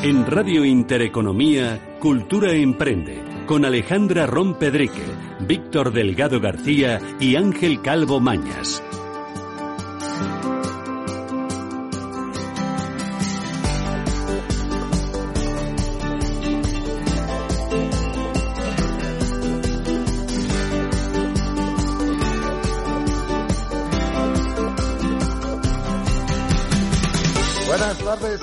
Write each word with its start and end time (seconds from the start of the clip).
En 0.00 0.26
Radio 0.26 0.64
Intereconomía, 0.64 1.96
Cultura 1.98 2.52
Emprende, 2.52 3.20
con 3.46 3.64
Alejandra 3.64 4.28
Rompedrique, 4.28 5.02
Víctor 5.40 5.92
Delgado 5.92 6.40
García 6.40 7.00
y 7.18 7.34
Ángel 7.34 7.82
Calvo 7.82 8.20
Mañas. 8.20 8.80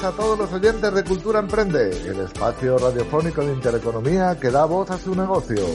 A 0.06 0.12
todos 0.12 0.38
los 0.38 0.54
oyentes 0.54 0.94
de 0.94 1.04
Cultura 1.04 1.40
Emprende, 1.40 1.90
el 2.08 2.20
espacio 2.20 2.78
radiofónico 2.78 3.44
de 3.44 3.54
Intereconomía 3.54 4.38
que 4.40 4.52
da 4.52 4.66
voz 4.66 4.92
a 4.92 5.00
su 5.00 5.16
negocio. 5.16 5.66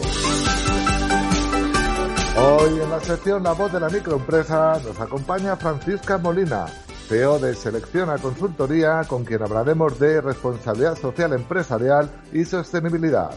Hoy 2.37 2.81
en 2.81 2.91
la 2.91 3.01
sección 3.01 3.43
La 3.43 3.53
Voz 3.53 3.73
de 3.73 3.81
la 3.81 3.89
Microempresa 3.89 4.81
nos 4.85 5.01
acompaña 5.01 5.57
Francisca 5.57 6.17
Molina, 6.19 6.67
CEO 7.09 7.41
de 7.41 7.55
Selecciona 7.57 8.19
Consultoría, 8.19 9.03
con 9.09 9.25
quien 9.25 9.43
hablaremos 9.43 9.99
de 9.99 10.21
responsabilidad 10.21 10.97
social 10.97 11.33
empresarial 11.33 12.09
y 12.33 12.45
sostenibilidad. 12.45 13.33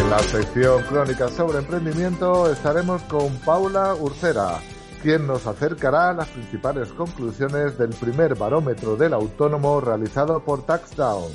En 0.00 0.10
la 0.10 0.18
sección 0.20 0.82
Crónicas 0.84 1.32
sobre 1.32 1.58
Emprendimiento 1.58 2.50
estaremos 2.50 3.02
con 3.02 3.36
Paula 3.40 3.94
Urcera, 3.94 4.60
quien 5.06 5.24
nos 5.24 5.46
acercará 5.46 6.08
a 6.08 6.14
las 6.14 6.26
principales 6.26 6.88
conclusiones 6.88 7.78
del 7.78 7.90
primer 7.90 8.34
barómetro 8.34 8.96
del 8.96 9.14
autónomo 9.14 9.80
realizado 9.80 10.40
por 10.40 10.66
TaxDown. 10.66 11.30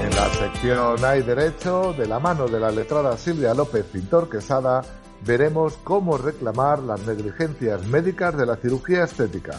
En 0.00 0.16
la 0.16 0.30
sección 0.30 1.04
Hay 1.04 1.20
Derecho, 1.20 1.92
de 1.92 2.06
la 2.06 2.18
mano 2.20 2.48
de 2.48 2.58
la 2.58 2.70
letrada 2.70 3.18
Silvia 3.18 3.52
López 3.52 3.84
Pintor 3.84 4.30
Quesada, 4.30 4.80
veremos 5.26 5.76
cómo 5.84 6.16
reclamar 6.16 6.78
las 6.78 7.06
negligencias 7.06 7.86
médicas 7.86 8.34
de 8.34 8.46
la 8.46 8.56
cirugía 8.56 9.04
estética. 9.04 9.58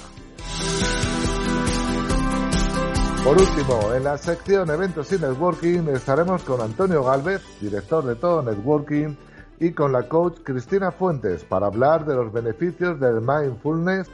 Por 3.24 3.40
último, 3.40 3.94
en 3.94 4.04
la 4.04 4.18
sección 4.18 4.68
Eventos 4.72 5.12
y 5.12 5.20
Networking 5.20 5.90
estaremos 5.90 6.42
con 6.42 6.60
Antonio 6.60 7.04
Galvez, 7.04 7.44
director 7.62 8.04
de 8.04 8.16
Todo 8.16 8.42
Networking, 8.42 9.16
y 9.62 9.74
con 9.74 9.92
la 9.92 10.10
coach 10.10 10.40
Cristina 10.44 10.92
Fuentes 10.92 11.46
para 11.46 11.68
hablar 11.68 12.04
de 12.04 12.16
los 12.16 12.34
beneficios 12.34 13.00
del 13.00 13.22
mindfulness. 13.22 14.10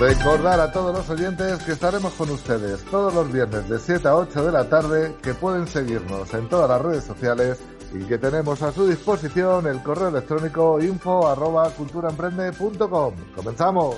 Recordar 0.00 0.58
a 0.58 0.72
todos 0.72 0.96
los 0.96 1.10
oyentes 1.10 1.62
que 1.62 1.72
estaremos 1.72 2.14
con 2.14 2.30
ustedes 2.30 2.82
todos 2.86 3.12
los 3.12 3.30
viernes 3.30 3.68
de 3.68 3.78
7 3.78 4.08
a 4.08 4.16
8 4.16 4.46
de 4.46 4.52
la 4.52 4.64
tarde, 4.70 5.14
que 5.22 5.34
pueden 5.34 5.66
seguirnos 5.66 6.32
en 6.32 6.48
todas 6.48 6.70
las 6.70 6.80
redes 6.80 7.04
sociales 7.04 7.62
y 7.92 8.06
que 8.06 8.16
tenemos 8.16 8.62
a 8.62 8.72
su 8.72 8.88
disposición 8.88 9.66
el 9.66 9.82
correo 9.82 10.08
electrónico 10.08 10.80
info 10.80 11.28
arroba 11.28 11.68
culturaemprende.com. 11.76 13.14
¡Comenzamos! 13.36 13.96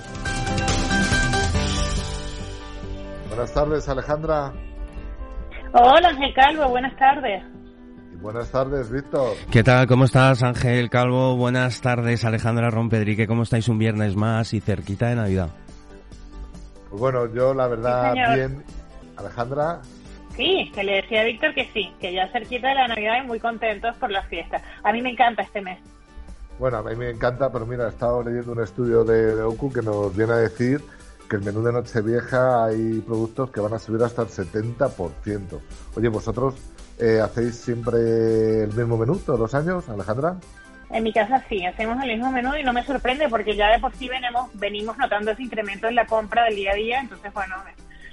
Buenas 3.28 3.54
tardes, 3.54 3.89
Alejandra. 3.89 4.53
Hola, 5.75 6.09
Ángel 6.09 6.34
Calvo, 6.34 6.69
buenas 6.71 6.97
tardes. 6.97 7.62
Buenas 8.22 8.53
tardes, 8.53 8.88
Víctor. 8.88 9.37
¿Qué 9.50 9.65
tal? 9.65 9.88
¿Cómo 9.88 10.05
estás, 10.05 10.44
Ángel 10.44 10.88
Calvo? 10.91 11.37
Buenas 11.37 11.81
tardes, 11.81 12.25
Alejandra 12.25 12.71
Rompedrique. 12.71 13.27
¿Cómo 13.27 13.43
estáis 13.43 13.66
un 13.66 13.78
viernes 13.78 14.15
más 14.15 14.55
y 14.55 14.60
cerquita 14.60 15.09
de 15.09 15.16
Navidad? 15.16 15.49
Pues 16.88 17.00
bueno, 17.00 17.27
yo 17.34 17.53
la 17.53 17.66
verdad 17.66 18.15
bien. 18.37 18.62
Alejandra. 19.16 19.81
Sí, 20.37 20.71
que 20.72 20.84
le 20.84 21.03
decía 21.03 21.22
a 21.22 21.25
Víctor 21.25 21.53
que 21.53 21.69
sí, 21.75 21.93
que 22.00 22.15
ya 22.15 22.28
cerquita 22.28 22.69
de 22.69 22.77
la 22.77 22.87
Navidad 22.87 23.25
y 23.25 23.27
muy 23.27 23.41
contentos 23.41 23.97
por 23.97 24.12
la 24.12 24.22
fiesta. 24.22 24.62
A 24.84 24.93
mí 24.93 25.03
me 25.03 25.10
encanta 25.10 25.43
este 25.43 25.60
mes. 25.60 25.81
Bueno, 26.60 26.77
a 26.77 26.83
mí 26.84 26.94
me 26.94 27.10
encanta, 27.10 27.50
pero 27.50 27.66
mira, 27.66 27.87
he 27.87 27.89
estado 27.89 28.22
leyendo 28.22 28.53
un 28.53 28.62
estudio 28.62 29.03
de, 29.03 29.34
de 29.34 29.43
OCU 29.43 29.72
que 29.72 29.83
nos 29.83 30.16
viene 30.16 30.34
a 30.34 30.37
decir 30.37 30.81
que 31.28 31.37
el 31.37 31.43
menú 31.43 31.62
de 31.62 31.72
Nochevieja 31.72 32.66
hay 32.66 33.00
productos 33.00 33.50
que 33.50 33.60
van 33.60 33.72
a 33.72 33.81
subir 33.81 34.03
hasta 34.03 34.22
el 34.22 34.28
70%. 34.28 35.60
Oye, 35.97 36.09
vosotros 36.09 36.54
eh, 36.98 37.20
¿Hacéis 37.20 37.56
siempre 37.56 38.64
el 38.64 38.72
mismo 38.75 38.97
menú 38.97 39.16
todos 39.19 39.41
los 39.41 39.54
años, 39.54 39.88
Alejandra? 39.88 40.36
En 40.91 41.03
mi 41.03 41.12
casa 41.12 41.42
sí, 41.48 41.64
hacemos 41.64 42.03
el 42.03 42.10
mismo 42.10 42.30
menú 42.30 42.54
y 42.54 42.62
no 42.62 42.72
me 42.72 42.84
sorprende 42.84 43.28
porque 43.28 43.56
ya 43.56 43.70
de 43.70 43.78
por 43.78 43.94
sí 43.94 44.08
venimos, 44.08 44.50
venimos 44.54 44.98
notando 44.98 45.30
ese 45.30 45.42
incremento 45.42 45.88
en 45.88 45.94
la 45.94 46.06
compra 46.06 46.44
del 46.44 46.56
día 46.56 46.72
a 46.72 46.75
día, 46.75 47.00
entonces 47.00 47.32
bueno, 47.32 47.56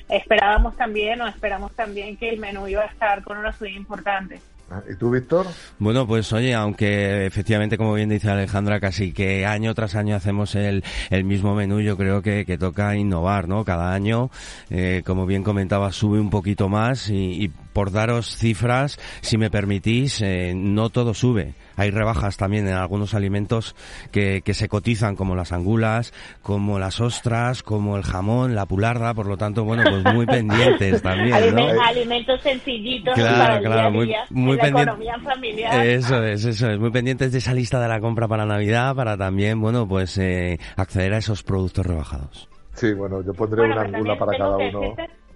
esperábamos 0.07 0.77
también 0.77 1.21
o 1.21 1.27
esperamos 1.27 1.73
también 1.73 2.15
que 2.15 2.29
el 2.29 2.39
menú 2.39 2.67
iba 2.67 2.83
a 2.83 2.87
estar 2.87 3.21
con 3.23 3.37
una 3.37 3.51
subida 3.51 3.75
importante. 3.75 4.39
Ah, 4.71 4.83
¿Y 4.87 4.95
tú, 4.95 5.09
Víctor? 5.09 5.47
Bueno, 5.79 6.05
pues 6.05 6.31
oye, 6.31 6.53
aunque 6.53 7.25
efectivamente, 7.25 7.75
como 7.75 7.93
bien 7.93 8.09
dice 8.09 8.29
Alejandra, 8.29 8.79
casi 8.79 9.13
que 9.13 9.45
año 9.45 9.73
tras 9.73 9.95
año 9.95 10.15
hacemos 10.15 10.53
el, 10.53 10.83
el 11.09 11.23
mismo 11.23 11.55
menú, 11.55 11.79
yo 11.79 11.97
creo 11.97 12.21
que, 12.21 12.45
que 12.45 12.59
toca 12.59 12.95
innovar, 12.95 13.47
¿no? 13.47 13.65
Cada 13.65 13.93
año, 13.93 14.29
eh, 14.69 15.01
como 15.05 15.25
bien 15.25 15.43
comentaba, 15.43 15.91
sube 15.91 16.19
un 16.19 16.29
poquito 16.29 16.69
más 16.69 17.09
y, 17.09 17.45
y 17.45 17.51
por 17.73 17.91
daros 17.91 18.35
cifras, 18.37 18.99
si 19.21 19.37
me 19.37 19.49
permitís, 19.49 20.21
eh, 20.21 20.53
no 20.55 20.89
todo 20.89 21.13
sube. 21.13 21.53
Hay 21.75 21.91
rebajas 21.91 22.35
también 22.37 22.67
en 22.67 22.73
algunos 22.73 23.13
alimentos 23.13 23.75
que, 24.11 24.41
que 24.43 24.53
se 24.53 24.67
cotizan, 24.67 25.15
como 25.15 25.35
las 25.35 25.51
angulas, 25.53 26.13
como 26.41 26.77
las 26.79 26.99
ostras, 26.99 27.63
como 27.63 27.95
el 27.95 28.03
jamón, 28.03 28.53
la 28.55 28.65
pularda, 28.65 29.13
por 29.13 29.27
lo 29.27 29.37
tanto, 29.37 29.63
bueno, 29.63 29.83
pues 29.89 30.13
muy 30.13 30.25
pendientes 30.27 31.01
también, 31.01 31.55
¿no? 31.55 31.67
Alimentos 31.81 32.41
sencillitos 32.41 33.13
claro, 33.15 33.37
para 33.37 33.57
el 33.57 33.63
claro, 33.63 33.75
día 33.79 33.87
a 33.87 33.89
muy, 33.91 34.05
día, 34.07 34.25
muy 34.29 34.51
en 34.51 34.57
la 34.57 34.63
pendiente- 34.63 34.81
economía 34.91 35.19
familiar. 35.19 35.85
Eso 35.85 36.23
es, 36.23 36.45
eso 36.45 36.69
es. 36.69 36.79
Muy 36.79 36.91
pendientes 36.91 37.31
de 37.31 37.37
esa 37.37 37.53
lista 37.53 37.79
de 37.79 37.87
la 37.87 37.99
compra 37.99 38.27
para 38.27 38.45
Navidad, 38.45 38.95
para 38.95 39.15
también, 39.15 39.61
bueno, 39.61 39.87
pues 39.87 40.17
eh, 40.17 40.59
acceder 40.75 41.13
a 41.13 41.17
esos 41.19 41.43
productos 41.43 41.85
rebajados. 41.85 42.49
Sí, 42.73 42.93
bueno, 42.93 43.21
yo 43.23 43.33
pondré 43.33 43.61
Bueno, 43.67 43.75
una 43.81 43.97
angula 43.97 44.17
para 44.17 44.37
cada 44.37 44.57
uno 44.57 44.95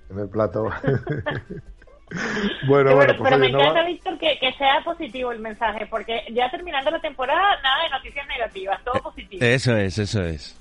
en 0.10 0.20
el 0.20 0.30
plato. 0.30 0.70
Pero, 2.62 2.68
bueno, 2.68 2.96
bueno, 2.96 3.14
pues 3.18 3.30
pero 3.30 3.38
me 3.40 3.52
no 3.52 3.60
encanta, 3.60 3.82
va- 3.82 3.88
Víctor, 3.88 4.18
que, 4.20 4.38
que 4.40 4.54
sea 4.54 4.82
positivo 4.84 5.32
el 5.32 5.40
mensaje, 5.40 5.86
porque 5.88 6.22
ya 6.34 6.50
terminando 6.52 6.92
la 6.92 7.00
temporada, 7.02 7.60
nada 7.62 7.84
de 7.84 7.90
noticias 7.90 8.28
negativas, 8.28 8.84
todo 8.84 9.02
positivo. 9.02 9.44
Eso 9.44 9.76
es, 9.78 9.98
eso 9.98 10.24
es. 10.24 10.56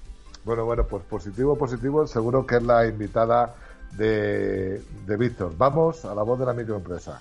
Bueno, 0.45 0.65
bueno, 0.65 0.85
pues 0.89 1.03
positivo, 1.05 1.57
positivo, 1.57 2.07
seguro 2.07 2.47
que 2.47 2.57
es 2.57 2.63
la 2.63 2.87
invitada 2.87 3.55
de, 3.93 4.81
de 5.07 5.17
Víctor. 5.17 5.53
Vamos 5.57 6.05
a 6.05 6.15
la 6.15 6.23
voz 6.23 6.39
de 6.39 6.47
la 6.47 6.53
microempresa. 6.55 7.19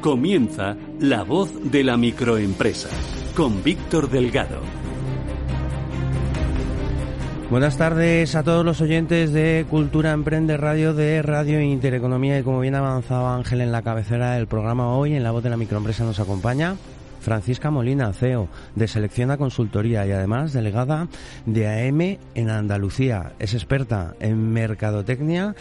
Comienza 0.00 0.76
La 1.00 1.22
Voz 1.22 1.70
de 1.70 1.84
la 1.84 1.96
Microempresa 1.96 2.88
con 3.34 3.62
Víctor 3.62 4.10
Delgado. 4.10 4.60
Buenas 7.50 7.76
tardes 7.76 8.34
a 8.34 8.42
todos 8.42 8.64
los 8.64 8.80
oyentes 8.80 9.32
de 9.32 9.66
Cultura 9.68 10.12
Emprende 10.12 10.56
Radio 10.56 10.94
de 10.94 11.20
Radio 11.22 11.60
Intereconomía 11.60 12.38
y 12.38 12.42
como 12.42 12.60
bien 12.60 12.74
avanzaba 12.74 13.34
Ángel 13.34 13.60
en 13.60 13.72
la 13.72 13.82
cabecera 13.82 14.32
del 14.32 14.46
programa 14.46 14.94
hoy, 14.96 15.14
en 15.14 15.22
la 15.22 15.32
voz 15.32 15.42
de 15.42 15.50
la 15.50 15.56
microempresa 15.56 16.04
nos 16.04 16.18
acompaña. 16.18 16.76
Francisca 17.22 17.70
Molina, 17.70 18.12
CEO 18.12 18.48
de 18.74 18.88
Selecciona 18.88 19.38
Consultoría 19.38 20.06
y 20.06 20.10
además 20.10 20.52
delegada 20.52 21.08
de 21.46 21.88
AM 21.88 22.18
en 22.34 22.50
Andalucía. 22.50 23.32
Es 23.38 23.54
experta 23.54 24.14
en 24.20 24.52
mercadotecnia 24.52 25.54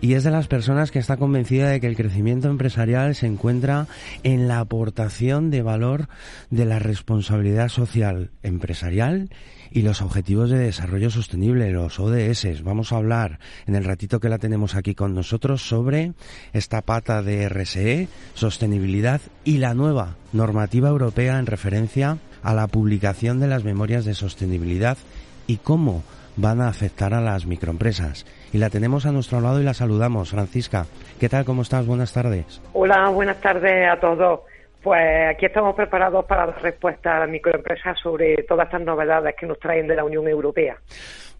y 0.00 0.14
es 0.14 0.22
de 0.22 0.30
las 0.30 0.46
personas 0.46 0.90
que 0.90 0.98
está 0.98 1.16
convencida 1.16 1.70
de 1.70 1.80
que 1.80 1.86
el 1.86 1.96
crecimiento 1.96 2.48
empresarial 2.48 3.14
se 3.14 3.26
encuentra 3.26 3.86
en 4.22 4.46
la 4.48 4.60
aportación 4.60 5.50
de 5.50 5.62
valor 5.62 6.08
de 6.50 6.66
la 6.66 6.78
responsabilidad 6.78 7.68
social 7.68 8.30
empresarial 8.42 9.30
y 9.70 9.82
los 9.82 10.02
Objetivos 10.02 10.50
de 10.50 10.58
Desarrollo 10.58 11.10
Sostenible, 11.10 11.70
los 11.70 11.98
ODS. 11.98 12.62
Vamos 12.62 12.92
a 12.92 12.96
hablar 12.96 13.38
en 13.66 13.74
el 13.74 13.84
ratito 13.84 14.20
que 14.20 14.28
la 14.28 14.38
tenemos 14.38 14.74
aquí 14.74 14.94
con 14.94 15.14
nosotros 15.14 15.62
sobre 15.62 16.12
esta 16.52 16.82
pata 16.82 17.22
de 17.22 17.48
RSE, 17.48 18.08
sostenibilidad 18.34 19.20
y 19.44 19.58
la 19.58 19.74
nueva 19.74 20.16
normativa 20.32 20.88
europea 20.88 21.38
en 21.38 21.46
referencia 21.46 22.18
a 22.42 22.54
la 22.54 22.66
publicación 22.66 23.40
de 23.40 23.48
las 23.48 23.64
memorias 23.64 24.04
de 24.04 24.14
sostenibilidad 24.14 24.98
y 25.46 25.56
cómo 25.56 26.02
van 26.36 26.60
a 26.60 26.68
afectar 26.68 27.14
a 27.14 27.20
las 27.20 27.46
microempresas. 27.46 28.24
Y 28.52 28.58
la 28.58 28.70
tenemos 28.70 29.06
a 29.06 29.12
nuestro 29.12 29.40
lado 29.40 29.60
y 29.60 29.64
la 29.64 29.74
saludamos. 29.74 30.30
Francisca, 30.30 30.86
¿qué 31.18 31.28
tal? 31.28 31.44
¿Cómo 31.44 31.62
estás? 31.62 31.86
Buenas 31.86 32.12
tardes. 32.12 32.62
Hola, 32.72 33.08
buenas 33.08 33.40
tardes 33.40 33.88
a 33.90 33.98
todos. 33.98 34.40
Pues 34.88 35.28
aquí 35.28 35.44
estamos 35.44 35.74
preparados 35.74 36.24
para 36.24 36.46
dar 36.46 36.62
respuesta 36.62 37.14
a 37.14 37.20
las 37.20 37.28
microempresas 37.28 37.98
sobre 38.00 38.36
todas 38.44 38.68
estas 38.68 38.80
novedades 38.80 39.34
que 39.38 39.44
nos 39.44 39.58
traen 39.58 39.86
de 39.86 39.94
la 39.94 40.02
Unión 40.02 40.26
Europea 40.26 40.78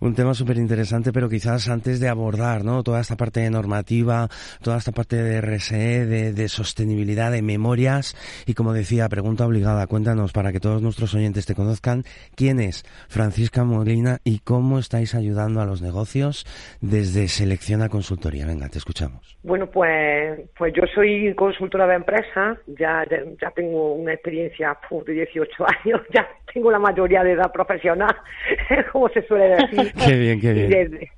un 0.01 0.15
tema 0.15 0.35
súper 0.35 0.57
interesante, 0.57 1.13
pero 1.13 1.29
quizás 1.29 1.69
antes 1.69 2.01
de 2.01 2.09
abordar 2.09 2.65
¿no? 2.65 2.83
toda 2.83 3.01
esta 3.01 3.17
parte 3.17 3.41
de 3.41 3.51
normativa, 3.51 4.29
toda 4.63 4.79
esta 4.79 4.93
parte 4.93 5.17
de 5.17 5.41
RSE, 5.41 6.07
de, 6.07 6.49
sostenibilidad, 6.49 7.33
de 7.33 7.43
memorias, 7.43 8.15
y 8.47 8.55
como 8.55 8.73
decía, 8.73 9.09
pregunta 9.09 9.47
obligada, 9.47 9.87
cuéntanos 9.87 10.33
para 10.33 10.53
que 10.53 10.61
todos 10.61 10.83
nuestros 10.83 11.15
oyentes 11.15 11.47
te 11.47 11.55
conozcan, 11.55 12.05
¿quién 12.37 12.61
es 12.61 12.85
Francisca 13.09 13.65
Molina 13.65 14.19
y 14.25 14.39
cómo 14.41 14.79
estáis 14.79 15.15
ayudando 15.15 15.61
a 15.61 15.67
los 15.67 15.83
negocios 15.83 16.47
desde 16.81 17.29
Selección 17.29 17.83
a 17.83 17.89
Consultoría? 17.89 18.47
Venga, 18.47 18.69
te 18.69 18.79
escuchamos. 18.79 19.37
Bueno, 19.43 19.69
pues, 19.69 20.41
pues 20.57 20.73
yo 20.75 20.83
soy 20.95 21.35
consultora 21.35 21.87
de 21.87 21.95
empresa, 21.97 22.57
ya, 22.67 23.05
ya, 23.09 23.51
tengo 23.51 23.95
una 23.95 24.13
experiencia 24.13 24.79
de 25.07 25.13
18 25.13 25.51
años, 25.85 26.01
ya 26.13 26.27
tengo 26.53 26.71
la 26.71 26.79
mayoría 26.79 27.23
de 27.23 27.33
edad 27.33 27.53
profesional, 27.53 28.15
como 28.93 29.09
se 29.09 29.23
suele 29.23 29.49
decir. 29.49 29.93
qué 30.07 30.17
bien, 30.17 30.41
qué 30.41 30.53
bien. 30.53 31.09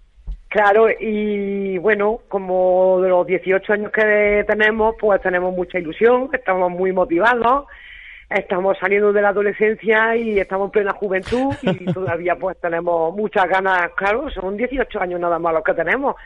claro, 0.49 0.89
y 0.99 1.79
bueno, 1.79 2.21
como 2.29 3.01
de 3.01 3.09
los 3.09 3.27
18 3.27 3.73
años 3.73 3.93
que 3.93 4.45
tenemos, 4.47 4.95
pues 5.01 5.21
tenemos 5.23 5.55
mucha 5.55 5.79
ilusión, 5.79 6.29
estamos 6.33 6.71
muy 6.71 6.93
motivados, 6.93 7.67
estamos 8.29 8.79
saliendo 8.79 9.13
de 9.13 9.23
la 9.23 9.31
adolescencia 9.31 10.17
y 10.17 10.39
estamos 10.39 10.67
en 10.67 10.73
plena 10.73 10.93
juventud 10.93 11.55
y 11.63 11.85
todavía 11.93 12.37
pues 12.37 12.59
tenemos 12.61 13.15
muchas 13.15 13.49
ganas, 13.49 13.91
claro, 13.97 14.31
son 14.31 14.57
18 14.57 15.01
años 15.01 15.21
nada 15.21 15.39
más 15.39 15.55
los 15.55 15.65
que 15.65 15.75
tenemos 15.75 16.17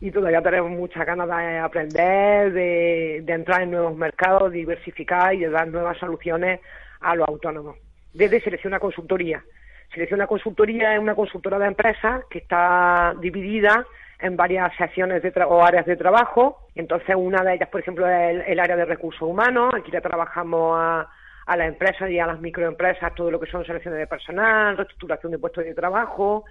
y 0.00 0.10
todavía 0.10 0.42
tenemos 0.42 0.70
muchas 0.70 1.06
ganas 1.06 1.28
de 1.28 1.58
aprender, 1.58 2.52
de, 2.52 3.22
de 3.24 3.32
entrar 3.32 3.62
en 3.62 3.70
nuevos 3.70 3.96
mercados, 3.96 4.52
diversificar 4.52 5.34
y 5.34 5.40
de 5.40 5.50
dar 5.50 5.68
nuevas 5.68 5.96
soluciones 5.98 6.60
a 7.00 7.14
los 7.14 7.28
autónomos. 7.28 7.76
Desde 8.14 8.40
Selección 8.40 8.72
a 8.74 8.78
Consultoría. 8.78 9.44
Selección 9.92 10.22
a 10.22 10.28
Consultoría 10.28 10.94
es 10.94 11.00
una 11.00 11.16
consultora 11.16 11.58
de 11.58 11.66
empresas 11.66 12.24
que 12.30 12.38
está 12.38 13.12
dividida 13.20 13.84
en 14.20 14.36
varias 14.36 14.74
secciones 14.76 15.20
de 15.20 15.32
o 15.44 15.64
áreas 15.64 15.84
de 15.84 15.96
trabajo. 15.96 16.60
Entonces, 16.76 17.14
una 17.16 17.42
de 17.42 17.54
ellas, 17.54 17.68
por 17.68 17.80
ejemplo, 17.80 18.08
es 18.08 18.44
el, 18.46 18.60
área 18.60 18.76
de 18.76 18.84
recursos 18.84 19.22
humanos. 19.22 19.74
Aquí 19.74 19.90
le 19.90 20.00
trabajamos 20.00 20.78
a, 20.80 21.10
a 21.46 21.56
las 21.56 21.68
empresas 21.68 22.08
y 22.08 22.20
a 22.20 22.26
las 22.26 22.40
microempresas 22.40 23.14
todo 23.16 23.32
lo 23.32 23.40
que 23.40 23.50
son 23.50 23.64
selecciones 23.64 23.98
de 23.98 24.06
personal, 24.06 24.76
reestructuración 24.76 25.32
de 25.32 25.38
puestos 25.38 25.64
de 25.64 25.74
trabajo, 25.74 26.44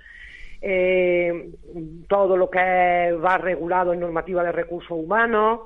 eh, 0.61 1.49
todo 2.09 2.35
lo 2.35 2.49
que 2.49 2.59
va 3.23 3.37
regulado 3.37 3.93
en 3.93 4.01
normativa 4.01 4.43
de 4.43 4.51
recursos 4.51 4.91
humanos. 4.91 5.61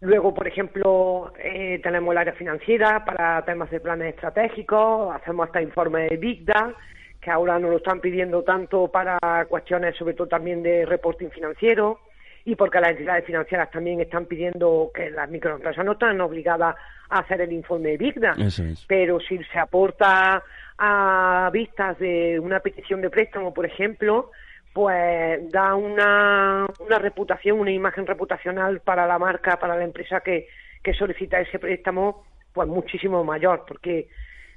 Luego, 0.00 0.34
por 0.34 0.46
ejemplo, 0.46 1.32
eh, 1.38 1.80
tenemos 1.82 2.12
el 2.12 2.18
área 2.18 2.34
financiera 2.34 3.04
para 3.04 3.42
temas 3.44 3.70
de 3.70 3.80
planes 3.80 4.14
estratégicos, 4.14 5.14
hacemos 5.14 5.46
hasta 5.46 5.62
informes 5.62 6.10
de 6.10 6.16
Big 6.18 6.44
Data, 6.44 6.74
que 7.20 7.30
ahora 7.30 7.58
nos 7.58 7.70
lo 7.70 7.76
están 7.78 8.00
pidiendo 8.00 8.42
tanto 8.42 8.88
para 8.88 9.18
cuestiones 9.48 9.96
sobre 9.96 10.14
todo 10.14 10.28
también 10.28 10.62
de 10.62 10.84
reporting 10.84 11.30
financiero 11.30 12.00
y 12.44 12.54
porque 12.54 12.78
las 12.78 12.90
entidades 12.90 13.24
financieras 13.24 13.70
también 13.70 14.00
están 14.00 14.26
pidiendo 14.26 14.90
que 14.94 15.10
las 15.10 15.28
microempresas 15.30 15.84
no 15.84 15.92
están 15.92 16.20
obligadas 16.20 16.76
a 17.08 17.18
hacer 17.20 17.40
el 17.40 17.52
informe 17.52 17.90
de 17.90 17.96
Big 17.96 18.20
Data, 18.20 18.40
pero 18.86 19.18
si 19.18 19.42
se 19.44 19.58
aporta 19.58 20.42
a 20.78 21.50
vistas 21.52 21.98
de 21.98 22.38
una 22.38 22.60
petición 22.60 23.00
de 23.00 23.10
préstamo, 23.10 23.54
por 23.54 23.64
ejemplo, 23.64 24.30
pues 24.76 25.50
da 25.50 25.74
una, 25.74 26.66
una 26.80 26.98
reputación, 26.98 27.60
una 27.60 27.70
imagen 27.70 28.06
reputacional 28.06 28.80
para 28.80 29.06
la 29.06 29.18
marca, 29.18 29.58
para 29.58 29.74
la 29.74 29.84
empresa 29.84 30.20
que, 30.20 30.48
que 30.82 30.92
solicita 30.92 31.40
ese 31.40 31.58
préstamo, 31.58 32.26
pues 32.52 32.68
muchísimo 32.68 33.24
mayor, 33.24 33.64
porque 33.66 34.08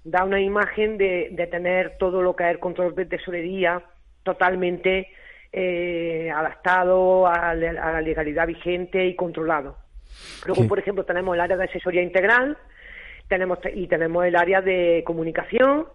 da 0.04 0.26
una 0.26 0.42
imagen 0.42 0.98
de, 0.98 1.30
de 1.32 1.48
tener 1.48 1.98
todo 1.98 2.22
lo 2.22 2.36
que 2.36 2.44
es 2.44 2.50
el 2.50 2.60
control 2.60 2.96
de 2.96 3.06
tesorería 3.06 3.82
totalmente 4.24 5.08
eh, 5.54 6.30
adaptado 6.36 7.26
a, 7.26 7.56
la 7.56 8.02
legalidad 8.02 8.46
vigente 8.46 9.06
y 9.06 9.16
controlado. 9.16 9.78
Luego, 10.46 10.68
por 10.68 10.80
ejemplo, 10.80 11.06
tenemos 11.06 11.34
el 11.34 11.40
área 11.40 11.56
de 11.56 11.64
asesoría 11.64 12.02
integral 12.02 12.58
tenemos 13.30 13.60
y 13.74 13.88
tenemos 13.88 14.26
el 14.26 14.36
área 14.36 14.60
de 14.60 15.02
comunicación 15.06 15.86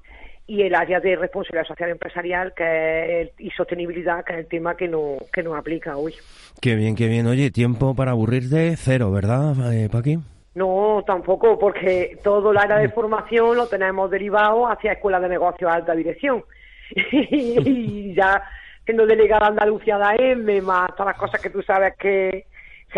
y 0.47 0.63
el 0.63 0.75
área 0.75 1.01
de 1.01 1.17
responsabilidad 1.17 1.67
social 1.67 1.91
empresarial 1.91 2.53
que 2.55 3.33
y 3.39 3.51
sostenibilidad, 3.51 4.25
que 4.25 4.35
es 4.35 4.39
el 4.41 4.47
tema 4.47 4.77
que, 4.77 4.89
no, 4.89 5.17
que 5.33 5.43
nos 5.43 5.57
aplica 5.57 5.97
hoy. 5.97 6.15
Qué 6.61 6.75
bien, 6.75 6.95
qué 6.95 7.09
bien. 7.09 7.27
Oye, 7.27 7.51
tiempo 7.51 7.95
para 7.95 8.11
aburrirte 8.11 8.77
cero, 8.77 9.11
¿verdad, 9.11 9.73
eh, 9.73 9.89
Paqui? 9.91 10.19
No, 10.55 11.03
tampoco, 11.07 11.59
porque 11.59 12.19
todo 12.23 12.53
el 12.53 12.59
área 12.59 12.79
de 12.79 12.91
formación 12.91 13.57
lo 13.57 13.67
tenemos 13.67 14.11
derivado 14.11 14.69
hacia 14.69 14.93
Escuela 14.93 15.19
de 15.19 15.29
Negocios 15.29 15.71
Alta 15.71 15.95
Dirección. 15.95 16.45
y 17.11 18.15
ya 18.15 18.43
siendo 18.85 19.07
delegada 19.07 19.47
Andalucía 19.47 19.99
de 19.99 20.33
AM, 20.33 20.65
más 20.65 20.95
todas 20.95 21.13
las 21.13 21.19
cosas 21.19 21.41
que 21.41 21.51
tú 21.51 21.63
sabes 21.63 21.95
que, 21.97 22.47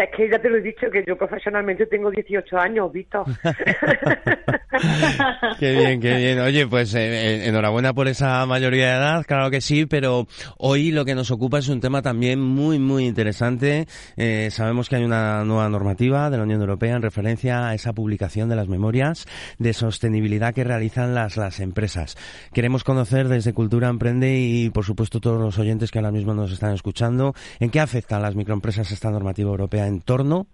es 0.04 0.10
que 0.16 0.31
ya 0.31 0.38
te 0.38 0.48
lo 0.48 0.58
he 0.58 0.62
dicho, 0.62 0.90
que 0.90 1.04
yo 1.06 1.16
profesionalmente 1.16 1.87
tengo 1.87 2.10
18 2.10 2.58
años, 2.58 2.93
Víctor. 2.93 3.26
qué 5.58 5.72
bien, 5.72 6.00
qué 6.00 6.16
bien. 6.16 6.40
Oye, 6.40 6.66
pues 6.66 6.94
eh, 6.94 7.00
eh, 7.00 7.48
enhorabuena 7.48 7.94
por 7.94 8.08
esa 8.08 8.44
mayoría 8.46 8.87
de 8.87 8.96
edad, 8.96 9.25
claro 9.26 9.50
que 9.50 9.60
sí, 9.60 9.87
pero 9.87 10.26
hoy 10.58 10.90
lo 10.90 11.04
que 11.04 11.14
nos 11.14 11.31
ocupa 11.31 11.58
es 11.58 11.69
un 11.69 11.81
tema 11.81 12.02
también 12.02 12.40
muy, 12.40 12.78
muy 12.78 13.06
interesante. 13.06 13.87
Eh, 14.16 14.48
sabemos 14.50 14.88
que 14.88 14.96
hay 14.96 15.04
una 15.04 15.44
nueva 15.44 15.69
normativa 15.69 16.31
de 16.31 16.37
la 16.37 16.42
Unión 16.42 16.60
Europea 16.60 16.96
en 16.96 17.02
referencia 17.02 17.69
a 17.69 17.75
esa 17.75 17.92
publicación 17.92 18.49
de 18.49 18.56
las 18.56 18.69
memorias 18.69 19.26
de 19.58 19.72
sostenibilidad 19.72 20.54
que 20.54 20.64
realizan 20.64 21.14
las, 21.14 21.37
las 21.37 21.60
empresas. 21.60 22.16
Queremos 22.52 22.84
conocer 22.84 23.28
desde 23.28 23.52
Cultura 23.52 23.88
Emprende 23.88 24.38
y, 24.38 24.70
por 24.70 24.84
supuesto, 24.84 25.20
todos 25.20 25.40
los 25.40 25.58
oyentes 25.58 25.90
que 25.90 25.99
ahora 25.99 26.12
mismo 26.12 26.34
nos 26.34 26.52
están 26.52 26.75
escuchando, 26.75 27.34
en 27.60 27.70
qué 27.70 27.81
afecta 27.81 28.16
a 28.16 28.20
las 28.20 28.37
microempresas 28.37 28.90
esta 28.90 29.10
normativa 29.10 29.50
europea 29.50 29.86
en 29.87 30.00
torno 30.00 30.47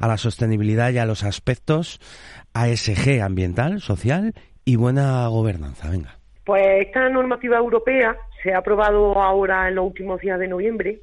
a 0.00 0.08
la 0.08 0.16
sostenibilidad 0.16 0.90
y 0.90 0.98
a 0.98 1.06
los 1.06 1.24
aspectos 1.24 2.00
ASG 2.54 3.20
ambiental, 3.22 3.80
social 3.80 4.34
y 4.64 4.76
buena 4.76 5.26
gobernanza. 5.28 5.90
Venga. 5.90 6.16
Pues 6.44 6.86
esta 6.86 7.08
normativa 7.08 7.58
europea 7.58 8.16
se 8.42 8.54
ha 8.54 8.58
aprobado 8.58 9.20
ahora 9.20 9.68
en 9.68 9.74
los 9.74 9.86
últimos 9.86 10.20
días 10.20 10.38
de 10.38 10.48
noviembre 10.48 11.00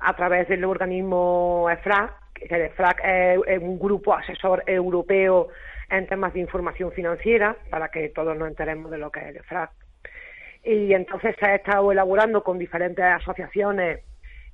a 0.00 0.14
través 0.14 0.48
del 0.48 0.64
organismo 0.64 1.68
EFRAG, 1.70 2.14
que 2.34 2.54
el 2.54 2.62
EFRAG 2.62 2.96
es 3.46 3.62
un 3.62 3.78
grupo 3.78 4.14
asesor 4.14 4.64
europeo 4.66 5.48
en 5.88 6.06
temas 6.06 6.32
de 6.34 6.40
información 6.40 6.90
financiera, 6.92 7.56
para 7.70 7.88
que 7.88 8.08
todos 8.08 8.36
nos 8.36 8.48
enteremos 8.48 8.90
de 8.90 8.98
lo 8.98 9.10
que 9.10 9.20
es 9.20 9.26
el 9.26 9.36
EFRAG. 9.36 9.70
Y 10.64 10.92
entonces 10.92 11.36
se 11.38 11.46
ha 11.46 11.54
estado 11.54 11.92
elaborando 11.92 12.42
con 12.42 12.58
diferentes 12.58 13.04
asociaciones 13.04 14.00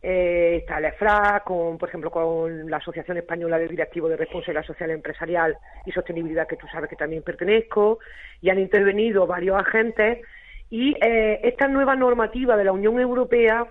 eh, 0.00 0.58
está 0.60 0.78
el 0.78 0.86
EFRA, 0.86 1.42
con, 1.44 1.76
por 1.76 1.88
ejemplo, 1.88 2.10
con 2.10 2.70
la 2.70 2.76
Asociación 2.76 3.16
Española 3.16 3.58
de 3.58 3.68
Directivos 3.68 4.10
de 4.10 4.16
Responsabilidad 4.16 4.64
Social 4.64 4.90
Empresarial 4.90 5.56
y 5.84 5.92
Sostenibilidad, 5.92 6.46
que 6.46 6.56
tú 6.56 6.66
sabes 6.68 6.88
que 6.88 6.96
también 6.96 7.22
pertenezco, 7.22 7.98
y 8.40 8.50
han 8.50 8.58
intervenido 8.58 9.26
varios 9.26 9.58
agentes. 9.58 10.24
Y 10.70 10.94
eh, 11.04 11.40
esta 11.42 11.66
nueva 11.66 11.96
normativa 11.96 12.56
de 12.56 12.64
la 12.64 12.72
Unión 12.72 13.00
Europea 13.00 13.66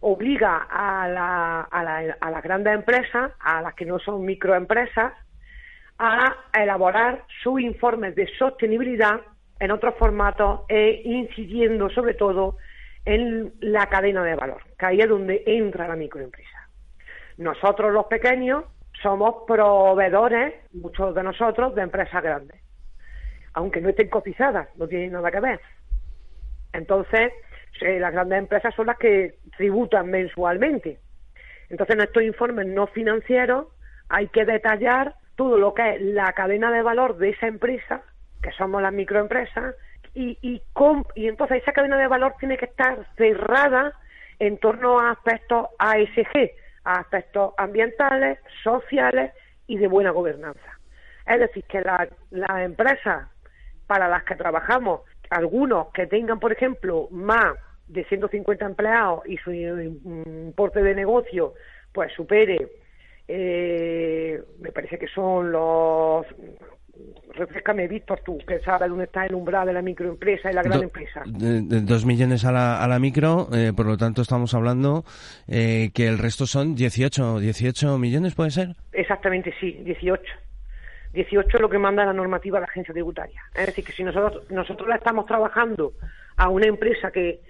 obliga 0.00 0.66
a, 0.70 1.08
la, 1.08 1.60
a, 1.62 1.82
la, 1.82 2.16
a 2.20 2.30
las 2.30 2.42
grandes 2.42 2.74
empresas, 2.74 3.32
a 3.40 3.60
las 3.60 3.74
que 3.74 3.84
no 3.84 3.98
son 3.98 4.24
microempresas, 4.24 5.12
a 5.98 6.36
elaborar 6.54 7.24
sus 7.42 7.60
informes 7.60 8.14
de 8.14 8.28
sostenibilidad 8.38 9.20
en 9.58 9.70
otros 9.70 9.94
formatos 9.98 10.60
e 10.68 11.02
incidiendo 11.04 11.88
sobre 11.90 12.14
todo 12.14 12.56
en 13.06 13.54
la 13.60 13.86
cadena 13.86 14.22
de 14.24 14.34
valor, 14.34 14.62
que 14.78 14.86
ahí 14.86 15.00
es 15.00 15.08
donde 15.08 15.42
entra 15.46 15.88
la 15.88 15.96
microempresa. 15.96 16.68
Nosotros 17.38 17.92
los 17.92 18.06
pequeños 18.06 18.64
somos 19.02 19.44
proveedores, 19.46 20.54
muchos 20.72 21.14
de 21.14 21.22
nosotros, 21.22 21.74
de 21.74 21.82
empresas 21.82 22.22
grandes. 22.22 22.60
aunque 23.54 23.80
no 23.80 23.88
estén 23.88 24.10
cotizadas, 24.10 24.68
no 24.76 24.86
tienen 24.86 25.12
nada 25.12 25.30
que 25.30 25.40
ver. 25.40 25.60
Entonces, 26.74 27.32
eh, 27.80 27.98
las 27.98 28.12
grandes 28.12 28.38
empresas 28.38 28.74
son 28.74 28.86
las 28.86 28.98
que 28.98 29.38
tributan 29.56 30.10
mensualmente. 30.10 30.98
Entonces, 31.70 31.96
en 31.96 32.02
estos 32.02 32.22
informes 32.22 32.66
no 32.66 32.86
financieros 32.88 33.68
hay 34.10 34.28
que 34.28 34.44
detallar 34.44 35.14
todo 35.36 35.56
lo 35.56 35.72
que 35.72 35.94
es 35.94 36.02
la 36.02 36.32
cadena 36.34 36.70
de 36.70 36.82
valor 36.82 37.16
de 37.16 37.30
esa 37.30 37.46
empresa, 37.46 38.02
que 38.42 38.52
somos 38.52 38.82
las 38.82 38.92
microempresas, 38.92 39.74
y, 40.16 40.38
y, 40.40 40.62
y 41.14 41.28
entonces 41.28 41.62
esa 41.62 41.72
cadena 41.72 41.98
de 41.98 42.08
valor 42.08 42.34
tiene 42.40 42.56
que 42.56 42.64
estar 42.64 43.06
cerrada 43.18 43.92
en 44.38 44.56
torno 44.56 44.98
a 44.98 45.10
aspectos 45.10 45.68
ASG, 45.78 46.52
a 46.84 47.00
aspectos 47.00 47.52
ambientales, 47.58 48.38
sociales 48.64 49.32
y 49.66 49.76
de 49.76 49.88
buena 49.88 50.12
gobernanza. 50.12 50.78
Es 51.26 51.38
decir, 51.38 51.64
que 51.64 51.82
las 51.82 52.60
empresas 52.62 53.28
para 53.86 54.08
las 54.08 54.24
que 54.24 54.36
trabajamos, 54.36 55.02
algunos 55.28 55.88
que 55.92 56.06
tengan, 56.06 56.40
por 56.40 56.50
ejemplo, 56.50 57.08
más 57.10 57.54
de 57.86 58.04
150 58.04 58.64
empleados 58.64 59.20
y 59.26 59.36
su 59.36 59.52
importe 59.52 60.82
de 60.82 60.94
negocio 60.94 61.52
pues 61.92 62.10
supere, 62.14 62.68
eh, 63.28 64.42
me 64.60 64.72
parece 64.72 64.98
que 64.98 65.08
son 65.08 65.52
los 65.52 66.26
refrescame, 67.34 67.86
Víctor, 67.86 68.20
tú, 68.24 68.38
que 68.38 68.58
sabes 68.60 68.88
dónde 68.88 69.04
está 69.04 69.26
el 69.26 69.34
umbral 69.34 69.66
de 69.66 69.72
la 69.72 69.82
microempresa 69.82 70.50
y 70.50 70.54
la 70.54 70.62
gran 70.62 70.82
empresa. 70.82 71.22
dos 71.26 72.04
millones 72.04 72.44
a 72.44 72.52
la, 72.52 72.82
a 72.82 72.88
la 72.88 72.98
micro, 72.98 73.48
eh, 73.52 73.72
por 73.76 73.86
lo 73.86 73.96
tanto 73.96 74.22
estamos 74.22 74.54
hablando 74.54 75.04
eh, 75.46 75.90
que 75.94 76.08
el 76.08 76.18
resto 76.18 76.46
son 76.46 76.74
18, 76.74 77.40
18 77.40 77.98
millones, 77.98 78.34
¿puede 78.34 78.50
ser? 78.50 78.76
Exactamente, 78.92 79.54
sí, 79.60 79.72
18. 79.84 80.22
18 81.12 81.48
es 81.56 81.60
lo 81.60 81.68
que 81.68 81.78
manda 81.78 82.04
la 82.04 82.12
normativa 82.12 82.58
de 82.58 82.66
la 82.66 82.70
agencia 82.70 82.92
tributaria. 82.92 83.42
Es 83.54 83.66
decir, 83.66 83.84
que 83.84 83.92
si 83.92 84.04
nosotros, 84.04 84.50
nosotros 84.50 84.88
la 84.88 84.96
estamos 84.96 85.24
trabajando 85.26 85.92
a 86.36 86.48
una 86.50 86.66
empresa 86.66 87.10
que, 87.10 87.40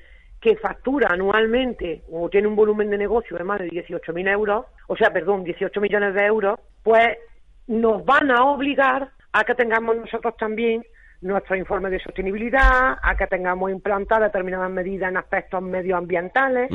que 0.40 0.56
factura 0.56 1.08
anualmente 1.10 2.02
o 2.10 2.28
tiene 2.28 2.46
un 2.46 2.54
volumen 2.54 2.90
de 2.90 2.98
negocio 2.98 3.36
de 3.36 3.44
más 3.44 3.58
de 3.58 3.68
18.000 3.68 4.30
euros, 4.30 4.66
o 4.86 4.96
sea, 4.96 5.12
perdón, 5.12 5.42
18 5.42 5.80
millones 5.80 6.14
de 6.14 6.24
euros, 6.24 6.60
pues 6.82 7.18
nos 7.66 8.04
van 8.04 8.30
a 8.30 8.44
obligar 8.44 9.10
a 9.38 9.44
que 9.44 9.54
tengamos 9.54 9.96
nosotros 9.96 10.34
también 10.38 10.82
nuestros 11.20 11.58
informes 11.58 11.92
de 11.92 12.00
sostenibilidad, 12.00 12.96
a 13.02 13.16
que 13.16 13.26
tengamos 13.26 13.70
implantadas 13.70 14.32
determinadas 14.32 14.70
medidas 14.70 15.10
en 15.10 15.18
aspectos 15.18 15.62
medioambientales, 15.62 16.70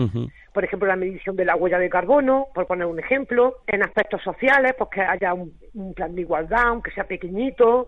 por 0.54 0.64
ejemplo, 0.64 0.88
la 0.88 0.96
medición 0.96 1.36
de 1.36 1.46
la 1.46 1.56
huella 1.56 1.80
de 1.80 1.90
carbono, 1.90 2.48
por 2.54 2.68
poner 2.68 2.86
un 2.86 3.00
ejemplo, 3.00 3.58
en 3.66 3.84
aspectos 3.84 4.22
sociales, 4.22 4.74
pues 4.78 4.90
que 4.92 5.02
haya 5.02 5.34
un, 5.34 5.54
plan 5.96 6.14
de 6.14 6.22
igualdad, 6.22 6.68
aunque 6.68 6.92
sea 6.92 7.06
pequeñito, 7.06 7.88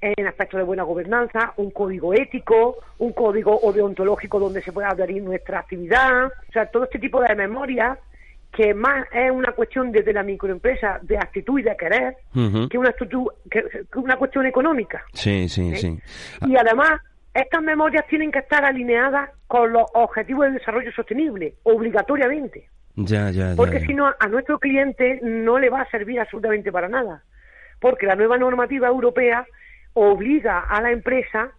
en 0.00 0.26
aspectos 0.26 0.58
de 0.58 0.64
buena 0.64 0.84
gobernanza, 0.84 1.52
un 1.56 1.70
código 1.70 2.14
ético, 2.14 2.76
un 2.98 3.12
código 3.12 3.60
deontológico 3.72 4.38
donde 4.38 4.62
se 4.62 4.72
pueda 4.72 4.90
adherir 4.90 5.22
nuestra 5.22 5.60
actividad, 5.60 6.26
o 6.26 6.52
sea, 6.52 6.66
todo 6.66 6.84
este 6.84 6.98
tipo 6.98 7.20
de 7.20 7.34
memorias 7.34 7.98
que 8.54 8.72
más 8.72 9.06
es 9.12 9.30
una 9.30 9.52
cuestión 9.52 9.90
desde 9.90 10.12
la 10.12 10.22
microempresa 10.22 11.00
de 11.02 11.18
actitud 11.18 11.58
y 11.58 11.62
de 11.62 11.76
querer 11.76 12.16
que, 12.70 12.78
una 12.78 12.90
actitud, 12.90 13.26
que, 13.50 13.64
una 13.96 14.16
cuestión 14.16 14.46
económica. 14.46 15.04
Sí, 15.12 15.48
sí, 15.48 15.72
¿Eh? 15.72 15.76
sí. 15.76 15.98
Y 16.46 16.56
además, 16.56 17.00
estas 17.34 17.62
memorias 17.62 18.06
tienen 18.06 18.30
que 18.30 18.38
estar 18.38 18.64
alineadas 18.64 19.30
con 19.48 19.72
los 19.72 19.84
objetivos 19.94 20.46
de 20.46 20.52
desarrollo 20.52 20.92
sostenible, 20.92 21.54
obligatoriamente. 21.64 22.68
Ya, 22.94 23.30
ya, 23.30 23.54
Porque 23.56 23.80
si 23.80 23.92
no, 23.92 24.06
a 24.06 24.28
nuestro 24.28 24.60
cliente 24.60 25.18
no 25.22 25.58
le 25.58 25.68
va 25.68 25.80
a 25.80 25.90
servir 25.90 26.20
absolutamente 26.20 26.70
para 26.70 26.88
nada. 26.88 27.24
Porque 27.80 28.06
la 28.06 28.14
nueva 28.14 28.38
normativa 28.38 28.86
europea 28.86 29.44
obliga 29.94 30.60
a 30.60 30.80
la 30.80 30.92
empresa, 30.92 31.50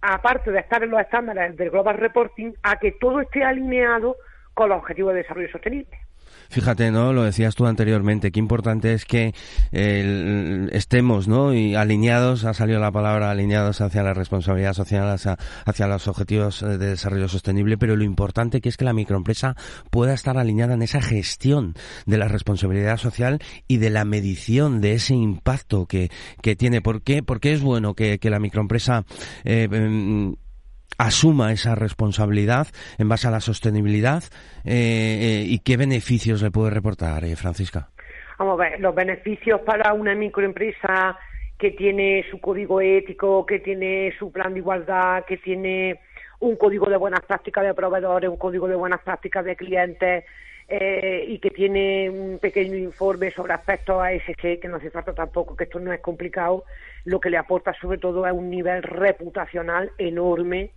aparte 0.00 0.52
de 0.52 0.60
estar 0.60 0.84
en 0.84 0.90
los 0.90 1.00
estándares 1.00 1.56
del 1.56 1.70
Global 1.70 1.96
Reporting, 1.96 2.52
a 2.62 2.78
que 2.78 2.92
todo 2.92 3.20
esté 3.20 3.42
alineado 3.42 4.16
con 4.54 4.68
los 4.68 4.78
objetivos 4.78 5.12
de 5.12 5.22
desarrollo 5.22 5.50
sostenible. 5.50 6.05
Fíjate, 6.48 6.90
¿no? 6.90 7.12
Lo 7.12 7.24
decías 7.24 7.54
tú 7.54 7.66
anteriormente, 7.66 8.30
qué 8.30 8.40
importante 8.40 8.92
es 8.92 9.04
que 9.04 9.34
estemos, 9.72 11.28
¿no? 11.28 11.54
Y 11.54 11.74
alineados, 11.74 12.44
ha 12.44 12.54
salido 12.54 12.80
la 12.80 12.92
palabra 12.92 13.30
alineados 13.30 13.80
hacia 13.80 14.02
la 14.02 14.14
responsabilidad 14.14 14.72
social, 14.72 15.08
hacia, 15.08 15.86
los 15.86 16.08
objetivos 16.08 16.60
de 16.60 16.78
desarrollo 16.78 17.28
sostenible, 17.28 17.78
pero 17.78 17.96
lo 17.96 18.04
importante 18.04 18.60
que 18.60 18.68
es 18.68 18.76
que 18.76 18.84
la 18.84 18.92
microempresa 18.92 19.56
pueda 19.90 20.14
estar 20.14 20.38
alineada 20.38 20.74
en 20.74 20.82
esa 20.82 21.00
gestión 21.00 21.74
de 22.06 22.18
la 22.18 22.28
responsabilidad 22.28 22.96
social 22.96 23.40
y 23.68 23.78
de 23.78 23.90
la 23.90 24.04
medición 24.04 24.80
de 24.80 24.94
ese 24.94 25.14
impacto 25.14 25.86
que, 25.86 26.10
tiene. 26.56 26.80
¿Por 26.80 27.02
qué? 27.02 27.22
Porque 27.22 27.52
es 27.52 27.60
bueno 27.60 27.94
que, 27.94 28.18
la 28.26 28.40
microempresa 28.40 29.04
eh, 29.44 29.68
em, 29.70 30.34
asuma 30.98 31.52
esa 31.52 31.74
responsabilidad 31.74 32.68
en 32.98 33.08
base 33.08 33.28
a 33.28 33.30
la 33.30 33.40
sostenibilidad 33.40 34.22
eh, 34.64 34.72
eh, 34.72 35.44
y 35.46 35.58
qué 35.60 35.76
beneficios 35.76 36.42
le 36.42 36.50
puede 36.50 36.70
reportar, 36.70 37.24
eh, 37.24 37.36
Francisca. 37.36 37.88
Vamos 38.38 38.60
a 38.60 38.64
ver, 38.64 38.80
los 38.80 38.94
beneficios 38.94 39.60
para 39.62 39.92
una 39.92 40.14
microempresa 40.14 41.18
que 41.58 41.70
tiene 41.70 42.24
su 42.30 42.38
código 42.38 42.80
ético, 42.80 43.46
que 43.46 43.60
tiene 43.60 44.12
su 44.18 44.30
plan 44.30 44.52
de 44.52 44.60
igualdad, 44.60 45.24
que 45.24 45.38
tiene 45.38 46.00
un 46.40 46.56
código 46.56 46.86
de 46.90 46.98
buenas 46.98 47.20
prácticas 47.26 47.64
de 47.64 47.72
proveedores, 47.72 48.28
un 48.28 48.36
código 48.36 48.68
de 48.68 48.76
buenas 48.76 49.00
prácticas 49.00 49.44
de 49.44 49.56
clientes 49.56 50.24
y 50.68 51.38
que 51.38 51.50
tiene 51.50 52.10
un 52.10 52.38
pequeño 52.40 52.76
informe 52.76 53.30
sobre 53.30 53.54
aspectos 53.54 54.02
ASC, 54.02 54.60
que 54.60 54.68
no 54.68 54.76
hace 54.76 54.90
falta 54.90 55.14
tampoco, 55.14 55.54
que 55.54 55.64
esto 55.64 55.78
no 55.78 55.92
es 55.92 56.00
complicado, 56.00 56.64
lo 57.04 57.20
que 57.20 57.30
le 57.30 57.38
aporta 57.38 57.72
sobre 57.80 57.98
todo 57.98 58.26
es 58.26 58.32
un 58.32 58.50
nivel 58.50 58.82
reputacional 58.82 59.92
enorme 59.96 60.72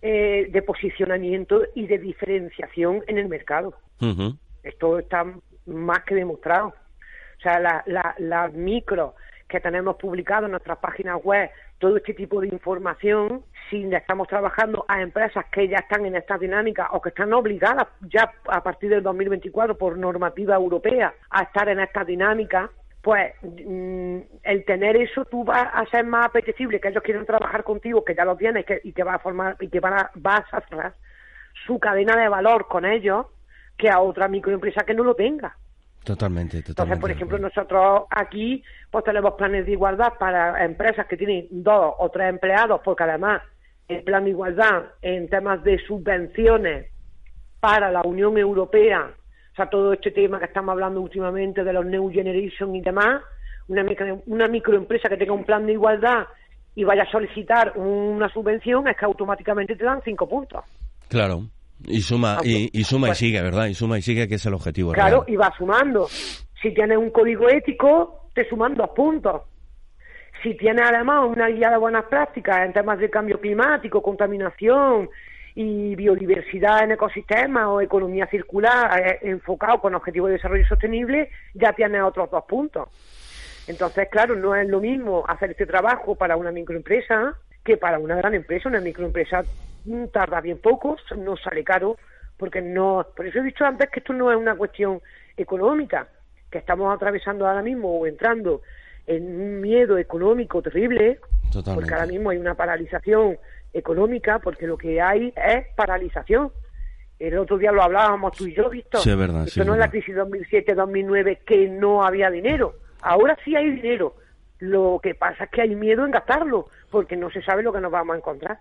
eh, 0.00 0.46
de 0.50 0.62
posicionamiento 0.62 1.62
y 1.74 1.88
de 1.88 1.98
diferenciación 1.98 3.02
en 3.08 3.18
el 3.18 3.28
mercado. 3.28 3.74
Esto 4.62 5.00
está 5.00 5.26
más 5.66 6.04
que 6.04 6.14
demostrado. 6.14 6.68
O 6.68 7.40
sea, 7.40 7.58
las 7.58 7.84
la, 8.18 8.48
micros 8.48 9.14
que 9.48 9.58
tenemos 9.58 9.96
publicado 9.96 10.46
en 10.46 10.52
nuestras 10.52 10.78
páginas 10.78 11.20
web, 11.22 11.50
todo 11.78 11.96
este 11.96 12.14
tipo 12.14 12.40
de 12.40 12.48
información, 12.48 13.44
si 13.70 13.84
le 13.84 13.96
estamos 13.96 14.28
trabajando 14.28 14.84
a 14.88 15.00
empresas 15.00 15.44
que 15.52 15.68
ya 15.68 15.78
están 15.78 16.04
en 16.06 16.16
esta 16.16 16.36
dinámica 16.36 16.88
o 16.92 17.00
que 17.00 17.10
están 17.10 17.32
obligadas 17.32 17.86
ya 18.00 18.32
a 18.48 18.62
partir 18.62 18.90
del 18.90 19.02
2024 19.02 19.76
por 19.78 19.96
normativa 19.96 20.56
europea 20.56 21.14
a 21.30 21.42
estar 21.42 21.68
en 21.68 21.80
esta 21.80 22.04
dinámica, 22.04 22.70
pues 23.02 23.32
mm, 23.42 24.18
el 24.42 24.64
tener 24.64 24.96
eso 24.96 25.24
tú 25.24 25.44
vas 25.44 25.68
a 25.72 25.86
ser 25.86 26.04
más 26.04 26.26
apetecible, 26.26 26.80
que 26.80 26.88
ellos 26.88 27.02
quieren 27.02 27.24
trabajar 27.26 27.62
contigo, 27.62 28.04
que 28.04 28.14
ya 28.14 28.24
lo 28.24 28.36
tienes 28.36 28.66
que, 28.66 28.80
y 28.82 28.92
que 28.92 29.04
va 29.04 29.14
a 29.14 29.18
formar 29.20 29.56
y 29.60 29.68
que 29.68 29.80
van 29.80 29.94
a, 29.94 30.10
vas 30.14 30.44
a 30.52 30.60
cerrar 30.62 30.94
su 31.66 31.78
cadena 31.78 32.16
de 32.16 32.28
valor 32.28 32.66
con 32.68 32.84
ellos 32.84 33.26
que 33.76 33.88
a 33.88 34.00
otra 34.00 34.28
microempresa 34.28 34.84
que 34.84 34.94
no 34.94 35.04
lo 35.04 35.14
tenga. 35.14 35.56
Totalmente, 36.08 36.62
totalmente. 36.62 36.70
Entonces, 36.70 36.98
por 37.00 37.10
ejemplo, 37.10 37.38
nosotros 37.38 38.04
aquí 38.10 38.62
pues 38.90 39.04
tenemos 39.04 39.34
planes 39.34 39.66
de 39.66 39.72
igualdad 39.72 40.14
para 40.18 40.64
empresas 40.64 41.06
que 41.06 41.16
tienen 41.16 41.48
dos 41.50 41.94
o 41.98 42.08
tres 42.10 42.30
empleados, 42.30 42.80
porque 42.82 43.04
además 43.04 43.42
el 43.88 44.02
plan 44.04 44.24
de 44.24 44.30
igualdad 44.30 44.84
en 45.02 45.28
temas 45.28 45.62
de 45.64 45.78
subvenciones 45.86 46.86
para 47.60 47.90
la 47.90 48.02
Unión 48.02 48.38
Europea 48.38 49.14
sea, 49.58 49.68
todo 49.68 49.92
este 49.92 50.12
tema 50.12 50.38
que 50.38 50.46
estamos 50.46 50.72
hablando 50.72 51.00
últimamente 51.00 51.62
de 51.62 51.72
los 51.72 51.84
New 51.84 52.10
Generation 52.10 52.74
y 52.74 52.80
demás, 52.80 53.22
una, 53.66 53.84
una 54.26 54.46
microempresa 54.46 55.08
que 55.08 55.16
tenga 55.16 55.32
un 55.32 55.44
plan 55.44 55.66
de 55.66 55.72
igualdad 55.72 56.26
y 56.74 56.84
vaya 56.84 57.02
a 57.02 57.10
solicitar 57.10 57.76
una 57.76 58.28
subvención, 58.32 58.86
es 58.88 58.96
que 58.96 59.04
automáticamente 59.04 59.74
te 59.76 59.84
dan 59.84 60.00
cinco 60.04 60.28
puntos. 60.28 60.64
Claro. 61.08 61.42
Y 61.86 62.00
suma, 62.02 62.38
y, 62.42 62.84
suma 62.84 63.06
y 63.06 63.10
pues 63.10 63.18
sigue, 63.18 63.40
¿verdad? 63.40 63.66
Y 63.66 63.74
suma 63.74 63.98
y 63.98 64.02
sigue, 64.02 64.28
que 64.28 64.34
es 64.34 64.46
el 64.46 64.54
objetivo. 64.54 64.92
Claro, 64.92 65.24
y 65.28 65.36
va 65.36 65.52
sumando. 65.56 66.08
Si 66.60 66.74
tienes 66.74 66.98
un 66.98 67.10
código 67.10 67.48
ético, 67.48 68.30
te 68.34 68.48
suman 68.48 68.74
dos 68.74 68.90
puntos. 68.90 69.42
Si 70.42 70.56
tienes 70.56 70.84
además 70.88 71.26
una 71.28 71.48
guía 71.48 71.70
de 71.70 71.78
buenas 71.78 72.04
prácticas 72.04 72.66
en 72.66 72.72
temas 72.72 72.98
de 72.98 73.10
cambio 73.10 73.40
climático, 73.40 74.02
contaminación, 74.02 75.08
y 75.60 75.96
biodiversidad 75.96 76.84
en 76.84 76.92
ecosistemas 76.92 77.66
o 77.66 77.80
economía 77.80 78.28
circular 78.28 79.00
eh, 79.00 79.18
enfocado 79.22 79.80
con 79.80 79.92
objetivos 79.92 80.28
de 80.28 80.36
desarrollo 80.36 80.64
sostenible, 80.68 81.30
ya 81.52 81.72
tiene 81.72 82.00
otros 82.00 82.30
dos 82.30 82.44
puntos. 82.44 82.88
Entonces, 83.66 84.08
claro, 84.08 84.36
no 84.36 84.54
es 84.54 84.68
lo 84.68 84.78
mismo 84.78 85.24
hacer 85.26 85.50
este 85.50 85.66
trabajo 85.66 86.14
para 86.14 86.36
una 86.36 86.52
microempresa 86.52 87.36
que 87.68 87.76
para 87.76 87.98
una 87.98 88.16
gran 88.16 88.34
empresa. 88.34 88.70
Una 88.70 88.80
microempresa 88.80 89.44
mm, 89.84 90.06
tarda 90.06 90.40
bien 90.40 90.58
poco, 90.58 90.96
no 91.18 91.36
sale 91.36 91.62
caro, 91.62 91.98
porque 92.38 92.62
no. 92.62 93.06
Por 93.14 93.26
eso 93.26 93.40
he 93.40 93.42
dicho 93.42 93.64
antes 93.64 93.90
que 93.90 94.00
esto 94.00 94.14
no 94.14 94.32
es 94.32 94.38
una 94.38 94.56
cuestión 94.56 95.00
económica, 95.36 96.08
que 96.50 96.58
estamos 96.58 96.94
atravesando 96.94 97.46
ahora 97.46 97.62
mismo 97.62 98.00
o 98.00 98.06
entrando 98.06 98.62
en 99.06 99.22
un 99.24 99.60
miedo 99.60 99.98
económico 99.98 100.62
terrible, 100.62 101.20
porque 101.52 101.92
ahora 101.92 102.06
mismo 102.06 102.30
hay 102.30 102.38
una 102.38 102.54
paralización 102.54 103.38
económica, 103.72 104.38
porque 104.38 104.66
lo 104.66 104.78
que 104.78 105.00
hay 105.00 105.32
es 105.36 105.66
paralización. 105.76 106.50
El 107.18 107.36
otro 107.36 107.58
día 107.58 107.72
lo 107.72 107.82
hablábamos 107.82 108.32
tú 108.32 108.46
y 108.46 108.54
yo, 108.54 108.70
Víctor. 108.70 109.02
Sí, 109.02 109.10
es 109.10 109.16
verdad. 109.16 109.46
Esto 109.46 109.64
no 109.64 109.74
es 109.74 109.80
la 109.80 109.90
crisis 109.90 110.14
2007-2009 110.14 111.40
que 111.44 111.68
no 111.68 112.02
había 112.02 112.30
dinero. 112.30 112.76
Ahora 113.02 113.36
sí 113.44 113.54
hay 113.56 113.70
dinero. 113.72 114.14
Lo 114.58 115.00
que 115.02 115.14
pasa 115.14 115.44
es 115.44 115.50
que 115.50 115.62
hay 115.62 115.74
miedo 115.74 116.04
en 116.04 116.10
gastarlo, 116.10 116.68
porque 116.90 117.16
no 117.16 117.30
se 117.30 117.42
sabe 117.42 117.62
lo 117.62 117.72
que 117.72 117.80
nos 117.80 117.92
vamos 117.92 118.14
a 118.14 118.18
encontrar. 118.18 118.60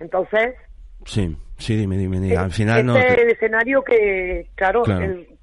Entonces, 0.00 0.54
Sí, 1.04 1.36
sí, 1.58 1.76
dime, 1.76 1.96
dime, 1.96 2.36
Al 2.36 2.50
final 2.50 2.80
este 2.80 2.92
no. 2.92 2.96
es 2.96 3.18
el 3.18 3.30
escenario 3.30 3.82
que, 3.82 4.46
claro, 4.54 4.82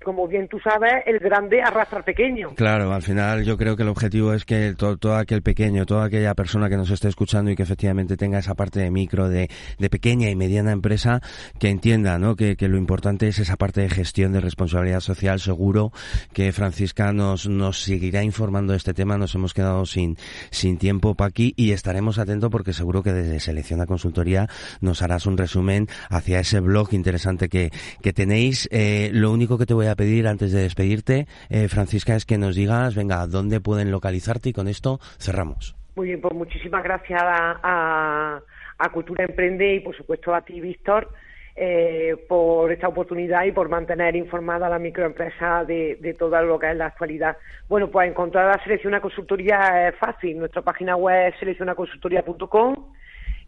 como 0.03 0.27
bien 0.27 0.47
tú 0.47 0.59
sabes, 0.59 0.93
el 1.05 1.19
grande 1.19 1.61
arrastra 1.61 1.99
al 1.99 2.03
pequeño. 2.03 2.55
Claro, 2.55 2.91
al 2.91 3.01
final 3.01 3.43
yo 3.43 3.57
creo 3.57 3.75
que 3.75 3.83
el 3.83 3.89
objetivo 3.89 4.33
es 4.33 4.45
que 4.45 4.73
todo, 4.75 5.15
aquel 5.15 5.41
pequeño, 5.41 5.85
toda 5.85 6.05
aquella 6.05 6.33
persona 6.33 6.69
que 6.69 6.77
nos 6.77 6.89
esté 6.89 7.07
escuchando 7.07 7.51
y 7.51 7.55
que 7.55 7.63
efectivamente 7.63 8.17
tenga 8.17 8.39
esa 8.39 8.55
parte 8.55 8.79
de 8.79 8.91
micro, 8.91 9.29
de, 9.29 9.49
de 9.77 9.89
pequeña 9.89 10.29
y 10.29 10.35
mediana 10.35 10.71
empresa, 10.71 11.21
que 11.59 11.69
entienda, 11.69 12.17
¿no? 12.17 12.35
Que, 12.35 12.55
que, 12.55 12.67
lo 12.67 12.77
importante 12.77 13.27
es 13.27 13.39
esa 13.39 13.57
parte 13.57 13.81
de 13.81 13.89
gestión 13.89 14.31
de 14.31 14.41
responsabilidad 14.41 15.01
social. 15.01 15.39
Seguro 15.39 15.91
que 16.33 16.51
Francisca 16.51 17.13
nos, 17.13 17.47
nos 17.47 17.81
seguirá 17.81 18.23
informando 18.23 18.73
de 18.73 18.77
este 18.77 18.93
tema. 18.93 19.17
Nos 19.17 19.35
hemos 19.35 19.53
quedado 19.53 19.85
sin, 19.85 20.17
sin 20.49 20.77
tiempo, 20.77 21.15
Paqui, 21.15 21.53
y 21.57 21.73
estaremos 21.73 22.17
atentos 22.17 22.49
porque 22.49 22.73
seguro 22.73 23.03
que 23.03 23.13
desde 23.13 23.39
Selección 23.39 23.81
a 23.81 23.85
Consultoría 23.85 24.47
nos 24.79 25.01
harás 25.01 25.25
un 25.25 25.37
resumen 25.37 25.87
hacia 26.11 26.39
ese 26.39 26.59
blog 26.59 26.93
interesante 26.93 27.49
que, 27.49 27.71
que 28.03 28.13
tenéis. 28.13 28.67
Eh, 28.71 29.09
lo 29.13 29.31
único 29.31 29.57
que 29.57 29.65
te 29.65 29.73
voy 29.73 29.87
a 29.87 29.95
pedir 29.95 30.27
antes 30.27 30.51
de 30.51 30.61
despedirte, 30.61 31.25
eh, 31.49 31.67
Francisca, 31.67 32.15
es 32.15 32.25
que 32.25 32.37
nos 32.37 32.55
digas, 32.55 32.95
venga, 32.95 33.25
dónde 33.27 33.61
pueden 33.61 33.89
localizarte 33.89 34.49
y 34.49 34.53
con 34.53 34.67
esto 34.67 34.99
cerramos. 35.17 35.75
Muy 35.95 36.07
bien, 36.07 36.21
pues 36.21 36.33
muchísimas 36.33 36.83
gracias 36.83 37.21
a, 37.23 38.41
a, 38.77 38.89
Cultura 38.89 39.23
Emprende 39.23 39.75
y 39.75 39.79
por 39.79 39.95
supuesto 39.95 40.33
a 40.33 40.41
ti, 40.41 40.59
Víctor. 40.59 41.09
Eh, 41.53 42.15
por 42.29 42.71
esta 42.71 42.87
oportunidad 42.87 43.43
y 43.43 43.51
por 43.51 43.67
mantener 43.67 44.15
informada 44.15 44.67
a 44.67 44.69
la 44.69 44.79
microempresa 44.79 45.65
de, 45.65 45.97
de 45.99 46.13
todo 46.13 46.41
lo 46.41 46.57
que 46.57 46.71
es 46.71 46.77
la 46.77 46.87
actualidad. 46.87 47.35
Bueno, 47.67 47.91
pues 47.91 48.09
encontrar 48.09 48.49
a 48.49 49.01
consultoría 49.01 49.89
es 49.89 49.95
fácil. 49.97 50.39
Nuestra 50.39 50.61
página 50.61 50.95
web 50.95 51.27
es 51.27 51.39
seleccionaconsultoría.com 51.39 52.93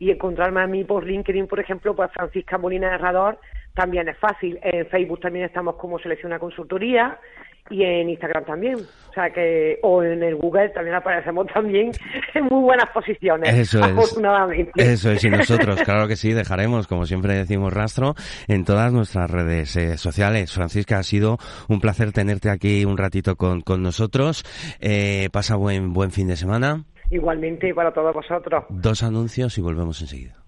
y 0.03 0.11
encontrarme 0.11 0.61
a 0.61 0.67
mí 0.67 0.83
por 0.83 1.05
LinkedIn, 1.05 1.47
por 1.47 1.61
ejemplo, 1.61 1.95
pues 1.95 2.11
Francisca 2.11 2.57
Molina 2.57 2.93
Herrador 2.93 3.39
también 3.73 4.09
es 4.09 4.17
fácil. 4.17 4.59
En 4.61 4.85
Facebook 4.87 5.21
también 5.21 5.45
estamos 5.45 5.75
como 5.75 5.97
Selecciona 5.97 6.39
Consultoría 6.39 7.17
y 7.69 7.83
en 7.83 8.09
Instagram 8.09 8.43
también. 8.43 8.75
O 8.75 9.13
sea 9.13 9.29
que, 9.29 9.79
o 9.81 10.03
en 10.03 10.21
el 10.21 10.35
Google 10.35 10.69
también 10.69 10.97
aparecemos 10.97 11.47
también 11.53 11.91
en 12.33 12.43
muy 12.45 12.63
buenas 12.63 12.89
posiciones. 12.93 13.53
Eso 13.53 13.81
afortunadamente. 13.81 14.73
es. 14.75 14.89
Eso 14.89 15.11
es, 15.11 15.23
y 15.23 15.29
nosotros, 15.29 15.81
claro 15.85 16.05
que 16.09 16.17
sí, 16.17 16.33
dejaremos, 16.33 16.85
como 16.87 17.05
siempre 17.05 17.35
decimos, 17.35 17.71
rastro 17.71 18.13
en 18.49 18.65
todas 18.65 18.91
nuestras 18.91 19.31
redes 19.31 19.73
eh, 19.77 19.97
sociales. 19.97 20.51
Francisca, 20.51 20.99
ha 20.99 21.03
sido 21.03 21.37
un 21.69 21.79
placer 21.79 22.11
tenerte 22.11 22.49
aquí 22.49 22.83
un 22.83 22.97
ratito 22.97 23.37
con, 23.37 23.61
con 23.61 23.81
nosotros. 23.81 24.43
Eh, 24.81 25.29
pasa 25.31 25.55
buen, 25.55 25.93
buen 25.93 26.11
fin 26.11 26.27
de 26.27 26.35
semana. 26.35 26.83
Igualmente 27.13 27.71
para 27.75 27.93
todos 27.93 28.11
vosotros. 28.11 28.63
Dos 28.69 29.03
anuncios 29.03 29.55
y 29.59 29.61
volvemos 29.61 30.01
enseguida. 30.01 30.42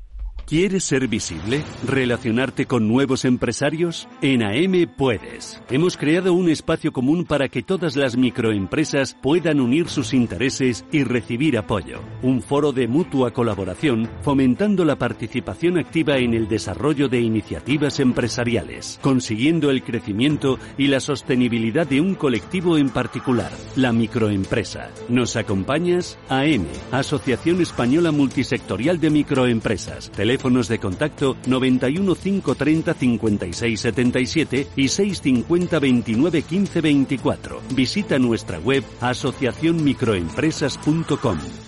¿Quieres 0.48 0.84
ser 0.84 1.08
visible? 1.08 1.64
¿Relacionarte 1.88 2.68
con 2.68 2.88
nuevos 2.88 3.26
empresarios? 3.26 4.08
En 4.22 4.44
AM 4.44 4.88
puedes. 4.96 5.60
Hemos 5.72 5.98
creado 5.98 6.34
un 6.34 6.52
espacio 6.52 6.94
común 6.94 7.26
para 7.26 7.50
que 7.50 7.64
todas 7.64 7.96
las 7.96 8.16
microempresas 8.16 9.18
puedan 9.24 9.60
unir 9.60 9.88
sus 9.90 10.14
intereses 10.14 10.86
y 10.92 11.04
recibir 11.04 11.58
apoyo. 11.58 12.00
Un 12.22 12.44
foro 12.44 12.74
de 12.74 12.88
mutua 12.88 13.32
colaboración 13.32 14.08
fomentando 14.22 14.86
la 14.86 14.98
participación 14.98 15.80
activa 15.80 16.18
en 16.18 16.36
el 16.36 16.48
desarrollo 16.48 17.08
de 17.08 17.22
iniciativas 17.22 18.00
empresariales, 18.00 19.00
consiguiendo 19.02 19.72
el 19.72 19.84
crecimiento 19.84 20.60
y 20.78 20.90
la 20.90 21.00
sostenibilidad 21.00 21.88
de 21.88 22.02
un 22.02 22.14
colectivo 22.14 22.78
en 22.78 22.90
particular, 22.90 23.52
la 23.76 23.92
microempresa. 23.92 24.92
¿Nos 25.10 25.38
acompañas? 25.38 26.20
AM, 26.30 26.68
Asociación 26.92 27.62
Española 27.62 28.12
Multisectorial 28.12 29.00
de 29.00 29.10
Microempresas 29.10 30.12
teléfonos 30.36 30.68
de 30.68 30.80
contacto 30.80 31.38
91 31.46 32.16
530 32.16 32.94
56 32.94 33.80
77 33.80 34.68
y 34.76 34.90
650 34.90 35.80
29 35.80 36.42
15 36.42 36.82
24. 36.82 37.62
Visita 37.74 38.20
nuestra 38.20 38.60
web 38.60 38.84
asociacionmicroempresas.com. 39.00 41.65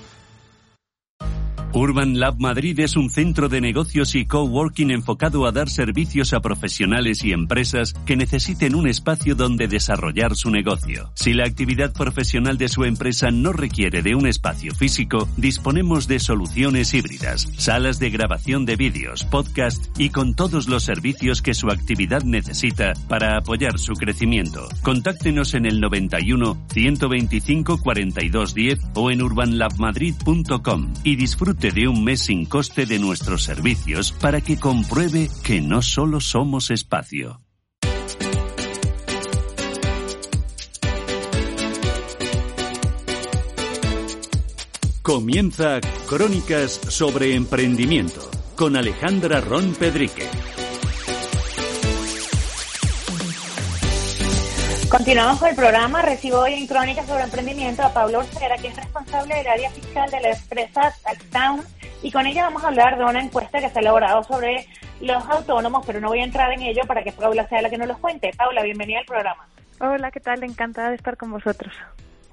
Urban 1.78 2.20
Lab 2.20 2.40
Madrid 2.40 2.80
es 2.80 2.96
un 2.96 3.12
centro 3.12 3.50
de 3.50 3.62
negocios 3.62 4.16
y 4.16 4.26
coworking 4.26 4.90
enfocado 4.90 5.46
a 5.46 5.52
dar 5.52 5.70
servicios 5.70 6.34
a 6.34 6.40
profesionales 6.40 7.24
y 7.24 7.34
empresas 7.34 7.94
que 8.04 8.16
necesiten 8.16 8.74
un 8.74 8.88
espacio 8.88 9.36
donde 9.36 9.68
desarrollar 9.68 10.36
su 10.36 10.50
negocio. 10.50 11.12
Si 11.14 11.34
la 11.34 11.46
actividad 11.46 11.94
profesional 11.94 12.58
de 12.58 12.68
su 12.68 12.84
empresa 12.84 13.30
no 13.30 13.54
requiere 13.54 14.02
de 14.02 14.16
un 14.16 14.26
espacio 14.26 14.74
físico, 14.74 15.30
disponemos 15.38 16.08
de 16.08 16.20
soluciones 16.20 16.96
híbridas, 16.96 17.48
salas 17.58 18.00
de 18.00 18.10
grabación 18.10 18.66
de 18.66 18.76
vídeos, 18.76 19.24
podcast 19.26 19.86
y 20.00 20.10
con 20.10 20.34
todos 20.34 20.68
los 20.68 20.82
servicios 20.82 21.44
que 21.44 21.54
su 21.54 21.70
actividad 21.70 22.24
necesita 22.24 22.94
para 23.08 23.38
apoyar 23.38 23.78
su 23.78 23.94
crecimiento. 23.94 24.68
Contáctenos 24.82 25.54
en 25.54 25.68
el 25.68 25.80
91 25.80 26.58
125 26.74 27.78
42 27.78 28.56
10 28.56 28.80
o 28.96 29.12
en 29.12 29.22
urbanlabmadrid.com 29.22 30.94
y 31.04 31.16
disfrute 31.18 31.67
de 31.72 31.88
un 31.88 32.04
mes 32.04 32.22
sin 32.22 32.46
coste 32.46 32.86
de 32.86 33.00
nuestros 33.00 33.44
servicios 33.44 34.12
para 34.12 34.42
que 34.42 34.60
compruebe 34.60 35.30
que 35.44 35.62
no 35.62 35.82
solo 35.82 36.20
somos 36.20 36.72
espacio. 36.72 37.42
Comienza 45.02 45.80
Crónicas 46.10 46.82
sobre 46.90 47.36
Emprendimiento 47.36 48.30
con 48.56 48.76
Alejandra 48.76 49.40
Ron 49.40 49.74
Pedrique. 49.74 50.28
Continuamos 54.98 55.38
con 55.38 55.50
el 55.50 55.56
programa. 55.56 56.02
Recibo 56.02 56.40
hoy 56.40 56.56
en 56.56 56.66
Crónicas 56.66 57.06
sobre 57.06 57.24
Emprendimiento 57.24 57.84
a 57.84 57.94
Pablo 57.94 58.18
Orcera, 58.18 58.58
que 58.58 58.70
es 58.70 58.76
responsable 58.76 59.36
del 59.36 59.48
área 59.48 59.70
fiscal 59.70 60.10
de 60.10 60.20
la 60.20 60.30
empresa 60.32 60.92
Taxtown. 61.04 61.62
Y 62.02 62.12
con 62.12 62.26
ella 62.26 62.46
vamos 62.46 62.64
a 62.64 62.70
hablar 62.70 62.98
de 62.98 63.04
una 63.04 63.22
encuesta 63.22 63.60
que 63.60 63.70
se 63.70 63.78
ha 63.78 63.82
elaborado 63.82 64.24
sobre 64.24 64.66
los 65.00 65.24
autónomos, 65.30 65.86
pero 65.86 66.02
no 66.02 66.08
voy 66.08 66.22
a 66.22 66.24
entrar 66.24 66.52
en 66.52 66.64
ello 66.64 66.82
para 66.88 67.04
que 67.04 67.12
Paula 67.12 67.48
sea 67.48 67.62
la 67.62 67.70
que 67.70 67.78
nos 67.78 67.88
los 67.88 68.00
cuente. 68.00 68.32
Paula, 68.36 68.64
bienvenida 68.64 68.98
al 68.98 69.06
programa. 69.06 69.48
Hola, 69.80 70.10
¿qué 70.10 70.20
tal? 70.20 70.44
Encantada 70.44 70.90
de 70.90 70.96
estar 70.96 71.16
con 71.16 71.30
vosotros. 71.30 71.76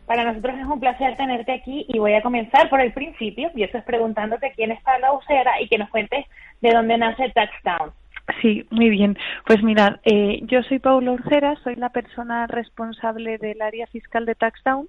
Para 0.06 0.24
nosotros 0.24 0.58
es 0.58 0.64
un 0.64 0.80
placer 0.80 1.18
tenerte 1.18 1.52
aquí 1.52 1.84
y 1.86 1.98
voy 1.98 2.14
a 2.14 2.22
comenzar 2.22 2.70
por 2.70 2.80
el 2.80 2.94
principio, 2.94 3.50
y 3.54 3.64
eso 3.64 3.76
es 3.76 3.84
preguntándote 3.84 4.52
quién 4.56 4.72
es 4.72 4.82
Pablo 4.82 5.16
Orcera 5.16 5.60
y 5.60 5.68
que 5.68 5.76
nos 5.76 5.90
cuentes 5.90 6.24
de 6.62 6.70
dónde 6.70 6.96
nace 6.96 7.28
Taxtown. 7.28 7.92
Sí, 8.44 8.66
muy 8.70 8.90
bien. 8.90 9.16
Pues 9.46 9.62
mirad, 9.62 10.00
eh, 10.04 10.40
yo 10.42 10.62
soy 10.64 10.78
Paulo 10.78 11.14
Orcera, 11.14 11.56
soy 11.64 11.76
la 11.76 11.88
persona 11.88 12.46
responsable 12.46 13.38
del 13.38 13.62
área 13.62 13.86
fiscal 13.86 14.26
de 14.26 14.34
Taxdown 14.34 14.86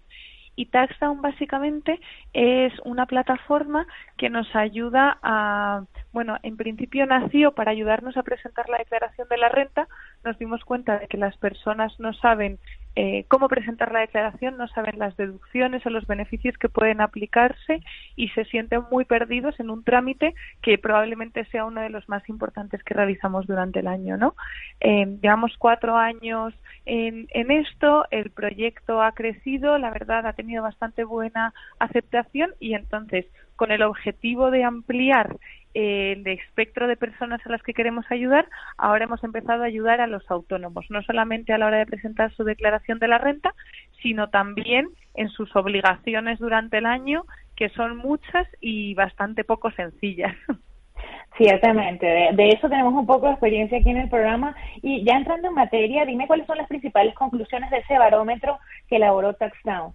y 0.58 0.66
Taxdown 0.66 1.22
básicamente 1.22 2.02
es 2.34 2.74
una 2.84 3.06
plataforma 3.06 3.88
que 4.18 4.30
nos 4.30 4.54
ayuda 4.58 5.20
a, 5.24 5.86
bueno, 6.12 6.36
en 6.44 6.58
principio 6.58 7.06
nació 7.06 7.54
para 7.54 7.72
ayudarnos 7.72 8.18
a 8.18 8.24
presentar 8.24 8.68
la 8.68 8.78
declaración 8.78 9.30
de 9.30 9.38
la 9.38 9.48
renta. 9.48 9.88
Nos 10.26 10.38
dimos 10.38 10.66
cuenta 10.66 11.00
de 11.00 11.08
que 11.08 11.16
las 11.16 11.38
personas 11.38 11.98
no 11.98 12.12
saben 12.12 12.60
eh, 12.96 13.26
cómo 13.28 13.50
presentar 13.50 13.92
la 13.92 14.00
declaración, 14.00 14.58
no 14.58 14.68
saben 14.70 14.98
las 14.98 15.18
deducciones 15.18 15.86
o 15.86 15.90
los 15.90 16.08
beneficios 16.08 16.58
que 16.58 16.70
pueden 16.70 17.02
aplicarse 17.02 17.82
y 18.16 18.30
se 18.30 18.46
sienten 18.46 18.84
muy 18.90 19.06
perdidos 19.06 19.60
en 19.60 19.70
un 19.70 19.84
trámite 19.84 20.34
que 20.62 20.78
probablemente 20.78 21.46
sea 21.46 21.66
uno 21.66 21.82
de 21.82 21.90
los 21.90 22.08
más 22.08 22.28
importantes 22.30 22.84
que 22.84 22.94
realizamos 22.94 23.48
durante 23.48 23.80
el 23.80 23.88
año, 23.88 24.18
¿no? 24.18 24.36
Eh, 24.80 25.18
llevamos 25.22 25.56
cuatro 25.58 25.98
años 25.98 26.54
en, 26.86 27.28
en 27.32 27.52
esto, 27.52 28.06
el 28.12 28.30
proyecto 28.32 29.02
ha 29.02 29.12
crecido, 29.12 29.78
la 29.78 29.92
verdad 29.92 30.26
ha 30.26 30.34
tenido 30.34 30.64
bastante 30.64 31.04
buena 31.04 31.54
aceptación 31.80 32.54
y 32.60 32.76
entonces 32.76 33.26
con 33.56 33.72
el 33.72 33.84
objetivo 33.84 34.52
de 34.52 34.64
ampliar 34.64 35.38
el 35.76 36.26
espectro 36.26 36.88
de 36.88 36.96
personas 36.96 37.46
a 37.46 37.50
las 37.50 37.62
que 37.62 37.74
queremos 37.74 38.06
ayudar, 38.10 38.48
ahora 38.78 39.04
hemos 39.04 39.24
empezado 39.24 39.64
a 39.64 39.68
ayudar 39.68 40.00
a 40.00 40.08
los 40.08 40.24
autónomos, 40.32 40.86
no 40.90 41.04
solamente 41.04 41.52
a 41.52 41.58
la 41.58 41.68
hora 41.68 41.78
de 41.78 41.86
presentar 41.86 42.34
su 42.34 42.46
declaración 42.46 42.98
de 42.98 43.10
la 43.10 43.18
renta, 43.18 43.54
sino 44.02 44.30
también 44.30 44.88
en 45.16 45.30
sus 45.30 45.54
obligaciones 45.56 46.40
durante 46.40 46.78
el 46.78 46.86
año, 46.86 47.26
que 47.58 47.70
son 47.70 47.98
muchas 47.98 48.48
y 48.62 48.96
bastante 48.96 49.44
poco 49.44 49.70
sencillas. 49.72 50.34
Ciertamente, 51.38 52.06
de, 52.06 52.50
eso 52.50 52.70
tenemos 52.70 52.94
un 52.94 53.06
poco 53.06 53.26
de 53.26 53.34
experiencia 53.34 53.78
aquí 53.78 53.90
en 53.90 53.98
el 53.98 54.10
programa. 54.10 54.56
Y 54.82 55.04
ya 55.04 55.18
entrando 55.18 55.50
en 55.50 55.54
materia, 55.54 56.06
dime 56.06 56.28
cuáles 56.28 56.48
son 56.48 56.58
las 56.58 56.68
principales 56.70 57.14
conclusiones 57.16 57.70
de 57.72 57.80
ese 57.80 57.98
barómetro 57.98 58.58
que 58.88 58.96
elaboró 58.96 59.34
Taxdown. 59.34 59.92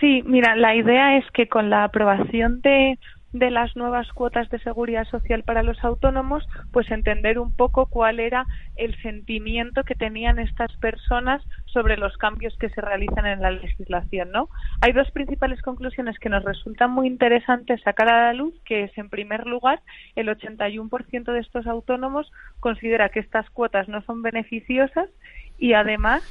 Sí, 0.00 0.24
mira, 0.26 0.56
la 0.56 0.74
idea 0.74 1.16
es 1.16 1.30
que 1.30 1.46
con 1.46 1.70
la 1.70 1.84
aprobación 1.84 2.60
de 2.62 2.98
de 3.32 3.50
las 3.50 3.74
nuevas 3.76 4.10
cuotas 4.12 4.48
de 4.50 4.58
seguridad 4.60 5.06
social 5.08 5.42
para 5.42 5.62
los 5.62 5.82
autónomos, 5.82 6.46
pues 6.70 6.90
entender 6.90 7.38
un 7.38 7.54
poco 7.54 7.86
cuál 7.86 8.20
era 8.20 8.46
el 8.76 9.00
sentimiento 9.02 9.84
que 9.84 9.94
tenían 9.94 10.38
estas 10.38 10.74
personas 10.76 11.42
sobre 11.66 11.96
los 11.96 12.16
cambios 12.18 12.56
que 12.58 12.68
se 12.70 12.80
realizan 12.80 13.26
en 13.26 13.40
la 13.40 13.50
legislación, 13.50 14.30
¿no? 14.32 14.48
Hay 14.80 14.92
dos 14.92 15.10
principales 15.10 15.62
conclusiones 15.62 16.18
que 16.18 16.28
nos 16.28 16.44
resultan 16.44 16.90
muy 16.90 17.06
interesantes 17.06 17.80
sacar 17.82 18.08
a 18.08 18.26
la 18.26 18.32
luz, 18.34 18.54
que 18.64 18.84
es 18.84 18.98
en 18.98 19.08
primer 19.08 19.46
lugar, 19.46 19.80
el 20.14 20.28
81% 20.28 21.32
de 21.32 21.40
estos 21.40 21.66
autónomos 21.66 22.30
considera 22.60 23.08
que 23.08 23.20
estas 23.20 23.48
cuotas 23.50 23.88
no 23.88 24.02
son 24.02 24.22
beneficiosas 24.22 25.08
y 25.58 25.72
además 25.72 26.22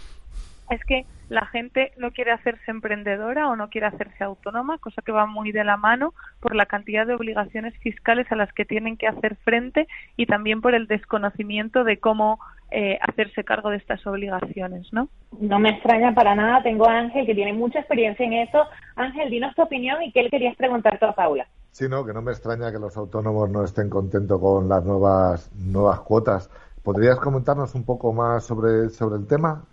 es 0.72 0.84
que 0.86 1.06
la 1.30 1.46
gente 1.46 1.92
no 1.98 2.12
quiere 2.12 2.32
hacerse 2.32 2.72
emprendedora 2.72 3.50
o 3.50 3.56
no 3.56 3.70
quiere 3.70 3.88
hacerse 3.88 4.24
autónoma, 4.24 4.78
cosa 4.80 5.02
que 5.02 5.12
va 5.12 5.26
muy 5.26 5.52
de 5.52 5.64
la 5.64 5.78
mano 5.78 6.14
por 6.40 6.56
la 6.56 6.66
cantidad 6.66 7.08
de 7.08 7.16
obligaciones 7.16 7.78
fiscales 7.78 8.30
a 8.32 8.36
las 8.36 8.52
que 8.54 8.66
tienen 8.66 8.98
que 8.98 9.08
hacer 9.08 9.38
frente 9.38 9.88
y 10.18 10.26
también 10.26 10.62
por 10.62 10.76
el 10.76 10.88
desconocimiento 10.88 11.84
de 11.84 12.00
cómo 12.00 12.40
eh, 12.70 12.98
hacerse 13.02 13.44
cargo 13.44 13.70
de 13.70 13.78
estas 13.78 14.06
obligaciones, 14.08 14.92
¿no? 14.92 15.10
No 15.40 15.60
me 15.60 15.70
extraña 15.70 16.14
para 16.14 16.36
nada. 16.36 16.64
Tengo 16.64 16.88
a 16.88 17.00
Ángel 17.00 17.26
que 17.26 17.36
tiene 17.36 17.54
mucha 17.54 17.80
experiencia 17.80 18.26
en 18.26 18.34
eso. 18.34 18.64
Ángel, 18.96 19.30
dinos 19.30 19.56
tu 19.56 19.62
opinión 19.62 20.02
y 20.04 20.12
qué 20.12 20.24
le 20.24 20.30
querías 20.30 20.56
preguntar 20.56 20.98
a 21.02 21.12
Paula. 21.14 21.48
Sí, 21.72 21.88
no, 21.90 22.06
que 22.06 22.14
no 22.14 22.22
me 22.22 22.32
extraña 22.32 22.72
que 22.72 22.80
los 22.80 22.98
autónomos 22.98 23.50
no 23.50 23.64
estén 23.64 23.90
contentos 23.90 24.40
con 24.40 24.68
las 24.68 24.84
nuevas 24.84 25.52
nuevas 25.56 26.02
cuotas. 26.02 26.50
¿Podrías 26.84 27.20
comentarnos 27.20 27.76
un 27.76 27.86
poco 27.86 28.12
más 28.12 28.44
sobre, 28.44 28.90
sobre 28.90 29.18
el 29.18 29.28
tema? 29.28 29.64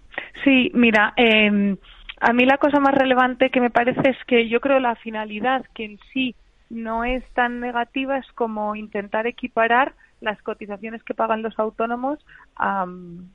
Sí, 0.44 0.70
mira, 0.74 1.12
eh, 1.16 1.76
a 2.20 2.32
mí 2.32 2.44
la 2.44 2.58
cosa 2.58 2.80
más 2.80 2.94
relevante 2.94 3.50
que 3.50 3.60
me 3.60 3.70
parece 3.70 4.10
es 4.10 4.24
que 4.26 4.48
yo 4.48 4.60
creo 4.60 4.80
la 4.80 4.96
finalidad, 4.96 5.64
que 5.74 5.84
en 5.84 5.98
sí 6.12 6.34
no 6.70 7.04
es 7.04 7.24
tan 7.34 7.60
negativa, 7.60 8.18
es 8.18 8.30
como 8.32 8.74
intentar 8.76 9.26
equiparar 9.26 9.94
las 10.20 10.40
cotizaciones 10.42 11.02
que 11.04 11.14
pagan 11.14 11.42
los 11.42 11.56
autónomos 11.58 12.18
a, 12.56 12.86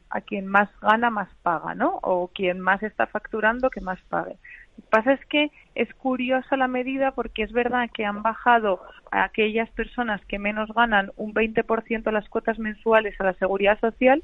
a, 0.10 0.22
quien 0.22 0.48
más 0.48 0.70
gana, 0.82 1.10
más 1.10 1.30
paga, 1.42 1.76
¿no? 1.76 2.00
O 2.02 2.28
quien 2.28 2.60
más 2.60 2.84
está 2.84 3.08
facturando, 3.08 3.70
que 3.70 3.80
más 3.80 4.00
pague. 4.10 4.36
Lo 4.78 4.84
que 4.84 4.90
pasa 4.90 5.14
es 5.14 5.26
que 5.28 5.52
es 5.76 5.94
curiosa 5.94 6.58
la 6.58 6.68
medida 6.68 7.12
porque 7.12 7.44
es 7.44 7.54
verdad 7.54 7.90
que 7.94 8.06
han 8.06 8.22
bajado 8.22 8.82
a 9.12 9.24
aquellas 9.24 9.70
personas 9.70 10.24
que 10.26 10.40
menos 10.40 10.74
ganan 10.74 11.12
un 11.16 11.34
20% 11.34 12.12
las 12.12 12.28
cuotas 12.28 12.60
mensuales 12.60 13.20
a 13.20 13.24
la 13.24 13.34
seguridad 13.36 13.80
social 13.80 14.24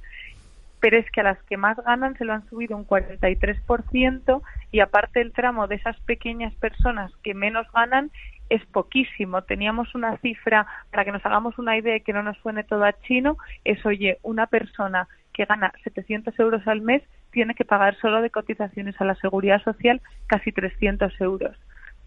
pero 0.79 0.97
es 0.97 1.09
que 1.11 1.21
a 1.21 1.23
las 1.23 1.41
que 1.43 1.57
más 1.57 1.77
ganan 1.77 2.17
se 2.17 2.25
lo 2.25 2.33
han 2.33 2.47
subido 2.49 2.77
un 2.77 2.87
43% 2.87 4.41
y 4.71 4.79
aparte 4.79 5.21
el 5.21 5.33
tramo 5.33 5.67
de 5.67 5.75
esas 5.75 5.99
pequeñas 6.01 6.53
personas 6.55 7.11
que 7.23 7.33
menos 7.33 7.67
ganan 7.73 8.11
es 8.49 8.65
poquísimo. 8.65 9.43
Teníamos 9.43 9.93
una 9.93 10.17
cifra, 10.17 10.65
para 10.91 11.05
que 11.05 11.11
nos 11.11 11.25
hagamos 11.25 11.57
una 11.59 11.77
idea 11.77 11.99
que 11.99 12.13
no 12.13 12.23
nos 12.23 12.37
suene 12.37 12.63
todo 12.63 12.83
a 12.83 12.93
chino, 13.01 13.37
es, 13.63 13.85
oye, 13.85 14.17
una 14.23 14.47
persona 14.47 15.07
que 15.33 15.45
gana 15.45 15.71
700 15.83 16.37
euros 16.39 16.67
al 16.67 16.81
mes 16.81 17.03
tiene 17.31 17.53
que 17.53 17.65
pagar 17.65 17.95
solo 17.97 18.21
de 18.21 18.31
cotizaciones 18.31 18.99
a 18.99 19.05
la 19.05 19.15
seguridad 19.15 19.61
social 19.63 20.01
casi 20.27 20.51
300 20.51 21.21
euros 21.21 21.55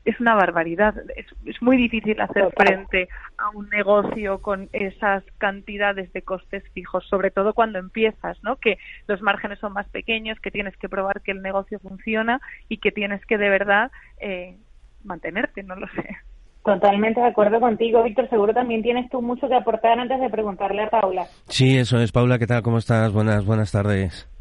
es 0.04 0.18
una 0.20 0.34
barbaridad. 0.34 0.94
Es, 1.16 1.26
es, 1.44 1.62
muy 1.62 1.76
difícil 1.76 2.20
hacer 2.20 2.50
frente 2.56 3.08
a 3.38 3.50
un 3.50 3.68
negocio 3.68 4.40
con 4.40 4.68
esas 4.72 5.22
cantidades 5.38 6.12
de 6.12 6.22
costes 6.22 6.64
fijos, 6.72 7.06
sobre 7.08 7.30
todo 7.30 7.54
cuando 7.54 7.78
empiezas, 7.78 8.42
¿no? 8.42 8.56
Que 8.56 8.78
los 9.06 9.22
márgenes 9.22 9.58
son 9.58 9.72
más 9.72 9.88
pequeños, 9.88 10.40
que 10.40 10.50
tienes 10.50 10.76
que 10.76 10.88
probar 10.88 11.22
que 11.22 11.32
el 11.32 11.42
negocio 11.42 11.78
funciona 11.78 12.40
y 12.68 12.78
que 12.78 12.90
tienes 12.92 13.24
que 13.26 13.38
de 13.38 13.48
verdad 13.48 13.90
eh, 14.20 14.56
mantenerte, 15.04 15.62
no 15.62 15.76
lo 15.76 15.86
sé. 15.88 16.16
Totalmente 16.64 17.20
de 17.20 17.26
acuerdo 17.26 17.58
contigo, 17.58 18.04
Víctor. 18.04 18.28
Seguro 18.28 18.54
también 18.54 18.82
tienes 18.82 19.10
tú 19.10 19.20
mucho 19.20 19.48
que 19.48 19.54
aportar 19.54 19.98
antes 19.98 20.20
de 20.20 20.30
preguntarle 20.30 20.82
a 20.82 20.90
Paula. 20.90 21.26
Sí, 21.48 21.76
eso 21.76 22.00
es. 22.00 22.12
Paula, 22.12 22.38
¿qué 22.38 22.46
tal? 22.46 22.62
¿Cómo 22.62 22.78
estás? 22.78 23.12
Buenas, 23.12 23.44
buenas 23.44 23.72
tardes. 23.72 24.31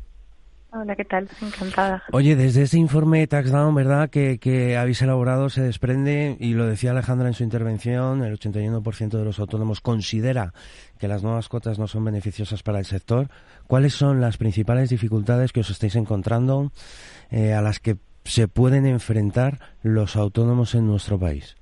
Hola, 0.74 0.96
¿qué 0.96 1.04
tal? 1.04 1.30
Encantada. 1.42 2.02
Oye, 2.14 2.38
desde 2.38 2.62
ese 2.62 2.78
informe 2.78 3.28
TaxDown, 3.28 3.76
¿verdad?, 3.76 4.10
que, 4.10 4.40
que 4.40 4.78
habéis 4.78 5.02
elaborado 5.02 5.50
se 5.50 5.62
desprende, 5.62 6.38
y 6.40 6.54
lo 6.54 6.66
decía 6.66 6.92
Alejandra 6.92 7.28
en 7.28 7.34
su 7.34 7.44
intervención, 7.44 8.24
el 8.24 8.40
81% 8.40 9.10
de 9.10 9.26
los 9.26 9.40
autónomos 9.40 9.82
considera 9.82 10.54
que 10.98 11.10
las 11.10 11.24
nuevas 11.24 11.50
cuotas 11.50 11.78
no 11.78 11.88
son 11.88 12.06
beneficiosas 12.06 12.64
para 12.64 12.80
el 12.80 12.86
sector. 12.86 13.28
¿Cuáles 13.68 13.94
son 13.94 14.22
las 14.22 14.38
principales 14.38 14.90
dificultades 14.90 15.52
que 15.52 15.60
os 15.60 15.70
estáis 15.70 15.98
encontrando 15.98 16.72
eh, 17.32 17.54
a 17.54 17.62
las 17.62 17.80
que 17.80 17.98
se 18.24 18.48
pueden 18.48 18.86
enfrentar 18.86 19.60
los 19.84 20.16
autónomos 20.16 20.74
en 20.74 20.88
nuestro 20.88 21.20
país? 21.20 21.58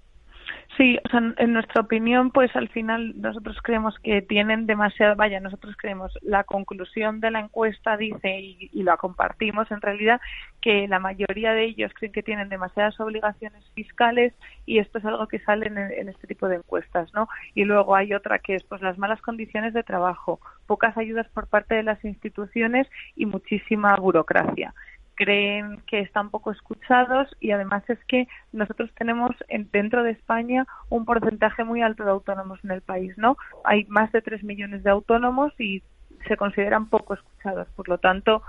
Sí, 0.80 0.98
o 1.04 1.10
sea, 1.10 1.20
en 1.36 1.52
nuestra 1.52 1.82
opinión, 1.82 2.32
pues 2.32 2.56
al 2.56 2.70
final 2.70 3.13
nosotros 3.20 3.58
creemos 3.62 4.00
que 4.02 4.22
tienen 4.22 4.65
demasiado, 4.65 5.13
vaya, 5.18 5.42
nosotros 5.42 5.76
creemos, 5.76 6.18
la 6.22 6.46
conclusión 6.46 7.20
de 7.20 7.32
la 7.32 7.42
encuesta 7.42 7.98
dice, 7.98 8.39
y, 8.39 8.84
la 8.84 8.96
compartimos 8.96 9.70
en 9.72 9.82
realidad, 9.82 10.22
que 10.62 10.88
la 10.88 11.00
mayoría 11.00 11.52
de 11.52 11.65
ellos 11.65 11.92
creen 11.94 12.13
que 12.13 12.24
tienen 12.24 12.48
demasiadas 12.48 12.98
obligaciones 13.02 13.62
fiscales 13.76 14.34
y 14.65 14.80
esto 14.80 15.00
es 15.00 15.06
algo 15.06 15.28
que 15.28 15.39
sale 15.39 15.68
en, 15.68 15.78
en, 15.78 16.08
este 16.08 16.28
tipo 16.28 16.48
de 16.48 16.56
encuestas, 16.56 17.13
¿no? 17.13 17.28
Y 17.56 17.65
luego 17.65 17.94
hay 17.98 18.13
otra 18.13 18.39
que 18.39 18.56
es 18.56 18.63
pues 18.63 18.82
las 18.82 18.98
malas 18.98 19.20
condiciones 19.20 19.74
de 19.74 19.84
trabajo, 19.84 20.39
pocas 20.65 20.98
ayudas 20.98 21.28
por 21.28 21.48
parte 21.48 21.76
de 21.76 21.84
las 21.84 22.02
instituciones 22.06 22.88
y 23.18 23.26
muchísima 23.26 23.98
burocracia 23.98 24.74
creen 25.19 25.82
que 25.86 25.99
están 25.99 26.29
poco 26.29 26.49
escuchados 26.49 27.27
y 27.41 27.51
además 27.51 27.84
es 27.89 27.99
que 28.05 28.29
nosotros 28.53 28.89
tenemos 28.97 29.32
en, 29.49 29.69
dentro 29.69 30.01
de 30.01 30.12
España 30.12 30.65
un 30.88 31.03
porcentaje 31.03 31.65
muy 31.65 31.82
alto 31.82 32.05
de 32.05 32.12
autónomos 32.12 32.58
en 32.63 32.71
el 32.71 32.82
país, 32.82 33.17
¿no? 33.17 33.36
Hay 33.65 33.84
más 33.89 34.13
de 34.13 34.21
tres 34.21 34.45
millones 34.45 34.82
de 34.84 34.89
autónomos 34.89 35.51
y 35.60 35.84
se 36.25 36.38
consideran 36.38 36.88
poco 36.88 37.15
escuchados. 37.15 37.67
Por 37.75 37.89
lo 37.89 37.97
tanto, 37.97 38.43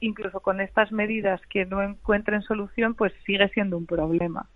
incluso 0.00 0.40
con 0.40 0.60
estas 0.60 0.90
medidas 0.90 1.40
que 1.48 1.64
no 1.64 1.80
encuentren 1.80 2.42
solución, 2.42 2.94
pues 2.94 3.12
sigue 3.24 3.48
siendo 3.50 3.78
un 3.78 3.86
problema. 3.86 4.48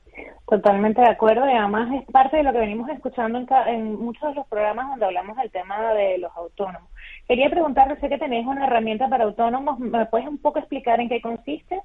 Totalmente 0.49 1.01
de 1.01 1.09
acuerdo 1.09 1.49
y 1.49 1.53
además 1.53 1.89
es 1.95 2.11
parte 2.11 2.39
de 2.39 2.43
lo 2.43 2.53
que 2.53 2.59
venimos 2.59 2.89
escuchando 2.89 3.39
en, 3.39 3.47
en, 3.67 4.01
muchos 4.01 4.31
de 4.31 4.35
los 4.35 4.47
programas 4.47 4.89
donde 4.91 5.05
hablamos 5.05 5.37
del 5.37 5.51
tema 5.51 5.93
de 5.93 6.19
los 6.19 6.35
autónomos. 6.37 6.91
Quería 7.27 7.51
preguntarle, 7.51 8.01
sé 8.01 8.09
que 8.09 8.19
tenéis 8.19 8.47
una 8.47 8.67
herramienta 8.67 9.09
para 9.09 9.25
autónomos, 9.25 9.79
¿me 9.79 10.07
puedes 10.07 10.27
un 10.27 10.39
poco 10.39 10.59
explicar 10.59 11.01
en 11.01 11.09
qué 11.09 11.21
consiste? 11.21 11.83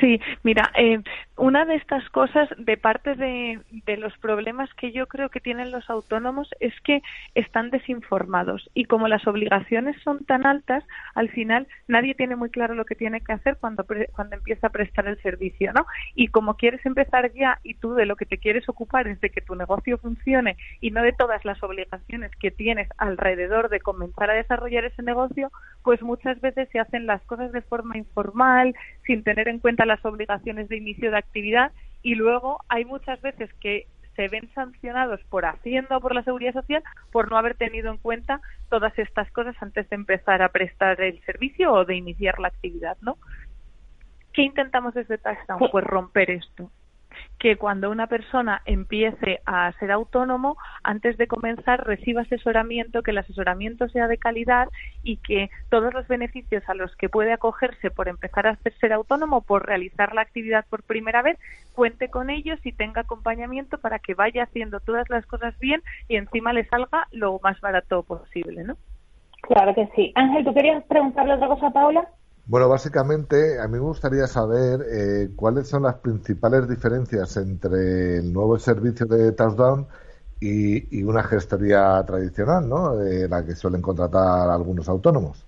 Sí, 0.00 0.18
mira, 0.42 0.72
eh, 0.76 1.02
una 1.36 1.66
de 1.66 1.74
estas 1.74 2.08
cosas 2.08 2.48
de 2.56 2.76
parte 2.78 3.14
de, 3.14 3.60
de, 3.86 3.96
los 3.98 4.16
problemas 4.18 4.72
que 4.74 4.92
yo 4.92 5.06
creo 5.06 5.28
que 5.28 5.40
tienen 5.40 5.70
los 5.70 5.88
autónomos 5.90 6.48
es 6.58 6.72
que 6.80 7.02
están 7.34 7.70
desinformados 7.70 8.70
y 8.72 8.84
como 8.86 9.08
las 9.08 9.26
obligaciones 9.26 10.00
son 10.02 10.24
tan 10.24 10.46
altas, 10.46 10.84
al 11.14 11.28
final 11.28 11.66
nadie 11.86 12.14
tiene 12.14 12.34
muy 12.36 12.48
claro 12.50 12.74
lo 12.74 12.86
que 12.86 12.94
tiene 12.94 13.20
que 13.20 13.32
hacer 13.32 13.58
cuando, 13.60 13.84
cuando 14.14 14.36
empieza 14.36 14.68
a 14.68 14.70
prestar 14.70 15.06
el 15.06 15.20
servicio, 15.20 15.72
¿no? 15.74 15.86
Y 16.14 16.28
como 16.28 16.54
quieres 16.54 16.84
empezar 16.86 17.32
ya 17.34 17.58
y 17.62 17.74
tú 17.74 17.94
de 17.94 18.06
lo 18.06 18.16
que 18.16 18.26
te 18.26 18.38
quieres 18.38 18.68
ocupar 18.68 19.06
es 19.06 19.20
de 19.20 19.30
que 19.30 19.42
tu 19.42 19.54
negocio 19.54 19.98
funcione 19.98 20.56
y 20.80 20.90
no 20.92 21.02
de 21.02 21.12
todas 21.12 21.44
las 21.44 21.62
obligaciones 21.62 22.30
que 22.36 22.50
tienes 22.50 22.88
alrededor 22.96 23.68
de 23.68 23.80
comenzar 23.80 24.30
a 24.30 24.34
desarrollar 24.34 24.84
ese 24.84 25.02
negocio, 25.02 25.50
pues 25.82 26.00
muchas 26.02 26.40
veces 26.40 26.68
se 26.70 26.78
hacen 26.78 27.06
las 27.06 27.22
cosas 27.22 27.52
de 27.52 27.62
forma 27.62 27.98
informal, 27.98 28.74
sin 29.06 29.22
tener 29.24 29.48
en 29.48 29.58
cuenta 29.58 29.84
las 29.90 30.04
obligaciones 30.04 30.68
de 30.68 30.76
inicio 30.76 31.10
de 31.10 31.18
actividad 31.18 31.72
y 32.02 32.14
luego 32.14 32.60
hay 32.68 32.84
muchas 32.84 33.20
veces 33.20 33.52
que 33.60 33.86
se 34.16 34.28
ven 34.28 34.48
sancionados 34.54 35.20
por 35.28 35.44
Hacienda 35.44 35.96
o 35.96 36.00
por 36.00 36.14
la 36.14 36.22
Seguridad 36.22 36.52
Social 36.52 36.82
por 37.10 37.30
no 37.30 37.36
haber 37.36 37.56
tenido 37.56 37.90
en 37.90 37.98
cuenta 37.98 38.40
todas 38.68 38.96
estas 38.98 39.30
cosas 39.32 39.56
antes 39.60 39.88
de 39.88 39.96
empezar 39.96 40.42
a 40.42 40.50
prestar 40.50 41.00
el 41.00 41.20
servicio 41.24 41.72
o 41.72 41.84
de 41.84 41.96
iniciar 41.96 42.38
la 42.38 42.48
actividad, 42.48 42.96
¿no? 43.00 43.18
¿Qué 44.32 44.42
intentamos 44.42 44.94
desde 44.94 45.18
Taxdown? 45.18 45.58
Pues 45.70 45.84
romper 45.84 46.30
esto 46.30 46.70
que 47.38 47.56
cuando 47.56 47.90
una 47.90 48.06
persona 48.06 48.62
empiece 48.66 49.40
a 49.46 49.72
ser 49.78 49.90
autónomo, 49.92 50.56
antes 50.82 51.16
de 51.16 51.26
comenzar 51.26 51.86
reciba 51.86 52.22
asesoramiento, 52.22 53.02
que 53.02 53.12
el 53.12 53.18
asesoramiento 53.18 53.88
sea 53.88 54.08
de 54.08 54.18
calidad 54.18 54.68
y 55.02 55.16
que 55.16 55.50
todos 55.70 55.92
los 55.94 56.06
beneficios 56.06 56.62
a 56.68 56.74
los 56.74 56.94
que 56.96 57.08
puede 57.08 57.32
acogerse 57.32 57.90
por 57.90 58.08
empezar 58.08 58.46
a 58.46 58.56
ser 58.80 58.92
autónomo, 58.92 59.40
por 59.40 59.66
realizar 59.66 60.14
la 60.14 60.22
actividad 60.22 60.64
por 60.68 60.82
primera 60.82 61.22
vez, 61.22 61.38
cuente 61.74 62.08
con 62.08 62.30
ellos 62.30 62.58
y 62.64 62.72
tenga 62.72 63.02
acompañamiento 63.02 63.78
para 63.78 63.98
que 63.98 64.14
vaya 64.14 64.44
haciendo 64.44 64.80
todas 64.80 65.08
las 65.08 65.24
cosas 65.26 65.58
bien 65.58 65.82
y 66.08 66.16
encima 66.16 66.52
le 66.52 66.64
salga 66.66 67.06
lo 67.10 67.40
más 67.42 67.60
barato 67.60 68.02
posible, 68.02 68.64
¿no? 68.64 68.76
Claro 69.42 69.74
que 69.74 69.88
sí. 69.96 70.12
Ángel, 70.14 70.44
¿tú 70.44 70.52
querías 70.52 70.84
preguntarle 70.84 71.34
otra 71.34 71.48
cosa 71.48 71.68
a 71.68 71.72
Paula? 71.72 72.08
Bueno, 72.50 72.68
básicamente 72.68 73.60
a 73.60 73.68
mí 73.68 73.74
me 73.74 73.78
gustaría 73.78 74.26
saber 74.26 74.80
eh, 74.92 75.28
cuáles 75.36 75.68
son 75.68 75.84
las 75.84 75.94
principales 75.98 76.68
diferencias 76.68 77.36
entre 77.36 78.16
el 78.16 78.32
nuevo 78.32 78.58
servicio 78.58 79.06
de 79.06 79.30
Touchdown 79.30 79.86
y, 80.40 81.04
una 81.04 81.22
gestoría 81.22 82.02
tradicional, 82.04 82.68
¿no? 82.68 83.00
Eh, 83.02 83.28
la 83.28 83.46
que 83.46 83.54
suelen 83.54 83.80
contratar 83.80 84.50
algunos 84.50 84.88
autónomos. 84.88 85.46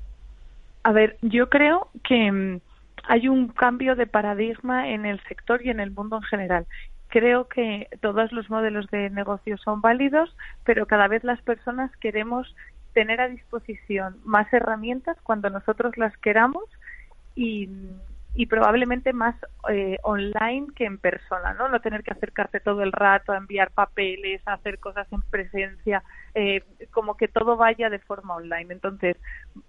A 0.84 0.92
ver, 0.92 1.18
yo 1.22 1.48
creo 1.48 1.88
que 2.04 2.30
mm, 2.30 2.60
hay 3.08 3.26
un 3.26 3.48
cambio 3.48 3.96
de 3.96 4.06
paradigma 4.06 4.88
en 4.90 5.04
el 5.04 5.20
sector 5.24 5.60
y 5.66 5.70
en 5.70 5.80
el 5.80 5.90
mundo 5.90 6.18
en 6.18 6.22
general 6.22 6.66
creo 7.08 7.48
que 7.48 7.88
todos 8.00 8.30
los 8.30 8.48
modelos 8.48 8.86
de 8.92 9.10
negocio 9.10 9.58
son 9.58 9.80
válidos, 9.80 10.36
pero 10.64 10.86
cada 10.86 11.08
vez 11.08 11.24
las 11.24 11.42
personas 11.42 11.90
queremos 11.96 12.54
tener 12.94 13.20
a 13.20 13.28
disposición 13.28 14.18
más 14.24 14.52
herramientas 14.52 15.16
cuando 15.24 15.50
nosotros 15.50 15.96
las 15.96 16.16
queramos 16.18 16.62
y, 17.34 17.68
y 18.34 18.46
probablemente 18.46 19.12
más 19.12 19.34
eh, 19.70 19.98
online 20.02 20.68
que 20.74 20.84
en 20.84 20.98
persona, 20.98 21.54
¿no? 21.54 21.68
No 21.68 21.80
tener 21.80 22.02
que 22.02 22.12
acercarse 22.12 22.60
todo 22.60 22.82
el 22.82 22.92
rato 22.92 23.32
a 23.32 23.36
enviar 23.36 23.70
papeles, 23.70 24.40
a 24.46 24.54
hacer 24.54 24.78
cosas 24.78 25.06
en 25.12 25.22
presencia, 25.22 26.02
eh, 26.34 26.62
como 26.90 27.16
que 27.16 27.28
todo 27.28 27.56
vaya 27.56 27.90
de 27.90 27.98
forma 27.98 28.36
online. 28.36 28.72
Entonces, 28.72 29.16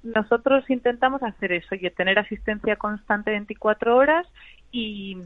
nosotros 0.01 0.69
intentamos 0.69 1.21
hacer 1.23 1.51
eso 1.51 1.75
y 1.75 1.89
tener 1.91 2.19
asistencia 2.19 2.75
constante 2.75 3.31
24 3.31 3.95
horas 3.95 4.27
y 4.71 5.17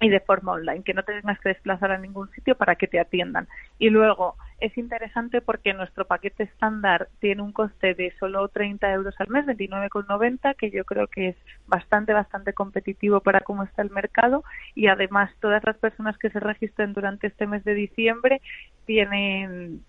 y 0.00 0.08
de 0.08 0.20
forma 0.20 0.52
online, 0.52 0.82
que 0.82 0.94
no 0.94 1.02
tengas 1.02 1.38
que 1.40 1.50
desplazar 1.50 1.92
a 1.92 1.98
ningún 1.98 2.30
sitio 2.32 2.56
para 2.56 2.76
que 2.76 2.86
te 2.86 3.00
atiendan. 3.00 3.48
Y 3.78 3.90
luego 3.90 4.36
es 4.64 4.78
interesante 4.78 5.42
porque 5.42 5.74
nuestro 5.74 6.06
paquete 6.06 6.44
estándar 6.44 7.08
tiene 7.20 7.42
un 7.42 7.52
coste 7.52 7.94
de 7.94 8.14
solo 8.18 8.48
30 8.48 8.90
euros 8.92 9.14
al 9.18 9.28
mes, 9.28 9.44
29,90, 9.44 10.56
que 10.56 10.70
yo 10.70 10.84
creo 10.84 11.06
que 11.06 11.28
es 11.28 11.36
bastante, 11.66 12.14
bastante 12.14 12.54
competitivo 12.54 13.20
para 13.20 13.42
cómo 13.42 13.62
está 13.64 13.82
el 13.82 13.90
mercado. 13.90 14.42
Y 14.74 14.86
además 14.86 15.30
todas 15.40 15.62
las 15.64 15.76
personas 15.76 16.16
que 16.16 16.30
se 16.30 16.40
registren 16.40 16.94
durante 16.94 17.26
este 17.26 17.46
mes 17.46 17.62
de 17.64 17.74
diciembre 17.74 18.40
tienen 18.86 19.82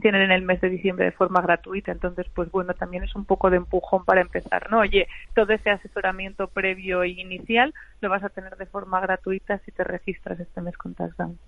tienen 0.00 0.22
en 0.22 0.30
el 0.30 0.40
mes 0.40 0.58
de 0.62 0.70
diciembre 0.70 1.04
de 1.04 1.12
forma 1.12 1.42
gratuita. 1.42 1.92
Entonces, 1.92 2.26
pues 2.34 2.50
bueno, 2.50 2.72
también 2.72 3.04
es 3.04 3.14
un 3.14 3.26
poco 3.26 3.50
de 3.50 3.58
empujón 3.58 4.06
para 4.06 4.22
empezar, 4.22 4.70
¿no? 4.70 4.78
Oye, 4.78 5.06
todo 5.34 5.52
ese 5.52 5.68
asesoramiento 5.68 6.48
previo 6.48 7.02
e 7.02 7.10
inicial 7.10 7.74
lo 8.00 8.08
vas 8.08 8.24
a 8.24 8.30
tener 8.30 8.56
de 8.56 8.64
forma 8.64 9.00
gratuita 9.00 9.58
si 9.58 9.72
te 9.72 9.84
registras 9.84 10.40
este 10.40 10.62
mes 10.62 10.78
con 10.78 10.94
TaxDown. 10.94 11.38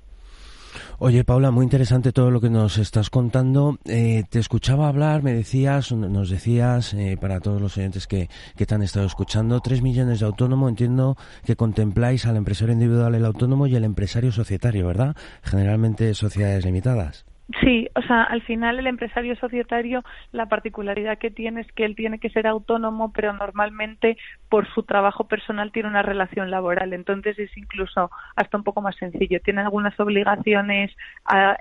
Oye, 0.98 1.24
Paula, 1.24 1.50
muy 1.50 1.64
interesante 1.64 2.12
todo 2.12 2.30
lo 2.30 2.40
que 2.40 2.50
nos 2.50 2.78
estás 2.78 3.10
contando. 3.10 3.78
Eh, 3.84 4.24
te 4.28 4.38
escuchaba 4.38 4.88
hablar, 4.88 5.22
me 5.22 5.32
decías, 5.32 5.92
nos 5.92 6.30
decías, 6.30 6.94
eh, 6.94 7.16
para 7.20 7.40
todos 7.40 7.60
los 7.60 7.76
oyentes 7.76 8.06
que, 8.06 8.28
que 8.56 8.66
te 8.66 8.74
han 8.74 8.82
estado 8.82 9.06
escuchando, 9.06 9.60
tres 9.60 9.82
millones 9.82 10.20
de 10.20 10.26
autónomos. 10.26 10.68
Entiendo 10.68 11.16
que 11.44 11.56
contempláis 11.56 12.26
al 12.26 12.36
empresario 12.36 12.74
individual, 12.74 13.14
el 13.14 13.24
autónomo 13.24 13.66
y 13.66 13.76
el 13.76 13.84
empresario 13.84 14.32
societario, 14.32 14.86
¿verdad? 14.86 15.16
Generalmente 15.42 16.14
sociedades 16.14 16.64
limitadas. 16.64 17.24
Sí, 17.60 17.88
o 17.94 18.00
sea, 18.00 18.22
al 18.22 18.40
final 18.42 18.78
el 18.78 18.86
empresario 18.86 19.36
societario, 19.36 20.02
la 20.32 20.46
particularidad 20.46 21.18
que 21.18 21.30
tiene 21.30 21.60
es 21.60 21.70
que 21.72 21.84
él 21.84 21.94
tiene 21.94 22.18
que 22.18 22.30
ser 22.30 22.46
autónomo, 22.46 23.12
pero 23.12 23.34
normalmente 23.34 24.16
por 24.48 24.66
su 24.72 24.82
trabajo 24.82 25.28
personal 25.28 25.70
tiene 25.70 25.90
una 25.90 26.02
relación 26.02 26.50
laboral. 26.50 26.94
Entonces 26.94 27.38
es 27.38 27.54
incluso 27.56 28.10
hasta 28.34 28.56
un 28.56 28.64
poco 28.64 28.80
más 28.80 28.96
sencillo. 28.96 29.40
Tiene 29.40 29.60
algunas 29.60 29.98
obligaciones 30.00 30.90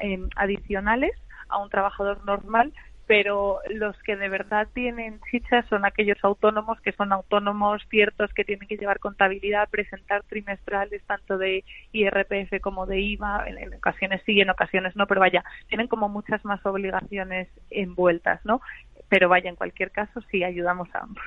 eh, 0.01 0.19
adicionales 0.37 1.11
a 1.49 1.57
un 1.57 1.69
trabajador 1.69 2.23
normal, 2.25 2.71
pero 3.05 3.59
los 3.69 3.97
que 4.03 4.15
de 4.15 4.29
verdad 4.29 4.67
tienen 4.73 5.19
chicha 5.29 5.63
son 5.69 5.85
aquellos 5.85 6.17
autónomos 6.23 6.79
que 6.81 6.93
son 6.93 7.11
autónomos 7.11 7.81
ciertos 7.89 8.33
que 8.33 8.43
tienen 8.43 8.67
que 8.67 8.77
llevar 8.77 8.99
contabilidad, 8.99 9.69
presentar 9.69 10.23
trimestrales 10.23 11.03
tanto 11.05 11.37
de 11.37 11.63
IRPF 11.91 12.61
como 12.61 12.85
de 12.85 13.01
IVA, 13.01 13.45
en, 13.47 13.73
ocasiones 13.73 14.21
sí, 14.25 14.39
en 14.39 14.49
ocasiones 14.49 14.95
no, 14.95 15.05
pero 15.07 15.21
vaya, 15.21 15.43
tienen 15.67 15.87
como 15.87 16.09
muchas 16.09 16.43
más 16.45 16.65
obligaciones 16.65 17.49
envueltas, 17.69 18.43
¿no? 18.45 18.61
Pero 19.09 19.29
vaya, 19.29 19.49
en 19.49 19.55
cualquier 19.55 19.91
caso 19.91 20.21
sí 20.31 20.43
ayudamos 20.43 20.87
a 20.95 20.99
ambos. 20.99 21.23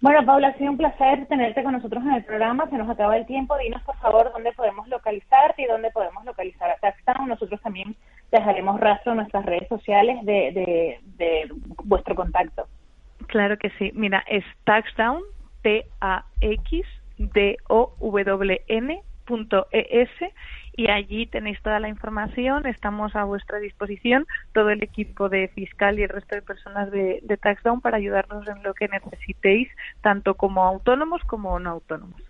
Bueno, 0.00 0.22
Paula, 0.26 0.48
ha 0.48 0.58
sido 0.58 0.70
un 0.70 0.76
placer 0.76 1.24
tenerte 1.28 1.62
con 1.62 1.72
nosotros 1.72 2.04
en 2.04 2.12
el 2.12 2.24
programa. 2.24 2.68
Se 2.68 2.76
nos 2.76 2.90
acaba 2.90 3.16
el 3.16 3.24
tiempo. 3.24 3.56
Dinos, 3.56 3.82
por 3.84 3.96
favor, 3.96 4.30
dónde 4.34 4.52
podemos 4.52 4.86
localizarte 4.88 5.62
y 5.62 5.66
dónde 5.66 5.90
podemos 5.92 6.22
localizar 6.26 6.70
a 6.70 6.76
Taxtown. 6.76 7.26
Nosotros 7.26 7.58
también 7.62 7.96
dejaremos 8.34 8.80
rastro 8.80 9.12
en 9.12 9.18
nuestras 9.18 9.46
redes 9.46 9.68
sociales 9.68 10.18
de, 10.24 10.98
de, 11.16 11.48
vuestro 11.84 12.14
contacto. 12.14 12.66
Claro 13.26 13.56
que 13.58 13.70
sí. 13.78 13.90
Mira, 13.94 14.22
es 14.28 14.44
Taxdown, 14.64 15.22
T-A-X-D-O-W-N 15.62 16.22
punto 19.24 19.66
.es 19.70 20.10
y 20.76 20.90
allí 20.90 21.26
tenéis 21.26 21.62
toda 21.62 21.80
la 21.80 21.88
información, 21.88 22.66
estamos 22.66 23.14
a 23.16 23.24
vuestra 23.24 23.58
disposición, 23.58 24.26
todo 24.52 24.70
el 24.70 24.82
equipo 24.82 25.28
de 25.28 25.48
fiscal 25.48 25.98
y 25.98 26.02
el 26.02 26.08
resto 26.08 26.34
de 26.34 26.42
personas 26.42 26.90
de, 26.90 27.20
de 27.22 27.36
TaxDown 27.36 27.80
para 27.80 27.96
ayudarnos 27.96 28.46
en 28.48 28.62
lo 28.62 28.74
que 28.74 28.88
necesitéis, 28.88 29.68
tanto 30.02 30.34
como 30.34 30.64
autónomos 30.64 31.22
como 31.24 31.58
no 31.58 31.70
autónomos. 31.70 32.20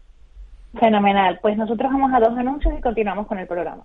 Fenomenal, 0.78 1.38
pues 1.40 1.56
nosotros 1.56 1.90
vamos 1.90 2.12
a 2.12 2.20
dos 2.20 2.36
anuncios 2.36 2.74
y 2.78 2.82
continuamos 2.82 3.26
con 3.26 3.38
el 3.38 3.46
programa. 3.46 3.84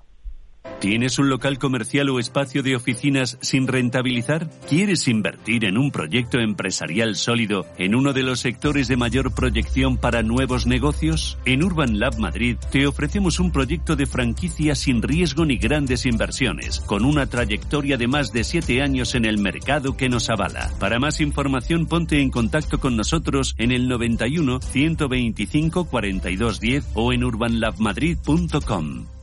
¿Tienes 0.79 1.19
un 1.19 1.29
local 1.29 1.59
comercial 1.59 2.09
o 2.09 2.19
espacio 2.19 2.63
de 2.63 2.75
oficinas 2.75 3.37
sin 3.41 3.67
rentabilizar? 3.67 4.49
¿Quieres 4.69 5.09
invertir 5.09 5.65
en 5.65 5.77
un 5.77 5.91
proyecto 5.91 6.39
empresarial 6.39 7.17
sólido 7.17 7.65
en 7.77 7.95
uno 7.95 8.13
de 8.13 8.23
los 8.23 8.39
sectores 8.39 8.87
de 8.87 8.95
mayor 8.95 9.33
proyección 9.33 9.97
para 9.97 10.23
nuevos 10.23 10.65
negocios? 10.65 11.37
En 11.43 11.63
Urban 11.63 11.99
Lab 11.99 12.17
Madrid 12.17 12.55
te 12.71 12.87
ofrecemos 12.87 13.41
un 13.41 13.51
proyecto 13.51 13.97
de 13.97 14.05
franquicia 14.05 14.73
sin 14.73 15.01
riesgo 15.01 15.45
ni 15.45 15.57
grandes 15.57 16.05
inversiones, 16.05 16.79
con 16.79 17.03
una 17.03 17.27
trayectoria 17.27 17.97
de 17.97 18.07
más 18.07 18.31
de 18.31 18.45
siete 18.45 18.81
años 18.81 19.15
en 19.15 19.25
el 19.25 19.37
mercado 19.37 19.97
que 19.97 20.07
nos 20.07 20.29
avala. 20.29 20.71
Para 20.79 20.97
más 20.97 21.19
información 21.19 21.87
ponte 21.87 22.21
en 22.21 22.29
contacto 22.29 22.79
con 22.79 22.95
nosotros 22.95 23.53
en 23.57 23.73
el 23.73 23.89
91 23.89 24.61
125 24.61 25.85
4210 25.85 26.85
o 26.93 27.11
en 27.11 27.25
urbanlabmadrid.com. 27.25 29.18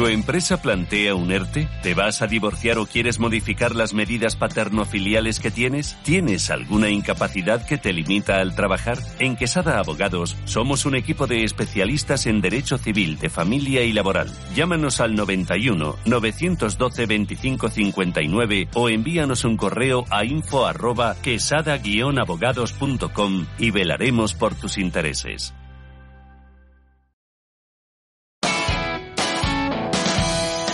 ¿Tu 0.00 0.06
empresa 0.06 0.62
plantea 0.62 1.14
un 1.14 1.30
ERTE? 1.30 1.68
¿Te 1.82 1.92
vas 1.92 2.22
a 2.22 2.26
divorciar 2.26 2.78
o 2.78 2.86
quieres 2.86 3.18
modificar 3.18 3.76
las 3.76 3.92
medidas 3.92 4.34
paterno-filiales 4.34 5.40
que 5.40 5.50
tienes? 5.50 5.94
¿Tienes 6.04 6.50
alguna 6.50 6.88
incapacidad 6.88 7.66
que 7.66 7.76
te 7.76 7.92
limita 7.92 8.40
al 8.40 8.54
trabajar? 8.54 8.96
En 9.18 9.36
Quesada 9.36 9.78
Abogados 9.78 10.38
somos 10.46 10.86
un 10.86 10.94
equipo 10.94 11.26
de 11.26 11.44
especialistas 11.44 12.24
en 12.24 12.40
derecho 12.40 12.78
civil, 12.78 13.18
de 13.18 13.28
familia 13.28 13.82
y 13.82 13.92
laboral. 13.92 14.32
Llámanos 14.54 15.02
al 15.02 15.14
91 15.14 15.96
912 16.06 17.04
25 17.04 17.68
59 17.68 18.68
o 18.72 18.88
envíanos 18.88 19.44
un 19.44 19.58
correo 19.58 20.06
a 20.08 20.24
info 20.24 20.64
arroba 20.64 21.14
quesada-abogados.com 21.20 23.46
y 23.58 23.70
velaremos 23.70 24.32
por 24.32 24.54
tus 24.54 24.78
intereses. 24.78 25.52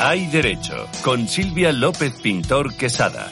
Hay 0.08 0.26
Derecho, 0.26 0.86
con 1.04 1.26
Silvia 1.26 1.72
López 1.72 2.12
Pintor 2.22 2.76
Quesada. 2.76 3.26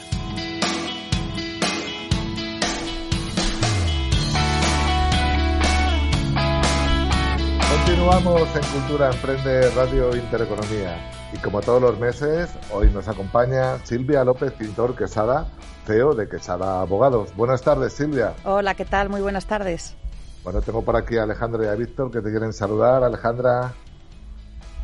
Continuamos 7.71 8.49
en 8.57 8.81
Cultura 8.81 9.13
Emprende 9.13 9.71
Radio 9.71 10.17
Intereconomía. 10.17 11.13
Y 11.33 11.39
como 11.39 11.61
todos 11.61 11.81
los 11.81 12.01
meses, 12.01 12.51
hoy 12.73 12.91
nos 12.91 13.07
acompaña 13.07 13.79
Silvia 13.85 14.25
López 14.25 14.53
Pintor 14.55 14.97
Quesada, 14.97 15.47
CEO 15.87 16.17
de 16.17 16.29
Quesada 16.29 16.81
Abogados. 16.81 17.37
Buenas 17.37 17.63
tardes, 17.63 17.93
Silvia. 17.93 18.35
Hola, 18.43 18.75
¿qué 18.75 18.85
tal? 18.85 19.11
Muy 19.11 19.21
buenas 19.21 19.47
tardes. 19.47 19.95
Bueno, 20.43 20.61
tengo 20.61 20.83
por 20.83 20.97
aquí 20.97 21.19
a 21.19 21.23
Alejandra 21.23 21.67
y 21.67 21.69
a 21.69 21.75
Víctor 21.77 22.11
que 22.11 22.21
te 22.21 22.33
quieren 22.33 22.53
saludar. 22.53 23.05
Alejandra. 23.05 23.75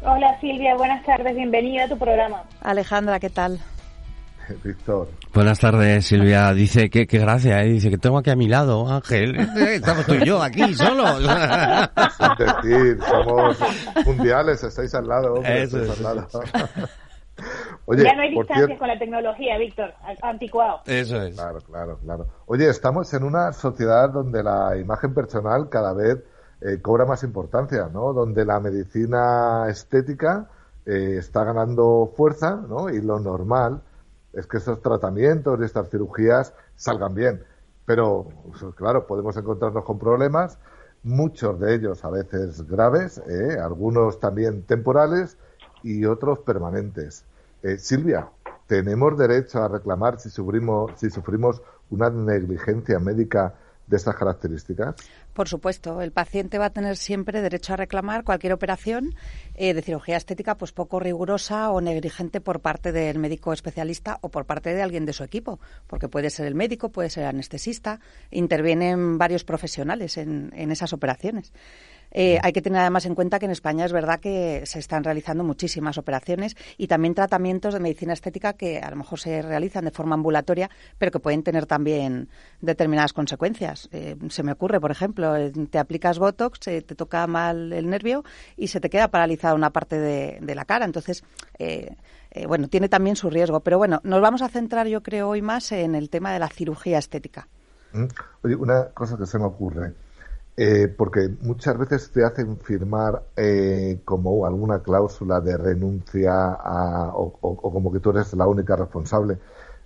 Hola 0.02 0.38
Silvia, 0.40 0.74
buenas 0.76 1.04
tardes, 1.04 1.34
bienvenida 1.36 1.84
a 1.84 1.88
tu 1.88 1.98
programa. 1.98 2.42
Alejandra, 2.62 3.20
¿qué 3.20 3.28
tal? 3.30 3.58
Víctor. 4.64 5.08
Buenas 5.34 5.60
tardes, 5.60 6.06
Silvia. 6.06 6.52
Dice 6.54 6.88
que, 6.90 7.06
qué 7.06 7.18
gracia, 7.18 7.62
¿eh? 7.62 7.66
dice 7.68 7.90
que 7.90 7.98
tengo 7.98 8.18
aquí 8.18 8.30
a 8.30 8.36
mi 8.36 8.48
lado, 8.48 8.88
Ángel. 8.90 9.36
Estamos 9.58 10.06
tú 10.06 10.14
y 10.14 10.24
yo 10.24 10.42
aquí 10.42 10.74
solos. 10.74 11.20
Es 12.20 12.62
decir, 12.62 12.98
somos 13.08 13.58
mundiales, 14.06 14.62
estáis 14.64 14.94
al 14.94 15.06
lado, 15.06 15.34
hombre, 15.34 15.62
Eso 15.62 15.78
estáis 15.80 16.00
es, 16.00 16.06
al 16.06 16.16
lado. 16.16 16.28
ya 17.96 18.14
no 18.14 18.22
hay 18.22 18.30
distancias 18.30 18.56
cierto- 18.66 18.78
con 18.78 18.88
la 18.88 18.98
tecnología, 18.98 19.58
Víctor, 19.58 19.92
anticuado. 20.22 20.80
Eso 20.86 21.22
es. 21.22 21.34
Claro, 21.34 21.58
claro, 21.60 21.98
claro. 22.02 22.26
Oye, 22.46 22.68
estamos 22.68 23.12
en 23.14 23.22
una 23.24 23.52
sociedad 23.52 24.08
donde 24.10 24.42
la 24.42 24.76
imagen 24.76 25.12
personal 25.14 25.68
cada 25.70 25.92
vez 25.94 26.18
eh, 26.60 26.80
cobra 26.80 27.04
más 27.06 27.22
importancia, 27.22 27.88
¿no? 27.92 28.12
Donde 28.12 28.44
la 28.44 28.60
medicina 28.60 29.66
estética 29.68 30.48
eh, 30.86 31.16
está 31.18 31.44
ganando 31.44 32.12
fuerza, 32.16 32.56
¿no? 32.56 32.90
Y 32.90 33.00
lo 33.00 33.18
normal 33.18 33.82
es 34.32 34.46
que 34.46 34.58
estos 34.58 34.80
tratamientos 34.82 35.58
y 35.60 35.64
estas 35.64 35.90
cirugías 35.90 36.54
salgan 36.76 37.14
bien. 37.14 37.42
Pero, 37.84 38.28
pues, 38.48 38.74
claro, 38.74 39.06
podemos 39.06 39.36
encontrarnos 39.36 39.84
con 39.84 39.98
problemas, 39.98 40.58
muchos 41.02 41.58
de 41.60 41.74
ellos 41.74 42.04
a 42.04 42.10
veces 42.10 42.66
graves, 42.68 43.18
¿eh? 43.26 43.58
algunos 43.60 44.20
también 44.20 44.62
temporales 44.62 45.36
y 45.82 46.04
otros 46.04 46.40
permanentes. 46.40 47.24
Eh, 47.62 47.78
Silvia, 47.78 48.28
¿tenemos 48.66 49.16
derecho 49.18 49.62
a 49.62 49.68
reclamar 49.68 50.20
si 50.20 50.30
sufrimos, 50.30 50.92
si 50.96 51.10
sufrimos 51.10 51.62
una 51.90 52.10
negligencia 52.10 52.98
médica 52.98 53.54
de 53.90 53.96
estas 53.96 54.14
características? 54.14 54.94
Por 55.34 55.48
supuesto, 55.48 56.00
el 56.00 56.12
paciente 56.12 56.58
va 56.58 56.66
a 56.66 56.70
tener 56.70 56.96
siempre 56.96 57.42
derecho 57.42 57.74
a 57.74 57.76
reclamar 57.76 58.24
cualquier 58.24 58.52
operación 58.52 59.14
eh, 59.54 59.74
de 59.74 59.82
cirugía 59.82 60.16
estética 60.16 60.56
pues 60.56 60.72
poco 60.72 61.00
rigurosa 61.00 61.70
o 61.70 61.80
negligente 61.80 62.40
por 62.40 62.60
parte 62.60 62.92
del 62.92 63.18
médico 63.18 63.52
especialista 63.52 64.18
o 64.22 64.28
por 64.28 64.46
parte 64.46 64.72
de 64.72 64.82
alguien 64.82 65.06
de 65.06 65.12
su 65.12 65.24
equipo, 65.24 65.58
porque 65.88 66.08
puede 66.08 66.30
ser 66.30 66.46
el 66.46 66.54
médico, 66.54 66.90
puede 66.90 67.10
ser 67.10 67.24
el 67.24 67.30
anestesista, 67.30 68.00
intervienen 68.30 69.18
varios 69.18 69.44
profesionales 69.44 70.16
en, 70.16 70.52
en 70.54 70.70
esas 70.70 70.92
operaciones. 70.92 71.52
Eh, 72.12 72.38
hay 72.42 72.52
que 72.52 72.62
tener 72.62 72.80
además 72.80 73.06
en 73.06 73.14
cuenta 73.14 73.38
que 73.38 73.46
en 73.46 73.52
España 73.52 73.84
es 73.84 73.92
verdad 73.92 74.20
que 74.20 74.62
se 74.66 74.78
están 74.78 75.04
realizando 75.04 75.44
muchísimas 75.44 75.98
operaciones 75.98 76.56
y 76.76 76.86
también 76.86 77.14
tratamientos 77.14 77.74
de 77.74 77.80
medicina 77.80 78.12
estética 78.12 78.54
que 78.54 78.78
a 78.78 78.90
lo 78.90 78.96
mejor 78.96 79.20
se 79.20 79.42
realizan 79.42 79.84
de 79.84 79.90
forma 79.90 80.14
ambulatoria, 80.14 80.70
pero 80.98 81.12
que 81.12 81.20
pueden 81.20 81.42
tener 81.42 81.66
también 81.66 82.28
determinadas 82.60 83.12
consecuencias. 83.12 83.88
Eh, 83.92 84.16
se 84.28 84.42
me 84.42 84.52
ocurre, 84.52 84.80
por 84.80 84.90
ejemplo, 84.90 85.36
eh, 85.36 85.52
te 85.70 85.78
aplicas 85.78 86.18
Botox, 86.18 86.60
te 86.60 86.82
toca 86.82 87.26
mal 87.26 87.72
el 87.72 87.88
nervio 87.88 88.24
y 88.56 88.68
se 88.68 88.80
te 88.80 88.90
queda 88.90 89.08
paralizada 89.08 89.54
una 89.54 89.70
parte 89.70 89.98
de, 89.98 90.54
la 90.54 90.64
cara. 90.64 90.84
Entonces, 90.84 91.22
bueno, 92.48 92.68
tiene 92.68 92.88
también 92.88 93.14
su 93.14 93.30
riesgo. 93.30 93.60
Pero 93.60 93.78
bueno, 93.78 94.00
nos 94.02 94.20
vamos 94.20 94.42
a 94.42 94.48
centrar, 94.48 94.88
yo 94.88 95.02
creo, 95.02 95.28
hoy 95.28 95.42
más 95.42 95.70
en 95.70 95.94
el 95.94 96.10
tema 96.10 96.32
de 96.32 96.40
la 96.40 96.48
cirugía 96.48 96.98
estética. 96.98 97.46
Mm. 97.92 98.06
Oye, 98.42 98.56
una 98.56 98.86
cosa 98.86 99.16
que 99.16 99.26
se 99.26 99.38
me 99.38 99.44
ocurre. 99.44 99.94
Eh, 100.62 100.88
porque 100.88 101.26
muchas 101.40 101.78
veces 101.78 102.10
te 102.12 102.22
hacen 102.22 102.58
firmar 102.58 103.22
eh, 103.34 104.02
como 104.04 104.44
alguna 104.44 104.82
cláusula 104.82 105.40
de 105.40 105.56
renuncia 105.56 106.34
o, 107.14 107.32
como 107.32 107.90
que 107.90 107.98
tú 107.98 108.10
eres 108.10 108.34
la 108.34 108.46
única 108.46 108.76
responsable. 108.76 109.38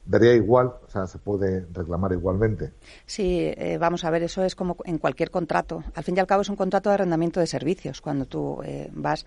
Daría 0.05 0.35
igual, 0.35 0.73
o 0.85 0.89
sea, 0.89 1.07
se 1.07 1.19
puede 1.19 1.65
reclamar 1.73 2.11
igualmente. 2.11 2.73
Sí, 3.07 3.53
eh, 3.57 3.79
vamos 3.79 4.05
a 4.05 4.11
ver, 4.11 4.25
eso 4.25 4.43
es 4.43 4.57
como 4.57 4.77
en 4.85 4.99
cualquier 4.99 5.31
contrato. 5.31 5.85
Al 5.95 6.03
fin 6.03 6.17
y 6.17 6.19
al 6.19 6.27
cabo 6.27 6.43
es 6.43 6.49
un 6.49 6.57
contrato 6.57 6.89
de 6.89 6.95
arrendamiento 6.95 7.39
de 7.39 7.47
servicios, 7.47 8.01
cuando 8.01 8.27
tú 8.27 8.61
vas 8.91 9.27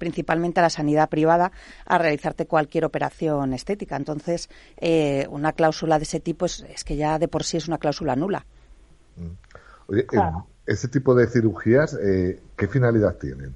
principalmente 0.00 0.58
a 0.58 0.64
la 0.64 0.70
sanidad 0.70 1.08
privada 1.08 1.52
a 1.86 1.98
realizarte 1.98 2.46
cualquier 2.46 2.84
operación 2.84 3.54
estética. 3.54 3.94
Entonces, 3.94 4.50
una 5.30 5.52
cláusula 5.52 5.98
de 5.98 6.02
ese 6.02 6.18
tipo 6.18 6.46
es, 6.46 6.82
que 6.84 6.96
ya 6.96 7.20
de 7.20 7.28
por 7.28 7.44
sí 7.44 7.56
es 7.56 7.68
una 7.68 7.78
cláusula 7.78 8.16
nula. 8.16 8.44
Mm. 9.16 9.36
Oye, 9.90 10.06
ese 10.68 10.86
tipo 10.86 11.14
de 11.14 11.26
cirugías, 11.26 11.94
eh, 11.94 12.40
¿qué 12.56 12.68
finalidad 12.68 13.16
tienen? 13.16 13.54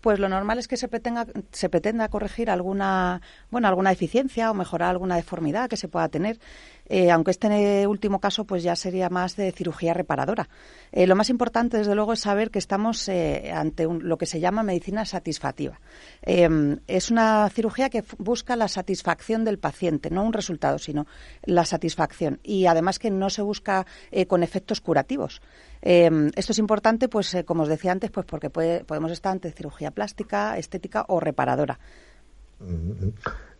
Pues 0.00 0.18
lo 0.18 0.28
normal 0.28 0.58
es 0.58 0.68
que 0.68 0.76
se 0.76 0.88
pretenda, 0.88 1.26
se 1.50 1.68
pretenda 1.68 2.08
corregir 2.08 2.50
alguna, 2.50 3.20
bueno, 3.50 3.68
alguna 3.68 3.90
deficiencia 3.90 4.50
o 4.50 4.54
mejorar 4.54 4.90
alguna 4.90 5.16
deformidad 5.16 5.68
que 5.68 5.76
se 5.76 5.88
pueda 5.88 6.08
tener. 6.08 6.38
Eh, 6.86 7.10
aunque 7.10 7.30
este 7.30 7.86
último 7.86 8.20
caso 8.20 8.44
pues 8.44 8.62
ya 8.62 8.76
sería 8.76 9.08
más 9.08 9.36
de 9.36 9.52
cirugía 9.52 9.94
reparadora. 9.94 10.48
Eh, 10.90 11.06
lo 11.06 11.16
más 11.16 11.30
importante, 11.30 11.78
desde 11.78 11.94
luego, 11.94 12.12
es 12.12 12.20
saber 12.20 12.50
que 12.50 12.58
estamos 12.58 13.08
eh, 13.08 13.52
ante 13.54 13.86
lo 13.86 14.18
que 14.18 14.26
se 14.26 14.40
llama 14.40 14.62
medicina 14.62 15.04
satisfactiva. 15.04 15.80
Em, 16.22 16.80
es 16.86 17.10
una 17.10 17.48
cirugía 17.50 17.88
que 17.88 18.04
busca 18.18 18.56
la 18.56 18.68
satisfacción 18.68 19.44
del 19.44 19.58
paciente, 19.58 20.10
no 20.10 20.24
un 20.24 20.32
resultado, 20.32 20.78
sino 20.78 21.06
la 21.44 21.64
satisfacción. 21.64 22.40
Y 22.42 22.66
además 22.66 22.98
que 22.98 23.10
no 23.10 23.30
se 23.30 23.42
busca 23.42 23.86
con 24.28 24.42
efectos 24.42 24.80
curativos. 24.80 25.40
Em, 25.80 26.30
esto 26.36 26.52
es 26.52 26.58
importante, 26.58 27.08
pues 27.08 27.36
como 27.46 27.62
os 27.62 27.68
decía 27.68 27.92
antes, 27.92 28.10
pues 28.10 28.26
porque 28.26 28.50
podemos 28.50 29.10
estar 29.10 29.32
ante 29.32 29.50
cirugía 29.52 29.90
plástica, 29.90 30.58
estética 30.58 31.04
o 31.08 31.20
reparadora. 31.20 31.78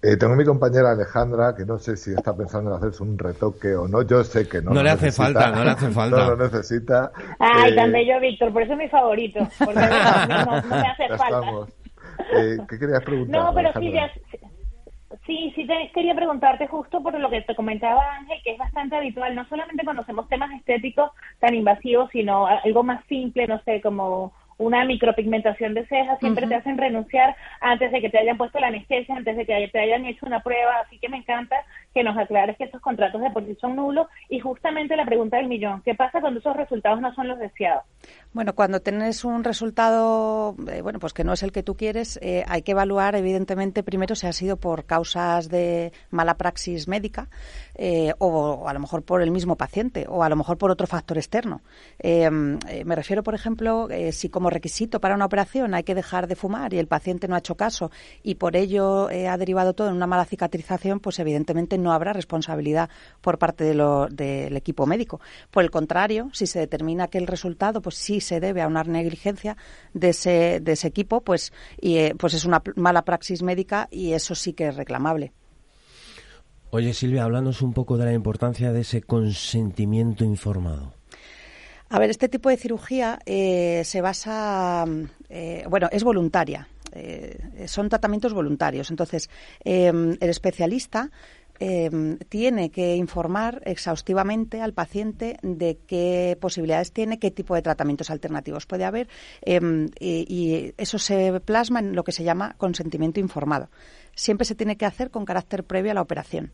Eh, 0.05 0.17
tengo 0.17 0.35
mi 0.35 0.45
compañera 0.45 0.91
Alejandra, 0.91 1.55
que 1.57 1.65
no 1.65 1.79
sé 1.79 1.97
si 1.97 2.11
está 2.11 2.37
pensando 2.37 2.71
en 2.71 2.77
hacerse 2.77 3.05
un 3.05 3.17
retoque 3.17 3.77
o 3.77 3.87
no. 3.87 4.03
Yo 4.03 4.25
sé 4.25 4.49
que 4.49 4.61
no. 4.61 4.73
No 4.73 4.83
le 4.83 4.91
hace 4.91 5.13
falta, 5.13 5.53
no 5.53 5.63
le 5.63 5.71
hace 5.71 5.91
falta. 5.93 6.17
No 6.17 6.31
lo 6.35 6.37
necesita. 6.37 7.13
Ay, 7.39 7.77
tan 7.77 7.91
eh, 7.91 7.93
bello 7.93 8.21
Víctor, 8.21 8.53
por 8.53 8.63
eso 8.63 8.73
es 8.73 8.79
mi 8.79 8.89
favorito. 8.89 9.39
Porque 9.61 9.81
no, 9.81 10.45
no, 10.45 10.63
me 10.63 10.89
hace 10.89 11.09
falta. 11.17 11.41
Eh, 12.37 12.59
¿Qué 12.69 12.79
querías 12.81 13.05
preguntar? 13.05 13.45
No, 13.45 13.55
pero 13.55 13.73
sí, 13.79 13.93
sí, 15.25 15.53
sí 15.55 15.67
te 15.69 15.93
quería 15.95 16.17
preguntarte 16.17 16.67
justo 16.67 17.01
por 17.01 17.17
lo 17.17 17.31
que 17.31 17.43
te 17.43 17.55
comentaba 17.55 18.17
Ángel, 18.17 18.39
que 18.43 18.55
es 18.55 18.59
bastante 18.59 18.97
habitual. 18.97 19.37
No 19.37 19.47
solamente 19.49 19.85
conocemos 19.85 20.29
temas 20.29 20.51
estéticos 20.53 21.13
tan 21.39 21.55
invasivos, 21.55 22.11
sino 22.11 22.49
algo 22.49 22.83
más 22.83 23.05
simple, 23.07 23.47
no 23.47 23.63
sé, 23.63 23.81
como 23.81 24.33
una 24.63 24.85
micropigmentación 24.85 25.75
de 25.75 25.87
cejas, 25.87 26.19
siempre 26.21 26.47
te 26.47 26.55
hacen 26.55 26.79
renunciar 26.79 27.37
antes 27.61 27.93
de 27.93 28.01
que 28.01 28.11
te 28.11 28.19
hayan 28.19 28.37
puesto 28.37 28.59
la 28.61 28.69
anestesia, 28.69 29.17
antes 29.17 29.37
de 29.37 29.47
que 29.47 29.69
te 29.73 29.79
hayan 29.79 30.07
hecho 30.07 30.27
una 30.27 30.43
prueba, 30.43 30.81
así 30.85 30.99
que 30.99 31.09
me 31.09 31.19
encanta 31.19 31.57
que 31.93 32.03
nos 32.03 32.17
aclares 32.17 32.57
que 32.57 32.65
estos 32.65 32.81
contratos 32.81 33.21
de 33.21 33.31
por 33.31 33.45
sí 33.45 33.57
son 33.61 33.77
nulos 33.77 34.07
y 34.29 34.41
justamente 34.41 34.97
la 34.97 35.05
pregunta 35.05 35.37
del 35.37 35.47
millón, 35.47 35.83
¿qué 35.85 35.95
pasa 35.95 36.21
cuando 36.21 36.41
esos 36.41 36.57
resultados 36.57 37.01
no 37.01 37.15
son 37.15 37.29
los 37.29 37.39
deseados? 37.39 37.85
Bueno, 38.33 38.55
cuando 38.55 38.81
tienes 38.81 39.25
un 39.25 39.45
resultado, 39.45 40.57
eh, 40.73 40.81
bueno, 40.81 40.99
pues 40.99 41.13
que 41.13 41.23
no 41.23 41.35
es 41.35 41.43
el 41.43 41.53
que 41.53 41.63
tú 41.63 41.77
quieres, 41.77 42.19
eh, 42.23 42.45
hay 42.49 42.63
que 42.63 42.73
evaluar, 42.73 43.15
evidentemente, 43.15 43.83
primero 43.83 44.15
si 44.15 44.27
ha 44.27 44.33
sido 44.33 44.57
por 44.57 44.87
causas 44.87 45.51
de 45.51 45.93
mala 46.11 46.39
praxis 46.39 46.89
médica 46.89 47.29
eh, 47.75 48.15
o, 48.19 48.69
a 48.69 48.73
lo 48.73 48.81
mejor 48.81 49.03
por 49.03 49.21
el 49.23 49.31
mismo 49.31 49.57
paciente 49.57 50.07
o 50.09 50.23
a 50.23 50.31
lo 50.31 50.37
mejor 50.37 50.57
por 50.57 50.71
otro 50.71 50.87
factor 50.87 51.19
externo. 51.19 51.61
me 52.03 52.97
refiero, 52.97 53.23
por 53.23 53.35
ejemplo, 53.35 53.89
si 54.13 54.29
como 54.31 54.49
requisito 54.53 55.01
para 55.01 55.15
una 55.15 55.25
operación 55.25 55.75
hay 55.75 55.83
que 55.83 55.95
dejar 55.95 56.27
de 56.27 56.37
fumar 56.37 56.73
y 56.75 56.79
el 56.79 56.87
paciente 56.87 57.29
no 57.29 57.35
ha 57.35 57.39
hecho 57.39 57.57
caso 57.57 57.91
y 58.23 58.37
por 58.37 58.57
ello 58.57 59.09
ha 59.09 59.37
derivado 59.37 59.73
todo 59.73 59.89
en 59.89 59.95
una 59.95 60.07
mala 60.07 60.25
cicatrización, 60.25 61.01
pues 61.01 61.19
evidentemente 61.19 61.79
no 61.79 61.93
habrá 61.93 62.13
responsabilidad 62.13 62.89
por 63.21 63.39
parte 63.39 63.65
de 63.65 63.75
lo, 63.75 64.09
del 64.09 64.57
equipo 64.57 64.87
médico. 64.87 65.21
Por 65.51 65.65
el 65.65 65.71
contrario, 65.71 66.31
si 66.33 66.47
se 66.47 66.59
determina 66.59 67.09
que 67.09 67.19
el 67.19 67.27
resultado, 67.27 67.83
pues 67.83 67.97
sí 67.97 68.21
se 68.21 68.41
debe 68.41 68.63
a 68.63 68.67
una 68.67 68.83
negligencia 68.85 69.57
de 69.95 70.11
ese, 70.11 70.61
de 70.61 70.73
ese 70.73 70.89
equipo, 70.89 71.21
pues, 71.21 71.53
y, 71.81 71.97
eh, 71.97 72.15
pues 72.19 72.35
es 72.35 72.45
una 72.45 72.63
mala 72.77 73.03
praxis 73.03 73.43
médica 73.43 73.89
y 73.91 74.13
eso 74.13 74.35
sí 74.35 74.53
que 74.53 74.69
es 74.69 74.77
reclamable. 74.77 75.33
Oye, 76.71 76.95
Silvia, 76.95 77.25
háblanos 77.25 77.61
un 77.61 77.75
poco 77.75 77.99
de 77.99 78.07
la 78.07 78.15
importancia 78.15 78.73
de 78.73 78.81
ese 78.81 79.03
consentimiento 79.03 80.25
informado. 80.25 80.95
A 81.95 81.99
ver, 81.99 82.09
este 82.09 82.29
tipo 82.29 82.49
de 82.49 82.57
cirugía 82.57 83.19
eh, 83.27 83.83
se 83.85 84.01
basa, 84.01 84.87
eh, 85.29 85.65
bueno, 85.69 85.89
es 85.93 86.03
voluntaria. 86.03 86.67
son 87.67 87.89
tratamientos 87.89 88.33
voluntarios. 88.35 88.91
Entonces, 88.91 89.31
el 89.65 90.19
especialista 90.21 91.11
Em, 91.65 92.19
tiene 92.29 92.73
que 92.73 92.97
informar 92.97 93.63
exhaustivamente 93.65 94.61
al 94.61 94.73
paciente 94.73 95.37
de 95.43 95.79
qué 95.87 96.37
posibilidades 96.41 96.91
tiene, 96.91 97.21
qué 97.21 97.31
tipo 97.31 97.55
de 97.55 97.63
tratamientos 97.63 98.11
alternativos 98.11 98.67
puede 98.67 98.85
haber 98.85 99.09
em, 99.43 99.89
y, 100.01 100.75
eso 100.77 100.99
se 100.99 101.39
plasma 101.39 101.79
en 101.79 101.95
lo 101.95 102.03
que 102.03 102.11
se 102.11 102.25
llama 102.25 102.57
consentimiento 102.59 103.21
informado. 103.21 103.71
Siempre 104.17 104.45
se 104.45 104.57
tiene 104.57 104.77
que 104.77 104.87
hacer 104.87 105.13
con 105.13 105.25
carácter 105.25 105.63
previo 105.63 105.93
a 105.93 105.95
la 105.95 106.03
operación. 106.03 106.51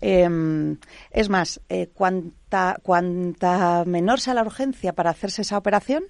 Em, 0.00 0.78
es 1.10 1.28
más, 1.28 1.60
eh, 1.68 1.88
cuanta, 1.92 2.78
cuanta 2.82 3.84
menor 3.86 4.20
sea 4.20 4.34
la 4.34 4.42
urgencia 4.42 4.92
para 4.92 5.10
hacerse 5.10 5.42
esa 5.42 5.58
operación, 5.58 6.04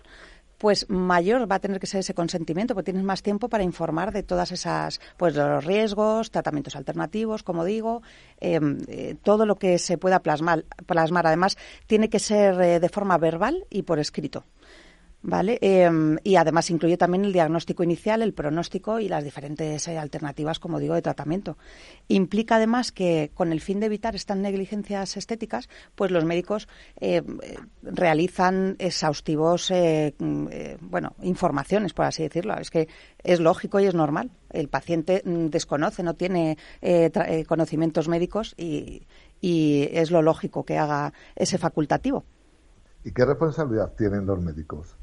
pues 0.58 0.88
mayor 0.88 1.50
va 1.50 1.56
a 1.56 1.60
tener 1.60 1.80
que 1.80 1.86
ser 1.86 2.00
ese 2.00 2.14
consentimiento, 2.14 2.74
porque 2.74 2.86
tienes 2.86 3.04
más 3.04 3.22
tiempo 3.22 3.48
para 3.48 3.62
informar 3.62 4.12
de 4.12 4.22
todas 4.22 4.52
esas, 4.52 5.00
pues 5.16 5.34
los 5.34 5.64
riesgos, 5.64 6.30
tratamientos 6.30 6.76
alternativos, 6.76 7.42
como 7.42 7.64
digo, 7.64 8.02
em, 8.40 8.78
eh, 8.88 9.16
todo 9.22 9.44
lo 9.46 9.56
que 9.56 9.78
se 9.78 9.98
pueda 9.98 10.20
plasmar. 10.20 10.64
plasmar. 10.86 11.26
Además, 11.26 11.56
tiene 11.86 12.08
que 12.08 12.18
ser 12.18 12.60
eh, 12.60 12.80
de 12.80 12.88
forma 12.88 13.18
verbal 13.18 13.66
y 13.70 13.82
por 13.82 13.98
escrito. 13.98 14.44
¿Vale? 15.26 15.58
Em, 15.60 16.18
y 16.22 16.36
además 16.36 16.70
incluye 16.70 16.96
también 16.96 17.24
el 17.24 17.32
diagnóstico 17.32 17.82
inicial, 17.82 18.22
el 18.22 18.32
pronóstico 18.32 19.00
y 19.00 19.08
las 19.08 19.24
diferentes 19.24 19.88
eh, 19.88 19.98
alternativas, 19.98 20.60
como 20.60 20.78
digo, 20.78 20.94
de 20.94 21.02
tratamiento. 21.02 21.58
Implica 22.06 22.56
además 22.56 22.92
que 22.92 23.32
con 23.34 23.50
el 23.52 23.60
fin 23.60 23.80
de 23.80 23.86
evitar 23.86 24.14
estas 24.14 24.36
negligencias 24.36 25.16
estéticas, 25.16 25.68
pues 25.96 26.12
los 26.12 26.24
médicos 26.24 26.68
eh, 27.00 27.22
realizan 27.82 28.76
exhaustivos, 28.78 29.70
eh, 29.72 30.14
mm, 30.16 30.46
bueno, 30.80 31.16
informaciones, 31.22 31.92
por 31.92 32.04
así 32.04 32.22
decirlo. 32.22 32.56
Es 32.58 32.70
que 32.70 32.88
es 33.22 33.40
lógico 33.40 33.80
y 33.80 33.86
es 33.86 33.94
normal. 33.94 34.30
El 34.50 34.68
paciente 34.68 35.22
mm, 35.24 35.46
desconoce, 35.46 36.04
no 36.04 36.14
tiene 36.14 36.56
conocimientos 37.48 38.06
médicos 38.06 38.54
y 38.56 39.88
es 39.90 40.10
lo 40.12 40.22
lógico 40.22 40.64
que 40.64 40.78
haga 40.78 41.12
ese 41.34 41.58
facultativo. 41.58 42.24
¿Y 43.02 43.10
qué 43.10 43.24
responsabilidad 43.24 43.92
tienen 43.96 44.24
los 44.24 44.40
médicos? 44.40 44.96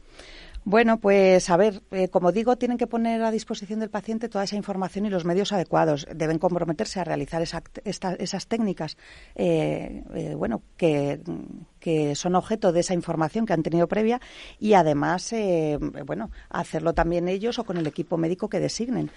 Bueno, 0.65 0.97
pues 0.97 1.49
a 1.49 1.57
ver, 1.57 1.83
eh, 1.91 2.07
como 2.07 2.31
digo, 2.31 2.55
tienen 2.57 2.77
que 2.77 2.87
poner 2.87 3.21
a 3.23 3.31
disposición 3.31 3.81
del 3.81 3.89
paciente 3.89 4.29
toda 4.29 4.45
esa 4.45 4.55
información 4.55 5.05
y 5.05 5.09
los 5.09 5.25
medios 5.25 5.51
adecuados. 5.51 6.07
Deben 6.15 6.39
comprometerse 6.39 7.01
a 7.01 7.03
realizar 7.03 7.41
esas 7.41 8.47
técnicas, 8.47 8.97
eh, 9.35 10.03
eh, 10.15 10.35
bueno, 10.35 10.61
que, 10.77 11.19
que 11.81 12.15
son 12.15 12.35
objeto 12.35 12.71
de 12.71 12.79
esa 12.79 12.93
información 12.93 13.45
que 13.45 13.51
han 13.51 13.61
tenido 13.61 13.89
previa 13.89 14.21
y 14.57 14.73
además, 14.73 15.33
eh, 15.33 15.77
bueno, 16.05 16.31
hacerlo 16.49 16.93
también 16.93 17.27
ellos 17.27 17.59
o 17.59 17.65
con 17.65 17.75
el 17.75 17.85
equipo 17.85 18.17
médico 18.17 18.47
que 18.47 18.61
designen. 18.61 19.11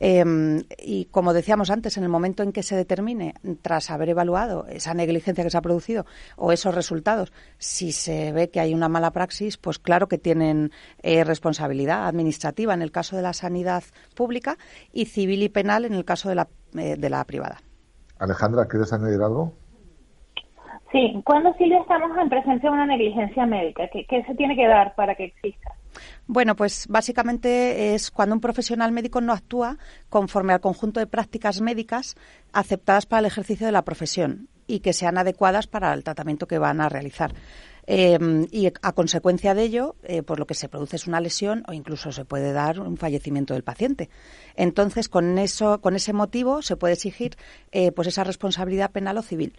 Em, 0.00 0.62
y 0.78 1.06
como 1.06 1.32
decíamos 1.32 1.70
antes, 1.70 1.96
en 1.96 2.04
el 2.04 2.08
momento 2.08 2.42
en 2.42 2.52
que 2.52 2.62
se 2.62 2.76
determine, 2.76 3.34
tras 3.62 3.90
haber 3.90 4.10
evaluado 4.10 4.66
esa 4.66 4.94
negligencia 4.94 5.44
que 5.44 5.50
se 5.50 5.58
ha 5.58 5.62
producido 5.62 6.06
o 6.36 6.52
esos 6.52 6.74
resultados, 6.74 7.32
si 7.58 7.92
se 7.92 8.32
ve 8.32 8.50
que 8.50 8.60
hay 8.60 8.74
una 8.74 8.88
mala 8.88 9.10
praxis, 9.10 9.56
pues 9.56 9.78
claro 9.78 10.08
que 10.08 10.18
tienen 10.18 10.70
eh, 11.02 11.24
responsabilidad 11.24 12.06
administrativa 12.06 12.74
en 12.74 12.82
el 12.82 12.92
caso 12.92 13.16
de 13.16 13.22
la 13.22 13.32
sanidad 13.32 13.84
pública 14.14 14.56
y 14.92 15.06
civil 15.06 15.42
y 15.42 15.48
penal 15.48 15.84
en 15.84 15.94
el 15.94 16.04
caso 16.04 16.28
de 16.28 16.34
la, 16.34 16.48
eh, 16.76 16.96
de 16.96 17.10
la 17.10 17.24
privada. 17.24 17.58
Alejandra, 18.18 18.66
¿quieres 18.66 18.92
añadir 18.92 19.20
algo? 19.20 19.52
Sí, 20.94 21.20
¿cuándo 21.24 21.52
Silvia 21.54 21.80
estamos 21.80 22.16
en 22.16 22.28
presencia 22.28 22.70
de 22.70 22.74
una 22.74 22.86
negligencia 22.86 23.44
médica? 23.46 23.88
¿Qué, 23.88 24.24
se 24.24 24.34
tiene 24.36 24.54
que 24.54 24.68
dar 24.68 24.94
para 24.94 25.16
que 25.16 25.24
exista? 25.24 25.72
Bueno, 26.26 26.56
pues 26.56 26.86
básicamente 26.88 27.94
es 27.94 28.10
cuando 28.10 28.34
un 28.34 28.40
profesional 28.40 28.92
médico 28.92 29.20
no 29.20 29.32
actúa 29.32 29.78
conforme 30.08 30.54
al 30.54 30.60
conjunto 30.60 31.00
de 31.00 31.06
prácticas 31.06 31.60
médicas 31.60 32.16
aceptadas 32.52 33.04
para 33.04 33.20
el 33.20 33.26
ejercicio 33.26 33.66
de 33.66 33.72
la 33.72 33.84
profesión 33.84 34.48
y 34.66 34.80
que 34.80 34.94
sean 34.94 35.18
adecuadas 35.18 35.66
para 35.66 35.92
el 35.92 36.02
tratamiento 36.02 36.46
que 36.46 36.58
van 36.58 36.80
a 36.80 36.88
realizar. 36.88 37.34
Em, 37.86 38.46
y 38.50 38.66
a 38.66 38.92
consecuencia 38.92 39.52
de 39.54 39.62
ello, 39.62 39.96
eh, 40.04 40.22
pues 40.22 40.38
lo 40.38 40.46
que 40.46 40.54
se 40.54 40.70
produce 40.70 40.96
es 40.96 41.06
una 41.06 41.20
lesión 41.20 41.64
o 41.68 41.74
incluso 41.74 42.12
se 42.12 42.24
puede 42.24 42.52
dar 42.52 42.80
un 42.80 42.96
fallecimiento 42.96 43.52
del 43.52 43.62
paciente. 43.62 44.08
Entonces, 44.56 45.10
con 45.10 45.38
eso, 45.38 45.82
con 45.82 45.94
ese 45.94 46.14
motivo, 46.14 46.62
se 46.62 46.76
puede 46.76 46.94
exigir 46.94 47.36
eh, 47.72 47.92
pues 47.92 48.08
esa 48.08 48.24
responsabilidad 48.24 48.90
penal 48.90 49.18
o 49.18 49.22
civil. 49.22 49.58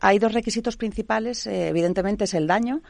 Hay 0.00 0.18
dos 0.18 0.34
requisitos 0.34 0.76
principales, 0.76 1.46
eh, 1.46 1.68
evidentemente 1.68 2.24
es 2.24 2.34
el 2.34 2.46
daño 2.46 2.82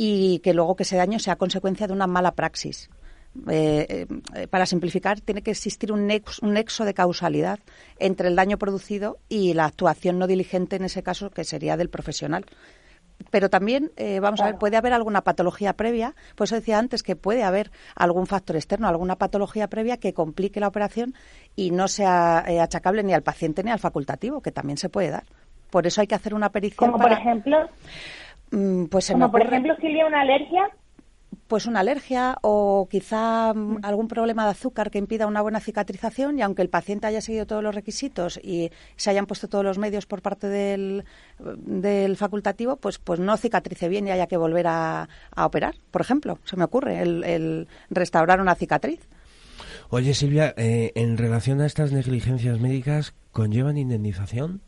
y 0.00 0.38
que 0.44 0.54
luego 0.54 0.76
que 0.76 0.84
ese 0.84 0.96
daño 0.96 1.18
sea 1.18 1.34
consecuencia 1.34 1.88
de 1.88 1.92
una 1.92 2.06
mala 2.06 2.30
praxis. 2.30 2.88
para 4.50 4.64
simplificar, 4.64 5.20
tiene 5.20 5.42
que 5.42 5.50
existir 5.50 5.90
un 5.92 6.08
un 6.42 6.52
nexo, 6.52 6.84
de 6.84 6.94
causalidad 6.94 7.58
entre 7.98 8.28
el 8.28 8.36
daño 8.36 8.58
producido 8.58 9.18
y 9.28 9.54
la 9.54 9.64
actuación 9.64 10.18
no 10.20 10.28
diligente, 10.28 10.76
en 10.76 10.84
ese 10.84 11.02
caso, 11.02 11.30
que 11.30 11.42
sería 11.42 11.76
del 11.76 11.90
profesional 11.90 12.46
pero 13.30 13.50
también, 13.50 13.90
eh, 13.96 14.20
vamos 14.20 14.40
a 14.40 14.44
ver, 14.44 14.58
puede 14.58 14.76
haber 14.76 14.92
alguna 14.92 15.22
patología 15.22 15.72
previa, 15.72 16.14
por 16.36 16.44
eso 16.44 16.54
decía 16.54 16.78
antes 16.78 17.02
que 17.02 17.16
puede 17.16 17.42
haber 17.42 17.72
algún 17.96 18.28
factor 18.28 18.54
externo, 18.54 18.86
alguna 18.86 19.16
patología 19.16 19.66
previa 19.66 19.96
que 19.96 20.14
complique 20.14 20.60
la 20.60 20.68
operación 20.68 21.14
y 21.56 21.72
no 21.72 21.88
sea 21.88 22.44
eh, 22.46 22.60
achacable 22.60 23.02
ni 23.02 23.12
al 23.12 23.22
paciente 23.22 23.64
ni 23.64 23.72
al 23.72 23.80
facultativo, 23.80 24.40
que 24.40 24.52
también 24.52 24.78
se 24.78 24.88
puede 24.88 25.10
dar. 25.10 25.24
Por 25.70 25.86
eso 25.88 26.00
hay 26.00 26.06
que 26.06 26.14
hacer 26.14 26.32
una 26.32 26.50
pericia. 26.50 26.76
Como 26.76 26.96
por 26.96 27.12
ejemplo. 27.12 27.68
Mm, 28.50 28.86
pues 28.86 29.10
como 29.10 29.30
por 29.30 29.42
ejemplo, 29.42 29.74
Silvia, 29.76 30.06
una 30.06 30.20
alergia 30.20 30.70
pues 31.48 31.64
una 31.64 31.80
alergia 31.80 32.36
o 32.42 32.86
quizá 32.90 33.52
mm, 33.54 33.78
algún 33.82 34.06
problema 34.06 34.44
de 34.44 34.50
azúcar 34.50 34.90
que 34.90 34.98
impida 34.98 35.26
una 35.26 35.40
buena 35.40 35.60
cicatrización 35.60 36.38
y 36.38 36.42
aunque 36.42 36.62
el 36.62 36.68
paciente 36.68 37.06
haya 37.06 37.20
seguido 37.20 37.46
todos 37.46 37.62
los 37.62 37.74
requisitos 37.74 38.38
y 38.42 38.70
se 38.96 39.10
hayan 39.10 39.26
puesto 39.26 39.48
todos 39.48 39.64
los 39.64 39.78
medios 39.78 40.06
por 40.06 40.22
parte 40.22 40.46
del, 40.48 41.04
facultativo, 42.16 42.76
pues, 42.76 42.98
pues 42.98 43.18
no 43.18 43.36
cicatrice 43.36 43.88
bien 43.88 44.06
y 44.06 44.10
haya 44.10 44.26
que 44.26 44.36
volver 44.36 44.66
a, 44.68 45.08
operar, 45.36 45.74
por 45.90 46.02
ejemplo, 46.02 46.38
se 46.44 46.56
me 46.56 46.64
ocurre, 46.64 47.00
el, 47.00 47.66
restaurar 47.90 48.40
una 48.40 48.54
cicatriz. 48.54 49.00
Oye 49.88 50.12
Silvia, 50.12 50.54
eh, 50.56 50.92
en 50.94 51.16
relación 51.16 51.62
a 51.62 51.66
estas 51.66 51.92
negligencias 51.92 52.60
médicas, 52.60 53.14
¿conllevan 53.32 53.78
indemnización? 53.78 54.60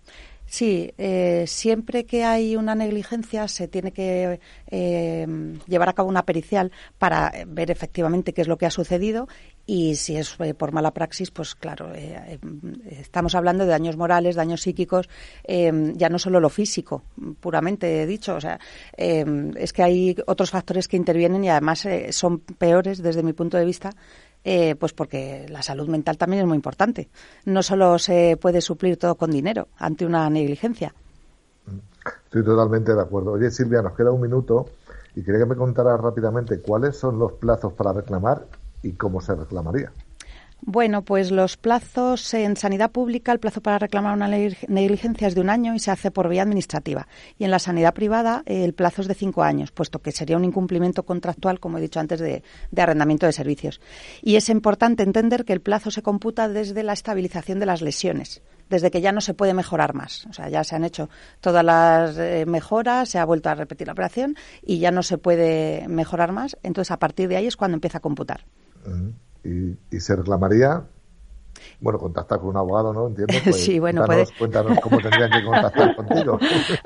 Sí, 0.50 0.92
eh, 0.98 1.44
siempre 1.46 2.06
que 2.06 2.24
hay 2.24 2.56
una 2.56 2.74
negligencia 2.74 3.46
se 3.46 3.68
tiene 3.68 3.92
que 3.92 4.40
eh, 4.66 5.26
llevar 5.68 5.88
a 5.88 5.92
cabo 5.92 6.08
una 6.08 6.24
pericial 6.24 6.72
para 6.98 7.32
ver 7.46 7.70
efectivamente 7.70 8.32
qué 8.32 8.40
es 8.40 8.48
lo 8.48 8.58
que 8.58 8.66
ha 8.66 8.70
sucedido 8.72 9.28
y 9.64 9.94
si 9.94 10.16
es 10.16 10.34
eh, 10.40 10.52
por 10.52 10.72
mala 10.72 10.90
praxis, 10.92 11.30
pues 11.30 11.54
claro, 11.54 11.92
estamos 12.90 13.36
hablando 13.36 13.64
de 13.64 13.70
daños 13.70 13.96
morales, 13.96 14.34
daños 14.34 14.62
psíquicos, 14.62 15.08
ya 15.46 16.08
no 16.08 16.18
solo 16.18 16.40
lo 16.40 16.48
físico, 16.48 17.04
puramente 17.38 18.04
dicho, 18.04 18.34
o 18.34 18.40
sea, 18.40 18.58
es 18.96 19.72
que 19.72 19.82
hay 19.84 20.16
otros 20.26 20.50
factores 20.50 20.88
que 20.88 20.96
intervienen 20.96 21.44
y 21.44 21.48
además 21.48 21.86
son 22.10 22.40
peores 22.40 23.00
desde 23.00 23.22
mi 23.22 23.34
punto 23.34 23.56
de 23.56 23.64
vista 23.64 23.90
eh, 24.44 24.74
pues 24.76 24.92
porque 24.92 25.46
la 25.48 25.62
salud 25.62 25.88
mental 25.88 26.16
también 26.16 26.42
es 26.42 26.48
muy 26.48 26.56
importante. 26.56 27.08
No 27.44 27.62
solo 27.62 27.98
se 27.98 28.36
puede 28.40 28.60
suplir 28.60 28.96
todo 28.96 29.14
con 29.14 29.30
dinero 29.30 29.68
ante 29.76 30.06
una 30.06 30.28
negligencia. 30.30 30.94
Estoy 32.24 32.44
totalmente 32.44 32.94
de 32.94 33.00
acuerdo. 33.00 33.32
Oye, 33.32 33.50
Silvia, 33.50 33.82
nos 33.82 33.96
queda 33.96 34.10
un 34.10 34.20
minuto 34.20 34.66
y 35.14 35.22
quería 35.22 35.40
que 35.40 35.46
me 35.46 35.56
contaras 35.56 36.00
rápidamente 36.00 36.60
cuáles 36.60 36.96
son 36.96 37.18
los 37.18 37.32
plazos 37.32 37.72
para 37.72 37.92
reclamar 37.92 38.46
y 38.82 38.92
cómo 38.92 39.20
se 39.20 39.34
reclamaría. 39.34 39.92
Bueno, 40.62 41.02
pues 41.02 41.30
los 41.30 41.56
plazos 41.56 42.34
en 42.34 42.56
sanidad 42.56 42.90
pública, 42.90 43.32
el 43.32 43.40
plazo 43.40 43.62
para 43.62 43.78
reclamar 43.78 44.14
una 44.14 44.28
negligencia 44.28 45.26
es 45.26 45.34
de 45.34 45.40
un 45.40 45.48
año 45.48 45.74
y 45.74 45.78
se 45.78 45.90
hace 45.90 46.10
por 46.10 46.28
vía 46.28 46.42
administrativa. 46.42 47.08
Y 47.38 47.44
en 47.44 47.50
la 47.50 47.58
sanidad 47.58 47.94
privada 47.94 48.42
el 48.44 48.74
plazo 48.74 49.00
es 49.00 49.08
de 49.08 49.14
cinco 49.14 49.42
años, 49.42 49.72
puesto 49.72 50.00
que 50.00 50.12
sería 50.12 50.36
un 50.36 50.44
incumplimiento 50.44 51.04
contractual, 51.04 51.60
como 51.60 51.78
he 51.78 51.80
dicho 51.80 51.98
antes, 51.98 52.20
de, 52.20 52.42
arrendamiento 52.76 53.24
de 53.24 53.32
servicios. 53.32 53.80
Y 54.22 54.36
es 54.36 54.50
importante 54.50 55.02
entender 55.02 55.46
que 55.46 55.54
el 55.54 55.62
plazo 55.62 55.90
se 55.90 56.02
computa 56.02 56.48
desde 56.48 56.82
la 56.82 56.92
estabilización 56.92 57.58
de 57.58 57.66
las 57.66 57.80
lesiones 57.82 58.42
desde 58.68 58.92
que 58.92 59.00
ya 59.00 59.10
no 59.10 59.20
se 59.20 59.34
puede 59.34 59.52
mejorar 59.52 59.94
más. 59.94 60.26
O 60.26 60.32
sea, 60.32 60.48
ya 60.48 60.62
se 60.62 60.76
han 60.76 60.84
hecho 60.84 61.10
todas 61.40 61.64
las 61.64 62.16
eh, 62.18 62.44
mejoras, 62.46 63.08
se 63.08 63.18
ha 63.18 63.24
vuelto 63.24 63.48
a 63.48 63.56
repetir 63.56 63.88
la 63.88 63.94
operación 63.94 64.36
y 64.62 64.78
ya 64.78 64.92
no 64.92 65.02
se 65.02 65.18
puede 65.18 65.88
mejorar 65.88 66.30
más. 66.30 66.56
Entonces, 66.62 66.92
a 66.92 66.98
partir 67.00 67.28
de 67.28 67.34
ahí 67.34 67.48
es 67.48 67.56
cuando 67.56 67.74
empieza 67.74 67.98
a 67.98 68.00
computar 68.00 68.44
y, 69.44 69.76
y 69.90 70.00
se 70.00 70.16
reclamaría 70.16 70.84
bueno, 71.80 71.98
contactar 71.98 72.38
con 72.38 72.48
un 72.48 72.56
abogado, 72.56 72.92
¿no? 72.92 73.08
Entiendo. 73.08 73.34
Pues, 73.50 73.64
sí, 73.64 73.78
bueno, 73.78 74.04
cuéntanos, 74.04 74.32
cuéntanos 74.38 74.80
cómo 74.80 74.98
tendrían 74.98 75.30
que 75.30 75.44
contactar 75.44 75.96
contigo. 75.96 76.38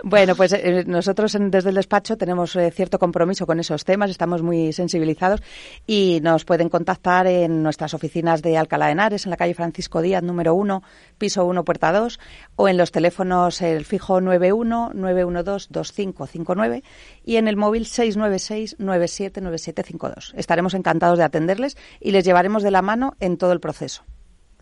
bueno, 0.04 0.34
pues 0.34 0.52
eh, 0.52 0.84
nosotros 0.86 1.36
desde 1.38 1.68
el 1.68 1.74
despacho 1.74 2.16
tenemos 2.16 2.54
eh, 2.56 2.70
cierto 2.70 2.98
compromiso 2.98 3.46
con 3.46 3.60
esos 3.60 3.84
temas, 3.84 4.10
estamos 4.10 4.42
muy 4.42 4.72
sensibilizados 4.72 5.42
y 5.86 6.20
nos 6.22 6.44
pueden 6.44 6.68
contactar 6.68 7.26
en 7.26 7.62
nuestras 7.62 7.92
oficinas 7.92 8.40
de 8.40 8.56
Alcalá 8.56 8.86
de 8.86 8.92
Henares, 8.92 9.26
en 9.26 9.30
la 9.30 9.36
calle 9.36 9.54
Francisco 9.54 10.00
Díaz, 10.00 10.22
número 10.22 10.54
1, 10.54 10.82
piso 11.18 11.44
1, 11.44 11.64
puerta 11.64 11.92
2, 11.92 12.20
o 12.56 12.68
en 12.68 12.76
los 12.76 12.92
teléfonos 12.92 13.60
el 13.62 13.84
fijo 13.84 14.20
91 14.20 14.92
912 14.94 15.68
2559 15.70 16.82
y 17.24 17.36
en 17.36 17.48
el 17.48 17.56
móvil 17.56 17.86
696 17.86 18.76
979752. 18.78 20.34
Estaremos 20.36 20.74
encantados 20.74 21.18
de 21.18 21.24
atenderles 21.24 21.76
y 22.00 22.12
les 22.12 22.24
llevaremos 22.24 22.62
de 22.62 22.70
la 22.70 22.82
mano 22.82 23.14
en 23.20 23.36
todo 23.36 23.52
el 23.52 23.60
proceso. 23.60 24.04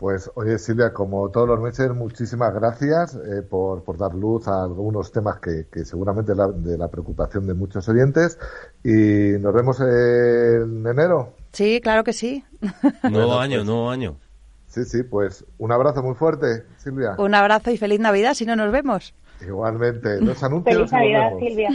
Pues 0.03 0.29
oye 0.35 0.59
Silvia, 0.59 0.91
como 0.91 1.29
todos 1.29 1.47
los 1.47 1.61
meses, 1.61 1.89
muchísimas 1.91 2.53
gracias 2.53 3.15
eh, 3.15 3.41
por, 3.41 3.85
por, 3.85 3.97
dar 3.97 4.13
luz 4.13 4.49
a 4.49 4.65
algunos 4.65 5.13
temas 5.13 5.39
que, 5.39 5.67
que 5.71 5.85
seguramente 5.85 6.35
la, 6.35 6.49
de 6.49 6.77
la 6.77 6.89
preocupación 6.89 7.47
de 7.47 7.53
muchos 7.53 7.87
oyentes 7.87 8.37
y 8.83 9.39
nos 9.39 9.53
vemos 9.53 9.79
en 9.79 10.85
enero. 10.85 11.35
Sí, 11.53 11.79
claro 11.81 12.03
que 12.03 12.11
sí. 12.11 12.43
Nuevo 13.09 13.39
año, 13.39 13.59
pues 13.59 13.65
nuevo 13.65 13.89
año. 13.89 14.17
Sí, 14.67 14.83
sí, 14.83 15.03
pues 15.03 15.45
un 15.57 15.71
abrazo 15.71 16.03
muy 16.03 16.15
fuerte, 16.15 16.65
Silvia. 16.75 17.15
Un 17.17 17.33
abrazo 17.33 17.71
y 17.71 17.77
feliz 17.77 18.01
Navidad 18.01 18.33
si 18.33 18.45
no 18.45 18.57
nos 18.57 18.73
vemos. 18.73 19.13
Igualmente, 19.39 20.19
los 20.19 20.43
anuncios. 20.43 20.75
Feliz 20.75 20.91
Navidad, 20.91 21.31
Silvia. 21.39 21.69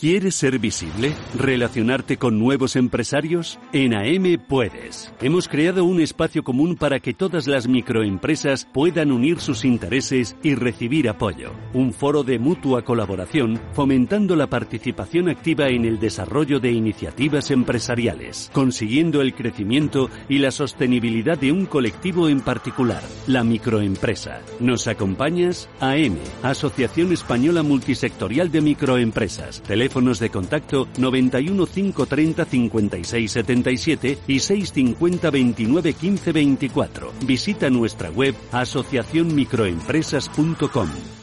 ¿Quieres 0.00 0.34
ser 0.34 0.58
visible? 0.58 1.12
¿Relacionarte 1.34 2.16
con 2.16 2.38
nuevos 2.38 2.74
empresarios? 2.74 3.58
En 3.74 3.92
AM 3.92 4.40
puedes. 4.48 5.12
Hemos 5.20 5.46
creado 5.46 5.84
un 5.84 6.00
espacio 6.00 6.42
común 6.42 6.76
para 6.76 7.00
que 7.00 7.12
todas 7.12 7.46
las 7.46 7.68
microempresas 7.68 8.66
puedan 8.72 9.12
unir 9.12 9.40
sus 9.40 9.62
intereses 9.62 10.36
y 10.42 10.54
recibir 10.54 11.06
apoyo. 11.10 11.52
Un 11.74 11.92
foro 11.92 12.22
de 12.22 12.38
mutua 12.38 12.80
colaboración 12.82 13.60
fomentando 13.74 14.36
la 14.36 14.46
participación 14.46 15.28
activa 15.28 15.68
en 15.68 15.84
el 15.84 16.00
desarrollo 16.00 16.60
de 16.60 16.72
iniciativas 16.72 17.50
empresariales, 17.50 18.50
consiguiendo 18.54 19.20
el 19.20 19.34
crecimiento 19.34 20.08
y 20.30 20.38
la 20.38 20.50
sostenibilidad 20.50 21.36
de 21.36 21.52
un 21.52 21.66
colectivo 21.66 22.30
en 22.30 22.40
particular, 22.40 23.02
la 23.26 23.44
microempresa. 23.44 24.40
¿Nos 24.60 24.86
acompañas? 24.86 25.68
AM, 25.78 26.16
Asociación 26.42 27.12
Española 27.12 27.62
Multisectorial 27.62 28.50
de 28.50 28.62
Microempresas 28.62 29.62
teléfonos 29.90 30.20
de 30.20 30.30
contacto 30.30 30.86
91 30.98 31.66
530 31.66 32.44
56 32.44 33.32
77 33.32 34.18
y 34.26 34.38
650 34.38 35.30
29 35.30 35.94
15 35.94 36.32
24. 36.32 37.12
Visita 37.26 37.70
nuestra 37.70 38.10
web 38.10 38.36
asociacionmicroempresas.com. 38.52 41.19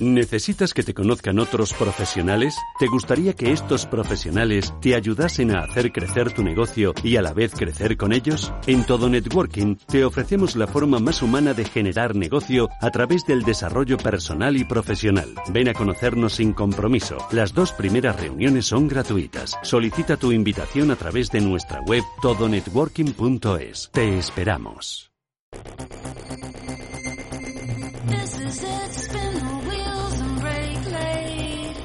¿Necesitas 0.00 0.74
que 0.74 0.82
te 0.82 0.94
conozcan 0.94 1.38
otros 1.38 1.72
profesionales? 1.72 2.56
¿Te 2.78 2.86
gustaría 2.86 3.32
que 3.34 3.52
estos 3.52 3.86
profesionales 3.86 4.74
te 4.80 4.94
ayudasen 4.94 5.54
a 5.54 5.60
hacer 5.60 5.92
crecer 5.92 6.32
tu 6.32 6.42
negocio 6.42 6.94
y 7.02 7.16
a 7.16 7.22
la 7.22 7.32
vez 7.32 7.52
crecer 7.54 7.96
con 7.96 8.12
ellos? 8.12 8.52
En 8.66 8.84
Todo 8.84 9.08
Networking 9.08 9.76
te 9.86 10.04
ofrecemos 10.04 10.56
la 10.56 10.66
forma 10.66 10.98
más 10.98 11.22
humana 11.22 11.54
de 11.54 11.64
generar 11.64 12.16
negocio 12.16 12.68
a 12.80 12.90
través 12.90 13.24
del 13.24 13.42
desarrollo 13.42 13.96
personal 13.96 14.56
y 14.56 14.64
profesional. 14.64 15.34
Ven 15.50 15.68
a 15.68 15.74
conocernos 15.74 16.34
sin 16.34 16.52
compromiso. 16.52 17.18
Las 17.30 17.54
dos 17.54 17.72
primeras 17.72 18.20
reuniones 18.20 18.66
son 18.66 18.88
gratuitas. 18.88 19.56
Solicita 19.62 20.16
tu 20.16 20.32
invitación 20.32 20.90
a 20.90 20.96
través 20.96 21.30
de 21.30 21.40
nuestra 21.40 21.80
web 21.82 22.02
todonetworking.es. 22.20 23.90
Te 23.92 24.18
esperamos. 24.18 25.10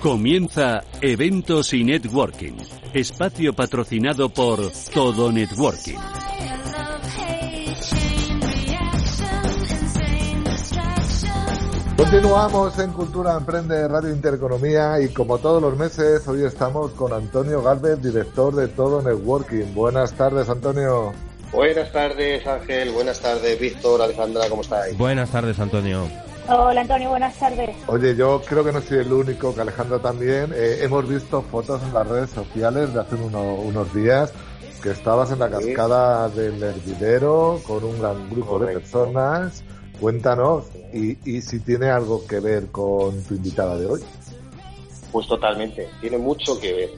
Comienza 0.02 0.82
Eventos 1.02 1.74
y 1.74 1.84
Networking, 1.84 2.54
espacio 2.94 3.54
patrocinado 3.54 4.30
por 4.30 4.72
Todo 4.94 5.30
Networking. 5.30 5.98
Continuamos 11.98 12.80
en 12.80 12.92
Cultura 12.94 13.36
Emprende 13.36 13.90
Radio 13.90 14.14
Intereconomía 14.14 15.02
y 15.02 15.10
como 15.10 15.38
todos 15.38 15.62
los 15.62 15.78
meses, 15.78 16.26
hoy 16.30 16.46
estamos 16.46 16.92
con 16.92 17.12
Antonio 17.12 17.62
Galvez, 17.62 18.02
director 18.02 18.56
de 18.56 18.70
Todo 18.70 19.02
Networking. 19.02 19.74
Buenas 19.74 20.14
tardes, 20.14 20.48
Antonio. 20.48 21.12
Buenas 21.52 21.92
tardes, 21.92 22.48
Ángel. 22.48 22.92
Buenas 22.92 23.20
tardes, 23.20 23.60
Víctor, 23.60 24.02
Alejandra, 24.02 24.48
¿cómo 24.48 24.62
estáis? 24.62 24.98
Buenas 24.98 25.30
tardes, 25.30 25.60
Antonio. 25.60 26.10
Hola 26.52 26.82
Antonio, 26.82 27.10
buenas 27.10 27.38
tardes. 27.38 27.76
Oye, 27.86 28.16
yo 28.16 28.42
creo 28.44 28.64
que 28.64 28.72
no 28.72 28.82
soy 28.82 29.00
el 29.00 29.14
único, 29.14 29.54
que 29.54 29.62
Alejandra 29.62 30.00
también. 30.00 30.52
Eh, 30.56 30.80
hemos 30.82 31.08
visto 31.08 31.44
fotos 31.44 31.84
en 31.84 31.94
las 31.94 32.08
redes 32.08 32.32
sociales 32.32 32.92
de 32.92 33.02
hace 33.02 33.16
unos 33.16 33.94
días 33.94 34.34
que 34.82 34.90
estabas 34.90 35.32
en 35.32 35.40
la 35.40 35.50
cascada 35.50 36.28
del 36.30 36.62
hervidero 36.64 37.62
con 37.68 37.84
un 37.84 38.00
gran 38.00 38.30
grupo 38.32 38.58
de 38.58 38.74
personas. 38.74 39.64
Cuéntanos, 40.00 40.66
y, 40.92 41.18
y 41.30 41.42
si 41.42 41.60
tiene 41.60 41.90
algo 41.90 42.26
que 42.26 42.40
ver 42.40 42.68
con 42.68 43.22
tu 43.26 43.36
invitada 43.36 43.78
de 43.78 43.86
hoy. 43.86 44.02
Pues 45.12 45.28
totalmente, 45.28 45.88
tiene 46.02 46.18
mucho 46.18 46.60
que 46.60 46.74
ver. 46.74 46.90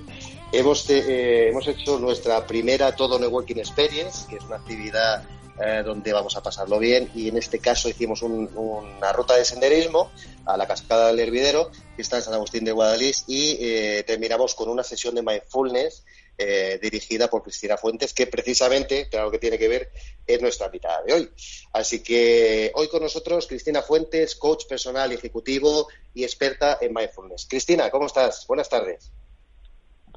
Hemos, 0.54 0.90
eh, 0.90 1.50
hemos 1.50 1.68
hecho 1.68 2.00
nuestra 2.00 2.46
primera 2.46 2.96
Todo 2.96 3.20
Networking 3.20 3.58
Experience, 3.58 4.28
que 4.30 4.38
es 4.38 4.44
una 4.46 4.58
actividad 4.58 5.24
eh, 5.60 5.84
donde 5.84 6.14
vamos 6.14 6.36
a 6.38 6.42
pasarlo 6.42 6.80
bien 6.80 7.12
y 7.14 7.28
en 7.28 7.38
este 7.38 7.60
caso 7.60 7.90
hicimos 7.90 8.22
una 8.22 9.12
ruta 9.14 9.36
de 9.36 9.46
senderismo 9.46 10.12
a 10.46 10.58
la 10.58 10.66
cascada 10.66 11.08
del 11.08 11.20
Hervidero 11.20 11.70
que 11.96 12.02
está 12.02 12.18
en 12.18 12.24
San 12.24 12.34
Agustín 12.34 12.64
de 12.64 12.72
Guadalís 12.72 13.26
y 13.28 13.58
eh, 13.60 14.04
terminamos 14.08 14.56
con 14.56 14.70
una 14.70 14.84
sesión 14.84 15.14
de 15.14 15.22
mindfulness 15.22 16.04
eh, 16.38 16.80
dirigida 16.82 17.28
por 17.28 17.44
Cristina 17.44 17.78
Fuentes 17.78 18.14
que 18.14 18.28
precisamente, 18.28 19.08
claro 19.10 19.30
que 19.30 19.38
tiene 19.38 19.60
que 19.60 19.68
ver, 19.68 19.92
es 20.26 20.42
nuestra 20.42 20.68
invitada 20.68 21.04
de 21.04 21.14
hoy. 21.14 21.30
Así 21.74 22.02
que 22.02 22.72
hoy 22.74 22.88
con 22.88 23.04
nosotros 23.04 23.46
Cristina 23.46 23.82
Fuentes, 23.82 24.36
coach 24.36 24.66
personal 24.68 25.12
ejecutivo 25.12 25.88
y 26.14 26.24
experta 26.24 26.80
en 26.82 26.94
mindfulness. 26.94 27.46
Cristina, 27.48 27.92
¿cómo 27.92 28.08
estás? 28.08 28.48
Buenas 28.48 28.70
tardes. 28.70 29.12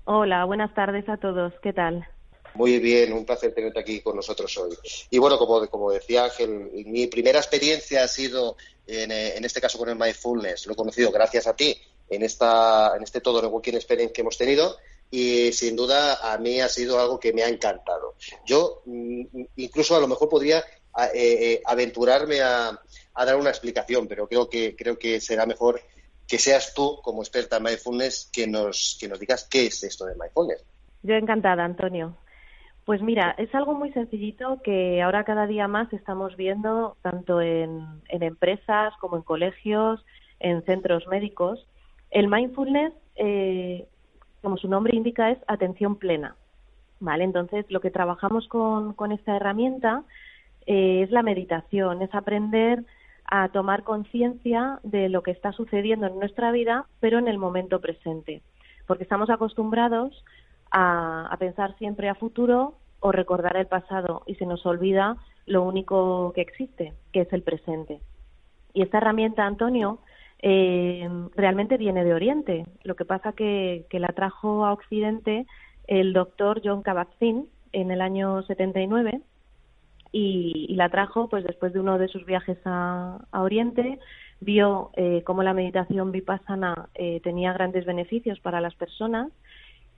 Hola, 0.05 0.45
buenas 0.45 0.73
tardes 0.75 1.09
a 1.09 1.17
todos. 1.17 1.53
¿Qué 1.63 1.73
tal? 1.73 2.09
Muy 2.55 2.79
bien, 2.79 3.13
un 3.13 3.25
placer 3.25 3.53
tenerte 3.53 3.81
aquí 3.81 4.01
con 4.01 4.17
nosotros 4.17 4.57
hoy. 4.59 4.77
Y 5.11 5.19
bueno, 5.19 5.39
como, 5.39 5.67
como 5.69 5.91
decía 5.91 6.25
Ángel, 6.25 6.71
mi 6.87 7.07
primera 7.09 7.39
experiencia 7.41 8.05
ha 8.05 8.09
sido 8.09 8.57
en, 8.87 9.11
eh, 9.11 9.37
en, 9.37 9.45
este 9.45 9.61
caso 9.61 9.79
con 9.79 9.89
el 9.89 9.97
mindfulness. 9.97 10.67
Lo 10.67 10.75
he 10.75 10.77
conocido 10.77 11.11
gracias 11.11 11.47
a 11.47 11.57
ti 11.57 11.77
en, 12.09 12.23
esta, 12.23 12.97
en 12.97 13.03
este 13.03 13.21
todo 13.21 13.43
networking 13.43 13.75
experience 13.75 14.13
que 14.13 14.21
hemos 14.21 14.39
tenido 14.39 14.77
y 15.11 15.53
sin 15.53 15.77
duda 15.77 16.33
a 16.33 16.39
mí 16.39 16.61
ha 16.61 16.69
sido 16.69 17.01
algo 17.01 17.19
que 17.19 17.33
me 17.33 17.43
ha 17.43 17.49
encantado. 17.49 18.15
Yo 18.47 18.83
mm, 18.85 19.23
incluso 19.57 19.97
a 19.97 20.01
lo 20.01 20.09
mejor 20.09 20.29
podría 20.29 20.59
eh, 20.59 21.13
eh, 21.15 21.63
aventurarme 21.65 22.41
a, 22.41 22.81
a, 23.15 23.25
dar 23.25 23.37
una 23.37 23.51
explicación, 23.51 24.07
pero 24.07 24.29
creo 24.29 24.49
que, 24.49 24.77
creo 24.77 24.99
que 24.99 25.21
será 25.21 25.45
mejor 25.45 25.81
que 26.27 26.39
seas 26.39 26.73
tú, 26.73 27.01
como 27.03 27.23
experta 27.23 27.57
en 27.57 27.65
mindfulness, 27.65 28.31
que 28.33 28.47
nos, 28.47 28.97
que 28.99 29.09
nos 29.09 29.21
digas 29.21 29.47
qué 29.51 29.67
es 29.67 29.83
esto 29.83 30.07
de 30.07 30.15
mindfulness. 30.15 30.65
Yo 31.03 31.15
encantada, 31.15 31.65
Antonio. 31.65 32.17
Pues 32.85 33.01
mira, 33.01 33.35
es 33.39 33.55
algo 33.55 33.75
muy 33.75 33.93
sencillito 33.93 34.61
que 34.63 35.01
ahora 35.01 35.25
cada 35.25 35.47
día 35.47 35.67
más 35.69 35.91
estamos 35.93 36.37
viendo 36.37 36.97
tanto 37.01 37.41
en, 37.41 37.83
empresas 38.09 38.93
como 39.01 39.17
en 39.17 39.23
colegios, 39.23 40.05
en 40.39 40.63
centros 40.65 41.07
médicos. 41.07 41.67
El 42.11 42.29
mindfulness, 42.29 42.93
eh, 43.17 43.89
como 44.43 44.59
su 44.59 44.69
nombre 44.69 44.95
indica, 44.95 45.31
es 45.31 45.39
atención 45.47 45.97
plena. 45.97 46.37
¿Vale? 47.01 47.25
Entonces, 47.25 47.65
lo 47.71 47.81
que 47.81 47.91
trabajamos 47.91 48.49
con, 48.49 49.13
esta 49.13 49.37
herramienta 49.37 50.05
eh, 50.67 51.03
es 51.03 51.11
la 51.11 51.23
meditación, 51.23 52.03
es 52.03 52.15
aprender 52.15 52.85
a 53.25 53.49
tomar 53.49 53.83
conciencia 53.83 54.79
de 54.83 55.09
lo 55.09 55.23
que 55.23 55.31
está 55.31 55.53
sucediendo 55.53 56.07
en 56.07 56.19
nuestra 56.19 56.53
vida, 56.53 56.87
pero 57.01 57.19
en 57.19 57.29
el 57.29 57.39
momento 57.39 57.81
presente. 57.81 58.43
Porque 58.87 59.05
estamos 59.05 59.31
acostumbrados 59.31 60.23
a, 60.77 61.35
pensar 61.39 61.77
siempre 61.79 62.09
a 62.09 62.17
futuro 62.17 62.75
o 63.01 63.13
recordar 63.13 63.57
el 63.57 63.67
pasado 63.67 64.23
y 64.27 64.35
se 64.35 64.45
nos 64.45 64.67
olvida 64.67 65.17
lo 65.47 65.63
único 65.63 66.33
que 66.35 66.41
existe, 66.41 66.93
que 67.13 67.21
es 67.21 67.33
el 67.33 67.43
presente. 67.43 68.01
Y 68.73 68.83
esta 68.83 68.99
herramienta, 68.99 69.47
Antonio, 69.47 70.01
eh, 70.41 71.09
realmente 71.37 71.77
viene 71.77 72.05
de 72.05 72.13
Oriente. 72.13 72.67
Lo 72.83 72.97
que 72.97 73.05
pasa 73.05 73.33
que, 73.33 73.87
que 73.89 74.01
la 74.01 74.09
trajo 74.09 74.67
a 74.67 74.73
Occidente 74.73 75.47
el 75.87 76.13
doctor 76.13 76.61
John 76.65 76.83
Kabat-Zinn 76.83 77.47
en 77.73 77.91
el 77.91 78.01
año 78.01 78.43
79 78.43 79.21
y, 80.11 80.67
y, 80.69 80.75
la 80.75 80.89
trajo 80.89 81.29
pues 81.29 81.45
después 81.45 81.73
de 81.73 81.81
uno 81.81 81.99
de 81.99 82.09
sus 82.09 82.25
viajes 82.25 82.59
a, 82.65 83.19
a 83.31 83.43
Oriente 83.43 83.99
vio 84.41 84.91
eh, 84.97 85.23
cómo 85.25 85.43
la 85.43 85.55
meditación 85.55 86.13
vipassana 86.13 86.89
eh, 86.95 87.21
tenía 87.23 87.53
grandes 87.53 87.85
beneficios 87.85 88.41
para 88.41 88.61
las 88.61 88.75
personas 88.75 89.31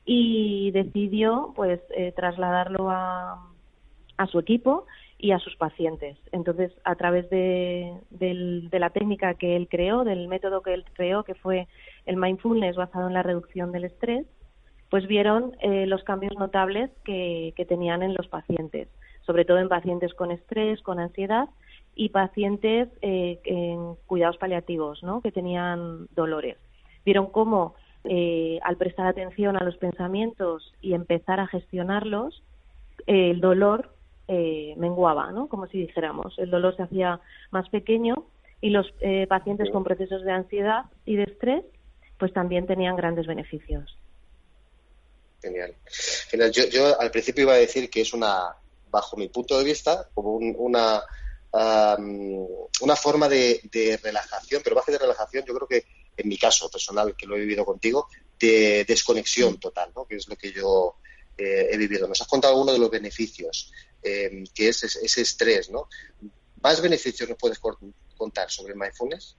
y 0.06 0.70
decidió 0.70 1.52
pues 1.56 1.80
eh, 1.90 2.12
trasladarlo 2.12 2.88
a, 2.88 3.44
a 4.16 4.26
su 4.28 4.38
equipo 4.38 4.86
y 5.18 5.32
a 5.32 5.38
sus 5.38 5.56
pacientes. 5.56 6.16
Entonces, 6.32 6.72
a 6.84 6.94
través 6.94 7.28
de, 7.30 7.92
de, 8.10 8.78
la 8.78 8.90
técnica 8.90 9.34
que 9.34 9.56
él 9.56 9.66
creó, 9.68 10.04
del 10.04 10.28
método 10.28 10.62
que 10.62 10.74
él 10.74 10.84
creó, 10.92 11.24
que 11.24 11.34
fue 11.34 11.66
el 12.04 12.16
mindfulness 12.16 12.76
basado 12.76 13.08
en 13.08 13.14
la 13.14 13.22
reducción 13.22 13.72
del 13.72 13.84
estrés, 13.84 14.26
pues 14.90 15.06
vieron 15.06 15.56
eh, 15.60 15.86
los 15.86 16.04
cambios 16.04 16.34
notables 16.38 16.90
que, 17.04 17.52
que, 17.56 17.64
tenían 17.64 18.02
en 18.02 18.14
los 18.14 18.28
pacientes, 18.28 18.88
sobre 19.22 19.44
todo 19.44 19.58
en 19.58 19.68
pacientes 19.68 20.14
con 20.14 20.30
estrés, 20.30 20.80
con 20.82 21.00
ansiedad 21.00 21.48
y 21.96 22.10
pacientes 22.10 22.88
eh, 23.00 23.40
en 23.44 23.96
cuidados 24.06 24.36
paliativos, 24.36 25.02
¿no? 25.02 25.22
que 25.22 25.32
tenían 25.32 26.06
dolores. 26.14 26.58
Vieron 27.04 27.26
cómo 27.30 27.74
eh, 28.08 28.58
al 28.62 28.76
prestar 28.76 29.06
atención 29.06 29.56
a 29.56 29.64
los 29.64 29.76
pensamientos 29.76 30.72
y 30.80 30.94
empezar 30.94 31.40
a 31.40 31.46
gestionarlos, 31.46 32.42
eh, 33.06 33.30
el 33.30 33.40
dolor 33.40 33.90
eh, 34.28 34.74
menguaba, 34.76 35.30
¿no? 35.30 35.48
Como 35.48 35.66
si 35.68 35.78
dijéramos, 35.78 36.38
el 36.38 36.50
dolor 36.50 36.74
se 36.76 36.82
hacía 36.82 37.20
más 37.50 37.68
pequeño 37.68 38.26
y 38.60 38.70
los 38.70 38.92
eh, 39.00 39.26
pacientes 39.28 39.70
con 39.70 39.84
procesos 39.84 40.22
de 40.24 40.32
ansiedad 40.32 40.86
y 41.04 41.16
de 41.16 41.24
estrés, 41.24 41.64
pues 42.18 42.32
también 42.32 42.66
tenían 42.66 42.96
grandes 42.96 43.26
beneficios. 43.26 43.96
Genial. 45.42 45.74
Genial. 46.28 46.50
Yo, 46.50 46.64
yo, 46.66 47.00
al 47.00 47.10
principio 47.10 47.44
iba 47.44 47.52
a 47.52 47.58
decir 47.58 47.88
que 47.88 48.00
es 48.00 48.12
una, 48.14 48.56
bajo 48.90 49.16
mi 49.16 49.28
punto 49.28 49.58
de 49.58 49.64
vista, 49.64 50.08
como 50.14 50.32
un, 50.32 50.54
una, 50.58 51.02
um, 51.52 52.46
una 52.80 52.96
forma 52.96 53.28
de, 53.28 53.60
de 53.70 53.98
relajación, 54.02 54.62
pero 54.64 54.74
más 54.74 54.84
que 54.84 54.92
de 54.92 54.98
relajación, 54.98 55.44
yo 55.46 55.54
creo 55.54 55.68
que 55.68 55.84
en 56.16 56.28
mi 56.28 56.38
caso 56.38 56.70
personal, 56.70 57.14
que 57.16 57.26
lo 57.26 57.36
he 57.36 57.40
vivido 57.40 57.64
contigo, 57.64 58.08
de 58.38 58.84
desconexión 58.86 59.58
total, 59.58 59.90
¿no? 59.94 60.06
que 60.06 60.16
es 60.16 60.28
lo 60.28 60.36
que 60.36 60.52
yo 60.52 60.96
eh, 61.38 61.68
he 61.70 61.76
vivido. 61.76 62.08
Nos 62.08 62.20
has 62.20 62.28
contado 62.28 62.54
algunos 62.54 62.74
de 62.74 62.80
los 62.80 62.90
beneficios, 62.90 63.72
eh, 64.02 64.44
que 64.54 64.68
es 64.68 64.82
ese 64.82 65.20
estrés, 65.20 65.70
¿no? 65.70 65.88
¿Más 66.62 66.80
beneficios 66.80 67.28
nos 67.28 67.38
puedes 67.38 67.60
contar 68.16 68.50
sobre 68.50 68.72
el 68.72 68.78
mindfulness? 68.78 69.36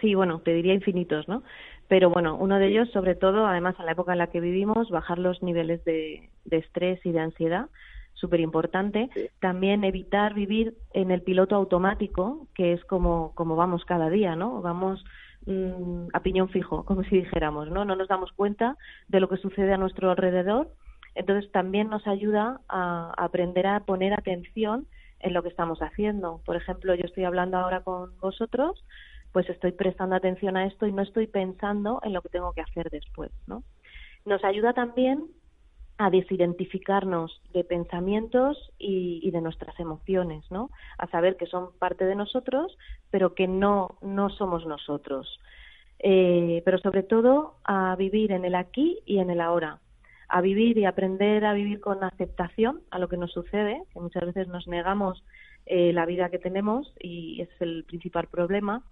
Sí, 0.00 0.14
bueno, 0.14 0.40
te 0.40 0.54
diría 0.54 0.72
infinitos, 0.72 1.28
¿no? 1.28 1.42
Pero 1.88 2.08
bueno, 2.08 2.36
uno 2.36 2.58
de 2.58 2.68
ellos, 2.68 2.90
sobre 2.92 3.14
todo, 3.14 3.46
además 3.46 3.76
en 3.78 3.86
la 3.86 3.92
época 3.92 4.12
en 4.12 4.18
la 4.18 4.30
que 4.30 4.40
vivimos, 4.40 4.88
bajar 4.90 5.18
los 5.18 5.42
niveles 5.42 5.84
de, 5.84 6.30
de 6.46 6.56
estrés 6.56 7.04
y 7.04 7.12
de 7.12 7.20
ansiedad, 7.20 7.68
súper 8.14 8.40
importante. 8.40 9.10
Sí. 9.12 9.28
También 9.40 9.84
evitar 9.84 10.32
vivir 10.32 10.74
en 10.94 11.10
el 11.10 11.22
piloto 11.22 11.54
automático, 11.54 12.48
que 12.54 12.72
es 12.72 12.82
como, 12.86 13.34
como 13.34 13.56
vamos 13.56 13.84
cada 13.84 14.08
día, 14.08 14.34
¿no? 14.34 14.62
Vamos 14.62 15.04
Mm, 15.46 16.08
a 16.14 16.20
piñón 16.20 16.48
fijo, 16.48 16.84
como 16.84 17.02
si 17.04 17.16
dijéramos, 17.16 17.68
¿no? 17.70 17.84
No 17.84 17.96
nos 17.96 18.08
damos 18.08 18.32
cuenta 18.32 18.76
de 19.08 19.20
lo 19.20 19.28
que 19.28 19.36
sucede 19.36 19.74
a 19.74 19.78
nuestro 19.78 20.10
alrededor. 20.10 20.70
Entonces 21.14 21.50
también 21.52 21.90
nos 21.90 22.06
ayuda 22.06 22.60
a, 22.68 23.12
aprender 23.16 23.66
a 23.66 23.80
poner 23.80 24.14
atención 24.14 24.86
en 25.20 25.34
lo 25.34 25.42
que 25.42 25.50
estamos 25.50 25.80
haciendo. 25.80 26.40
Por 26.44 26.56
ejemplo, 26.56 26.94
yo 26.94 27.04
estoy 27.04 27.24
hablando 27.24 27.58
ahora 27.58 27.82
con 27.82 28.18
vosotros, 28.20 28.84
pues 29.32 29.48
estoy 29.50 29.72
prestando 29.72 30.16
atención 30.16 30.56
a 30.56 30.66
esto 30.66 30.86
y 30.86 30.92
no 30.92 31.02
estoy 31.02 31.26
pensando 31.26 32.00
en 32.02 32.12
lo 32.12 32.22
que 32.22 32.30
tengo 32.30 32.52
que 32.52 32.62
hacer 32.62 32.88
después, 32.90 33.30
¿no? 33.46 33.62
Nos 34.24 34.42
ayuda 34.44 34.72
también 34.72 35.26
a 35.96 36.10
desidentificarnos 36.10 37.40
de 37.52 37.62
pensamientos 37.64 38.72
y, 38.78 39.30
de 39.30 39.40
nuestras 39.40 39.78
emociones, 39.78 40.44
¿no? 40.50 40.70
A 40.98 41.06
saber 41.08 41.36
que 41.36 41.46
son 41.46 41.70
parte 41.78 42.04
de 42.04 42.16
nosotros, 42.16 42.76
pero 43.10 43.34
que 43.34 43.46
no, 43.46 43.96
no 44.02 44.28
somos 44.30 44.66
nosotros. 44.66 45.38
Eh, 46.00 46.62
pero 46.64 46.78
sobre 46.78 47.04
todo 47.04 47.54
a 47.64 47.94
vivir 47.96 48.32
en 48.32 48.44
el 48.44 48.56
aquí 48.56 48.98
y 49.06 49.18
en 49.18 49.30
el 49.30 49.40
ahora, 49.40 49.78
a 50.28 50.40
vivir 50.40 50.76
y 50.78 50.84
aprender 50.84 51.44
a 51.44 51.52
vivir 51.52 51.80
con 51.80 52.02
aceptación 52.02 52.80
a 52.90 52.98
lo 52.98 53.08
que 53.08 53.16
nos 53.16 53.32
sucede, 53.32 53.84
que 53.92 54.00
muchas 54.00 54.26
veces 54.26 54.48
nos 54.48 54.66
negamos 54.66 55.22
eh, 55.66 55.92
la 55.92 56.06
vida 56.06 56.28
que 56.28 56.38
tenemos 56.38 56.92
y 57.00 57.40
es 57.40 57.48
el 57.60 57.84
principal 57.84 58.26
problema. 58.26 58.82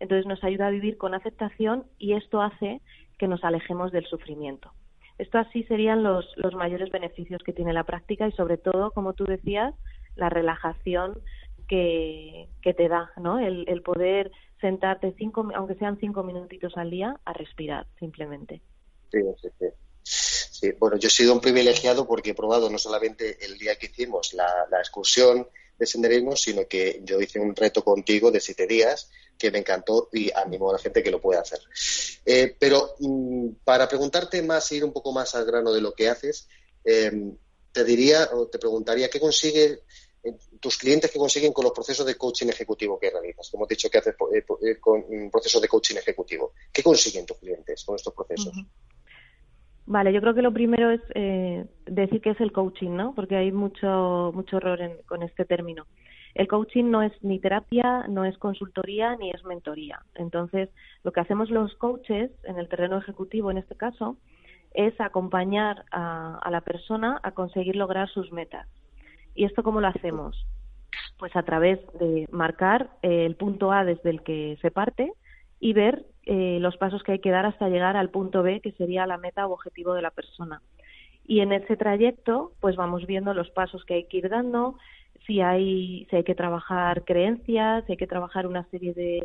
Entonces 0.00 0.26
nos 0.26 0.42
ayuda 0.42 0.66
a 0.66 0.70
vivir 0.70 0.98
con 0.98 1.14
aceptación 1.14 1.84
y 1.98 2.14
esto 2.14 2.42
hace 2.42 2.80
que 3.16 3.28
nos 3.28 3.44
alejemos 3.44 3.92
del 3.92 4.06
sufrimiento. 4.06 4.72
Esto 5.18 5.38
así 5.38 5.64
serían 5.64 6.02
los, 6.02 6.26
los 6.36 6.54
mayores 6.54 6.90
beneficios 6.90 7.42
que 7.44 7.52
tiene 7.52 7.72
la 7.72 7.84
práctica 7.84 8.26
y 8.26 8.32
sobre 8.32 8.56
todo, 8.56 8.92
como 8.92 9.12
tú 9.14 9.24
decías, 9.24 9.74
la 10.14 10.30
relajación 10.30 11.20
que, 11.68 12.48
que 12.62 12.72
te 12.72 12.88
da, 12.88 13.10
¿no? 13.16 13.38
El, 13.38 13.64
el 13.68 13.82
poder 13.82 14.30
sentarte 14.60 15.14
cinco, 15.18 15.48
aunque 15.54 15.74
sean 15.74 15.98
cinco 15.98 16.22
minutitos 16.22 16.76
al 16.76 16.90
día, 16.90 17.20
a 17.24 17.32
respirar 17.32 17.86
simplemente. 17.98 18.62
Sí, 19.10 19.18
sí, 19.42 19.48
sí. 19.58 19.66
Sí, 20.02 20.72
bueno, 20.78 20.96
yo 20.96 21.06
he 21.06 21.10
sido 21.10 21.32
un 21.34 21.40
privilegiado 21.40 22.06
porque 22.06 22.30
he 22.30 22.34
probado 22.34 22.68
no 22.70 22.78
solamente 22.78 23.44
el 23.44 23.58
día 23.58 23.76
que 23.76 23.86
hicimos 23.86 24.32
la, 24.34 24.66
la 24.70 24.78
excursión 24.78 25.46
de 25.78 25.86
senderismo, 25.86 26.34
sino 26.34 26.66
que 26.66 27.00
yo 27.04 27.20
hice 27.20 27.38
un 27.38 27.54
reto 27.54 27.84
contigo 27.84 28.30
de 28.32 28.40
siete 28.40 28.66
días 28.66 29.10
que 29.38 29.50
me 29.50 29.58
encantó 29.58 30.08
y 30.12 30.30
animo 30.32 30.70
a 30.70 30.74
la 30.74 30.78
gente 30.78 31.02
que 31.02 31.10
lo 31.10 31.20
pueda 31.20 31.40
hacer. 31.40 31.60
Eh, 32.26 32.56
pero 32.58 32.94
mm, 32.98 33.50
para 33.64 33.88
preguntarte 33.88 34.42
más, 34.42 34.70
ir 34.72 34.84
un 34.84 34.92
poco 34.92 35.12
más 35.12 35.34
al 35.34 35.46
grano 35.46 35.72
de 35.72 35.80
lo 35.80 35.94
que 35.94 36.08
haces, 36.08 36.48
em, 36.84 37.36
te 37.72 37.84
diría 37.84 38.30
o 38.32 38.48
te 38.48 38.58
preguntaría 38.58 39.08
qué 39.08 39.20
consigue 39.20 39.82
eh, 40.24 40.34
tus 40.60 40.76
clientes 40.76 41.10
que 41.10 41.18
consiguen 41.18 41.52
con 41.52 41.64
los 41.64 41.72
procesos 41.72 42.04
de 42.04 42.16
coaching 42.16 42.48
ejecutivo 42.48 42.98
que 42.98 43.10
realizas. 43.10 43.48
Como 43.50 43.64
he 43.64 43.68
dicho 43.68 43.88
que 43.88 43.98
haces 43.98 44.14
eh, 44.34 44.76
con 44.80 45.04
un 45.08 45.30
proceso 45.30 45.60
de 45.60 45.68
coaching 45.68 45.96
ejecutivo. 45.96 46.52
¿Qué 46.72 46.82
consiguen 46.82 47.24
tus 47.24 47.38
clientes 47.38 47.84
con 47.84 47.94
estos 47.94 48.12
procesos? 48.12 48.52
Vale, 49.86 50.12
yo 50.12 50.20
creo 50.20 50.34
que 50.34 50.42
lo 50.42 50.52
primero 50.52 50.90
es 50.90 51.00
eh, 51.14 51.64
decir 51.86 52.20
que 52.20 52.30
es 52.30 52.40
el 52.40 52.52
coaching, 52.52 52.90
¿no? 52.90 53.14
Porque 53.14 53.36
hay 53.36 53.52
mucho 53.52 54.32
mucho 54.34 54.58
error 54.58 55.02
con 55.06 55.22
este 55.22 55.46
término. 55.46 55.86
El 56.34 56.48
coaching 56.48 56.90
no 56.90 57.02
es 57.02 57.12
ni 57.22 57.38
terapia, 57.38 58.04
no 58.08 58.24
es 58.24 58.36
consultoría, 58.38 59.16
ni 59.16 59.30
es 59.30 59.44
mentoría. 59.44 60.02
Entonces, 60.14 60.68
lo 61.02 61.12
que 61.12 61.20
hacemos 61.20 61.50
los 61.50 61.74
coaches 61.76 62.30
en 62.44 62.58
el 62.58 62.68
terreno 62.68 62.98
ejecutivo, 62.98 63.50
en 63.50 63.58
este 63.58 63.74
caso, 63.76 64.16
es 64.74 64.98
acompañar 65.00 65.84
a, 65.90 66.48
la 66.50 66.60
persona 66.60 67.20
a 67.22 67.32
conseguir 67.32 67.76
lograr 67.76 68.08
sus 68.08 68.32
metas. 68.32 68.68
¿Y 69.34 69.44
esto 69.44 69.62
cómo 69.62 69.80
lo 69.80 69.88
hacemos? 69.88 70.46
Pues 71.18 71.34
a 71.36 71.42
través 71.42 71.80
de 71.98 72.26
marcar 72.30 72.90
eh, 73.02 73.24
el 73.26 73.36
punto 73.36 73.72
A 73.72 73.84
desde 73.84 74.10
el 74.10 74.22
que 74.22 74.58
se 74.60 74.70
parte 74.70 75.12
y 75.60 75.72
ver 75.72 76.04
eh, 76.24 76.58
los 76.60 76.76
pasos 76.76 77.02
que 77.02 77.12
hay 77.12 77.18
que 77.20 77.30
dar 77.30 77.46
hasta 77.46 77.68
llegar 77.68 77.96
al 77.96 78.10
punto 78.10 78.42
B, 78.42 78.60
que 78.60 78.72
sería 78.72 79.06
la 79.06 79.18
meta 79.18 79.46
o 79.46 79.52
objetivo 79.52 79.94
de 79.94 80.02
la 80.02 80.10
persona. 80.10 80.62
Y 81.26 81.40
en 81.40 81.52
ese 81.52 81.76
trayecto, 81.76 82.52
pues 82.60 82.76
vamos 82.76 83.06
viendo 83.06 83.34
los 83.34 83.50
pasos 83.50 83.84
que 83.84 83.94
hay 83.94 84.04
que 84.04 84.18
ir 84.18 84.28
dando, 84.28 84.78
si 85.28 85.40
hay, 85.42 86.08
si 86.10 86.16
hay 86.16 86.24
que 86.24 86.34
trabajar 86.34 87.04
creencias, 87.04 87.84
si 87.86 87.92
hay 87.92 87.98
que 87.98 88.06
trabajar 88.08 88.46
una 88.46 88.68
serie 88.70 88.94
de, 88.94 89.22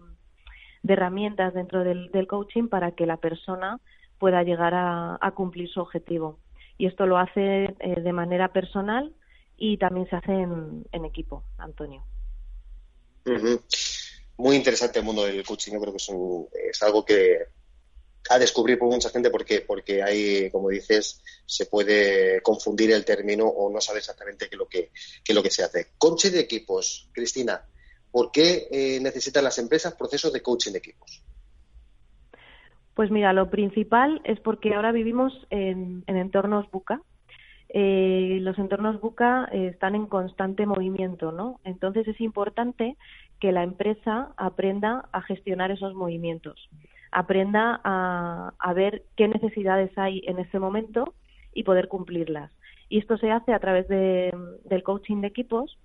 herramientas 0.85 1.53
dentro 1.53 1.83
del, 1.83 2.27
coaching 2.27 2.67
para 2.67 2.91
que 2.91 3.05
la 3.05 3.17
persona 3.17 3.79
pueda 4.19 4.43
llegar 4.43 4.73
a, 4.75 5.33
cumplir 5.33 5.69
su 5.69 5.79
objetivo. 5.79 6.37
Y 6.77 6.87
esto 6.87 7.07
lo 7.07 7.17
hace 7.17 7.75
eh, 7.79 8.01
de 8.01 8.13
manera 8.13 8.51
personal 8.51 9.13
y 9.57 9.77
también 9.77 10.07
se 10.09 10.17
hace 10.17 10.33
en, 10.33 11.05
equipo, 11.05 11.43
Antonio 11.57 12.03
muy 14.37 14.55
interesante 14.55 14.99
el 14.99 15.05
mundo 15.05 15.25
del 15.25 15.43
coaching. 15.43 15.73
Yo 15.73 15.79
creo 15.79 15.93
que 15.93 16.69
es, 16.69 16.83
algo 16.83 17.05
que 17.05 17.39
a 18.29 18.39
descubrir 18.39 18.79
por 18.79 18.89
mucha 18.89 19.09
gente 19.09 19.29
porque, 19.29 19.61
porque 19.61 20.01
hay, 20.01 20.49
como 20.49 20.69
dices, 20.69 21.21
se 21.45 21.65
puede 21.65 22.41
confundir 22.41 22.91
el 22.91 23.05
término 23.05 23.45
o 23.45 23.71
no 23.71 23.81
sabe 23.81 23.99
exactamente 23.99 24.47
qué 24.47 24.55
es 24.55 24.59
lo 24.59 24.67
que, 24.67 24.91
qué 25.23 25.33
lo 25.33 25.43
que 25.43 25.51
se 25.51 25.63
hace. 25.63 25.87
Coaching 25.97 26.31
de 26.31 26.39
equipos. 26.39 27.09
Cristina, 27.11 27.61
¿por 28.11 28.31
qué 28.31 28.67
eh, 28.71 28.99
necesitan 29.01 29.43
las 29.43 29.57
empresas 29.57 29.93
procesos 29.95 30.31
de 30.31 30.41
coaching 30.41 30.71
de 30.71 30.77
equipos? 30.77 31.23
Pues 32.93 33.09
mira, 33.09 33.33
lo 33.33 33.49
principal 33.49 34.21
es 34.23 34.39
porque 34.39 34.75
ahora 34.75 34.91
vivimos 34.91 35.33
en, 35.49 36.03
entornos 36.07 36.69
buca. 36.69 37.01
Eh, 37.69 38.37
los 38.41 38.57
entornos 38.59 39.01
buca 39.01 39.49
eh, 39.51 39.69
están 39.73 39.95
en 39.95 40.05
constante 40.05 40.67
movimiento, 40.67 41.31
¿no? 41.31 41.59
Entonces 41.63 42.07
es 42.07 42.21
importante 42.21 42.97
que 43.39 43.51
la 43.51 43.63
empresa 43.63 44.31
aprenda 44.37 45.09
a 45.11 45.23
gestionar 45.23 45.71
esos 45.71 45.95
movimientos, 45.95 46.69
aprenda 47.13 47.79
a, 47.83 48.73
ver 48.73 49.03
qué 49.15 49.27
necesidades 49.27 49.95
hay 49.97 50.21
en 50.25 50.39
ese 50.39 50.59
momento 50.59 51.13
y 51.53 51.63
poder 51.63 51.87
cumplirlas. 51.87 52.51
Y 52.89 52.99
esto 52.99 53.17
se 53.17 53.31
hace 53.31 53.53
a 53.53 53.59
través 53.59 53.87
del 53.87 54.83
coaching 54.83 55.21
de 55.21 55.27
equipos, 55.27 55.77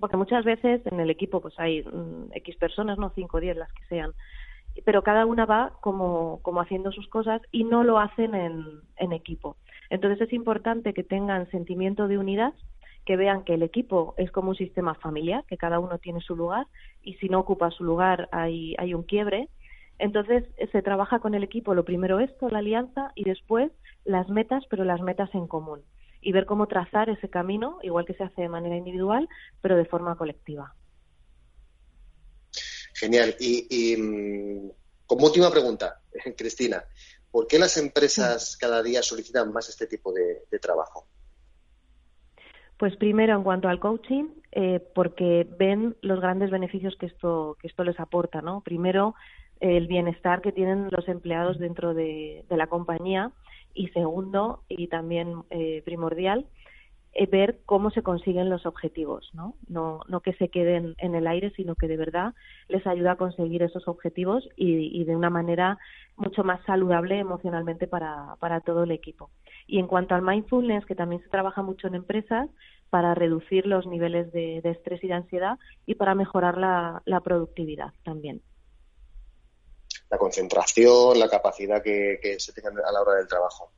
porque 0.00 0.16
muchas 0.16 0.44
veces 0.44 0.82
en 0.86 1.00
el 1.00 1.10
equipo 1.10 1.40
pues 1.40 1.54
hay 1.58 1.82
mm, 1.82 2.32
X 2.32 2.56
personas, 2.56 2.98
no 2.98 3.10
5 3.14 3.36
o 3.36 3.40
10 3.40 3.56
las 3.56 3.72
que 3.72 3.84
sean, 3.86 4.12
pero 4.84 5.02
cada 5.02 5.24
una 5.24 5.46
va 5.46 5.72
como, 5.80 6.40
como 6.42 6.60
haciendo 6.60 6.90
sus 6.90 7.08
cosas 7.08 7.40
y 7.52 7.64
no 7.64 7.84
lo 7.84 7.98
hacen 7.98 8.34
en, 8.34 8.80
en 8.96 9.12
equipo. 9.12 9.56
Entonces 9.90 10.20
es 10.20 10.32
importante 10.32 10.92
que 10.94 11.04
tengan 11.04 11.48
sentimiento 11.50 12.08
de 12.08 12.18
unidad 12.18 12.54
que 13.04 13.16
vean 13.16 13.44
que 13.44 13.54
el 13.54 13.62
equipo 13.62 14.14
es 14.16 14.30
como 14.30 14.50
un 14.50 14.56
sistema 14.56 14.94
familiar, 14.94 15.44
que 15.46 15.56
cada 15.56 15.78
uno 15.78 15.98
tiene 15.98 16.20
su 16.20 16.36
lugar 16.36 16.66
y 17.02 17.14
si 17.14 17.28
no 17.28 17.40
ocupa 17.40 17.70
su 17.70 17.84
lugar 17.84 18.28
hay, 18.32 18.74
hay 18.78 18.94
un 18.94 19.02
quiebre. 19.02 19.48
Entonces 19.98 20.44
se 20.72 20.82
trabaja 20.82 21.20
con 21.20 21.34
el 21.34 21.44
equipo 21.44 21.74
lo 21.74 21.84
primero 21.84 22.20
esto, 22.20 22.48
la 22.48 22.58
alianza, 22.58 23.12
y 23.14 23.24
después 23.24 23.70
las 24.04 24.28
metas, 24.28 24.64
pero 24.68 24.84
las 24.84 25.00
metas 25.00 25.30
en 25.34 25.46
común. 25.46 25.82
Y 26.20 26.32
ver 26.32 26.46
cómo 26.46 26.66
trazar 26.66 27.10
ese 27.10 27.28
camino, 27.28 27.78
igual 27.82 28.06
que 28.06 28.14
se 28.14 28.24
hace 28.24 28.42
de 28.42 28.48
manera 28.48 28.76
individual, 28.76 29.28
pero 29.60 29.76
de 29.76 29.84
forma 29.84 30.16
colectiva. 30.16 30.74
Genial. 32.94 33.36
Y, 33.38 33.96
mm, 33.96 34.70
como 35.06 35.26
última 35.26 35.50
pregunta, 35.50 36.00
Cristina, 36.36 36.84
¿por 37.30 37.46
qué 37.46 37.58
las 37.58 37.76
empresas 37.76 38.56
cada 38.56 38.82
día 38.82 39.02
solicitan 39.02 39.52
más 39.52 39.68
este 39.68 39.86
tipo 39.86 40.12
de 40.12 40.58
trabajo? 40.60 41.06
Pues 42.76 42.96
primero, 42.96 43.36
en 43.36 43.44
cuanto 43.44 43.68
al 43.68 43.78
coaching, 43.78 44.26
eh, 44.50 44.80
porque 44.94 45.46
ven 45.58 45.96
los 46.00 46.20
grandes 46.20 46.50
beneficios 46.50 46.96
que 46.96 47.06
esto, 47.06 47.56
que 47.60 47.68
esto 47.68 47.84
les 47.84 47.98
aporta, 48.00 48.42
¿no? 48.42 48.62
Primero, 48.62 49.14
el 49.64 49.86
bienestar 49.86 50.42
que 50.42 50.52
tienen 50.52 50.88
los 50.90 51.08
empleados 51.08 51.58
dentro 51.58 51.94
de, 51.94 52.44
la 52.50 52.66
compañía 52.66 53.32
y 53.72 53.88
segundo, 53.88 54.62
y 54.68 54.88
también 54.88 55.42
eh, 55.50 55.82
primordial, 55.84 56.46
eh, 57.14 57.26
ver 57.26 57.60
cómo 57.64 57.90
se 57.90 58.02
consiguen 58.02 58.50
los 58.50 58.66
objetivos, 58.66 59.30
¿no? 59.32 59.54
¿no? 59.68 60.00
No 60.08 60.20
que 60.20 60.34
se 60.34 60.48
queden 60.48 60.94
en 60.98 61.14
el 61.14 61.26
aire, 61.26 61.50
sino 61.56 61.76
que 61.76 61.88
de 61.88 61.96
verdad 61.96 62.34
les 62.68 62.86
ayuda 62.86 63.12
a 63.12 63.16
conseguir 63.16 63.62
esos 63.62 63.88
objetivos 63.88 64.46
y, 64.56 65.02
de 65.04 65.16
una 65.16 65.30
manera 65.30 65.78
mucho 66.16 66.44
más 66.44 66.60
saludable 66.66 67.18
emocionalmente 67.18 67.86
para, 67.86 68.36
para 68.40 68.60
todo 68.60 68.82
el 68.82 68.90
equipo. 68.90 69.30
Y 69.66 69.78
en 69.78 69.86
cuanto 69.86 70.14
al 70.14 70.22
mindfulness, 70.22 70.84
que 70.86 70.94
también 70.94 71.22
se 71.22 71.30
trabaja 71.30 71.62
mucho 71.62 71.86
en 71.86 71.94
empresas 71.94 72.50
para 72.90 73.14
reducir 73.14 73.66
los 73.66 73.86
niveles 73.86 74.30
de, 74.32 74.58
estrés 74.58 75.02
y 75.02 75.08
de 75.08 75.14
ansiedad 75.14 75.58
y 75.86 75.94
para 75.94 76.14
mejorar 76.14 76.58
la, 76.58 77.20
productividad 77.24 77.92
también. 78.04 78.42
La 80.14 80.18
concentración, 80.18 81.18
la 81.18 81.28
capacidad 81.28 81.82
que, 81.82 82.36
se 82.38 82.52
tenga 82.52 82.70
a 82.86 82.92
la 82.92 83.00
hora 83.00 83.14
del 83.14 83.26
trabajo. 83.26 83.72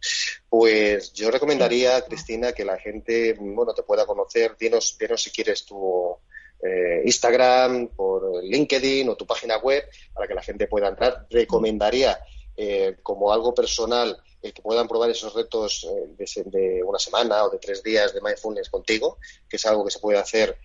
Pues 0.50 1.10
yo 1.14 1.30
recomendaría, 1.30 2.02
Cristina, 2.02 2.52
que 2.52 2.62
la 2.62 2.76
gente, 2.76 3.34
bueno, 3.40 3.72
te 3.72 3.82
pueda 3.82 4.04
conocer. 4.04 4.54
Dinos, 4.58 4.98
dinos 5.00 5.22
si 5.22 5.30
quieres 5.30 5.64
tu 5.64 6.14
eh, 6.62 7.00
Instagram, 7.06 7.88
por 7.88 8.44
LinkedIn 8.44 9.08
o 9.08 9.16
tu 9.16 9.26
página 9.26 9.56
web 9.56 9.82
para 10.12 10.26
que 10.26 10.34
la 10.34 10.42
gente 10.42 10.66
pueda 10.66 10.88
entrar. 10.88 11.26
Recomendaría 11.30 12.20
eh, 12.54 12.96
como 13.02 13.32
algo 13.32 13.54
personal 13.54 14.22
que 14.42 14.52
puedan 14.60 14.86
probar 14.86 15.08
esos 15.08 15.32
retos 15.32 15.88
eh, 16.18 16.42
de, 16.44 16.82
una 16.84 16.98
semana 16.98 17.44
o 17.44 17.50
de 17.50 17.58
tres 17.58 17.82
días 17.82 18.12
de 18.12 18.20
mindfulness 18.20 18.68
contigo, 18.68 19.16
que 19.48 19.56
es 19.56 19.64
algo 19.64 19.86
que 19.86 19.90
se 19.90 20.00
puede 20.00 20.18
hacer 20.18 20.58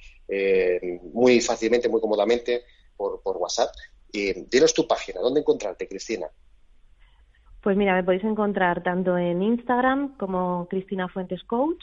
muy 1.13 1.39
fácilmente, 1.39 1.87
muy 1.87 2.01
cómodamente 2.01 2.65
por, 2.97 3.21
por 3.21 3.37
WhatsApp. 3.37 3.73
Y 4.11 4.33
dinos 4.49 4.73
tu 4.73 4.87
página, 4.87 5.21
¿dónde 5.21 5.41
encontrarte, 5.41 5.87
Cristina? 5.87 6.25
Pues 7.61 7.77
mira, 7.77 7.93
me 7.95 8.03
podéis 8.03 8.23
encontrar 8.23 8.81
tanto 8.83 9.15
en 9.17 9.41
Instagram 9.43 10.17
como 10.17 10.67
Cristina 10.69 11.07
Fuentes 11.07 11.43
Coach, 11.43 11.81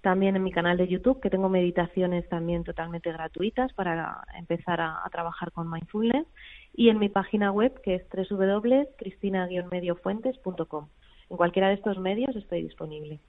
también 0.00 0.34
en 0.34 0.42
mi 0.42 0.50
canal 0.50 0.76
de 0.76 0.88
YouTube, 0.88 1.20
que 1.20 1.30
tengo 1.30 1.48
meditaciones 1.48 2.28
también 2.28 2.64
totalmente 2.64 3.12
gratuitas 3.12 3.72
para 3.74 4.24
empezar 4.36 4.80
a, 4.80 5.00
trabajar 5.12 5.52
con 5.52 5.70
mindfulness, 5.70 6.26
y 6.74 6.88
en 6.88 6.98
mi 6.98 7.08
página 7.08 7.52
web, 7.52 7.80
que 7.82 7.94
es 7.96 8.02
www.cristina-mediofuentes.com. 8.10 10.88
En 11.30 11.36
cualquiera 11.36 11.68
de 11.68 11.74
estos 11.74 11.98
medios 11.98 12.34
estoy 12.34 12.62
disponible. 12.62 13.20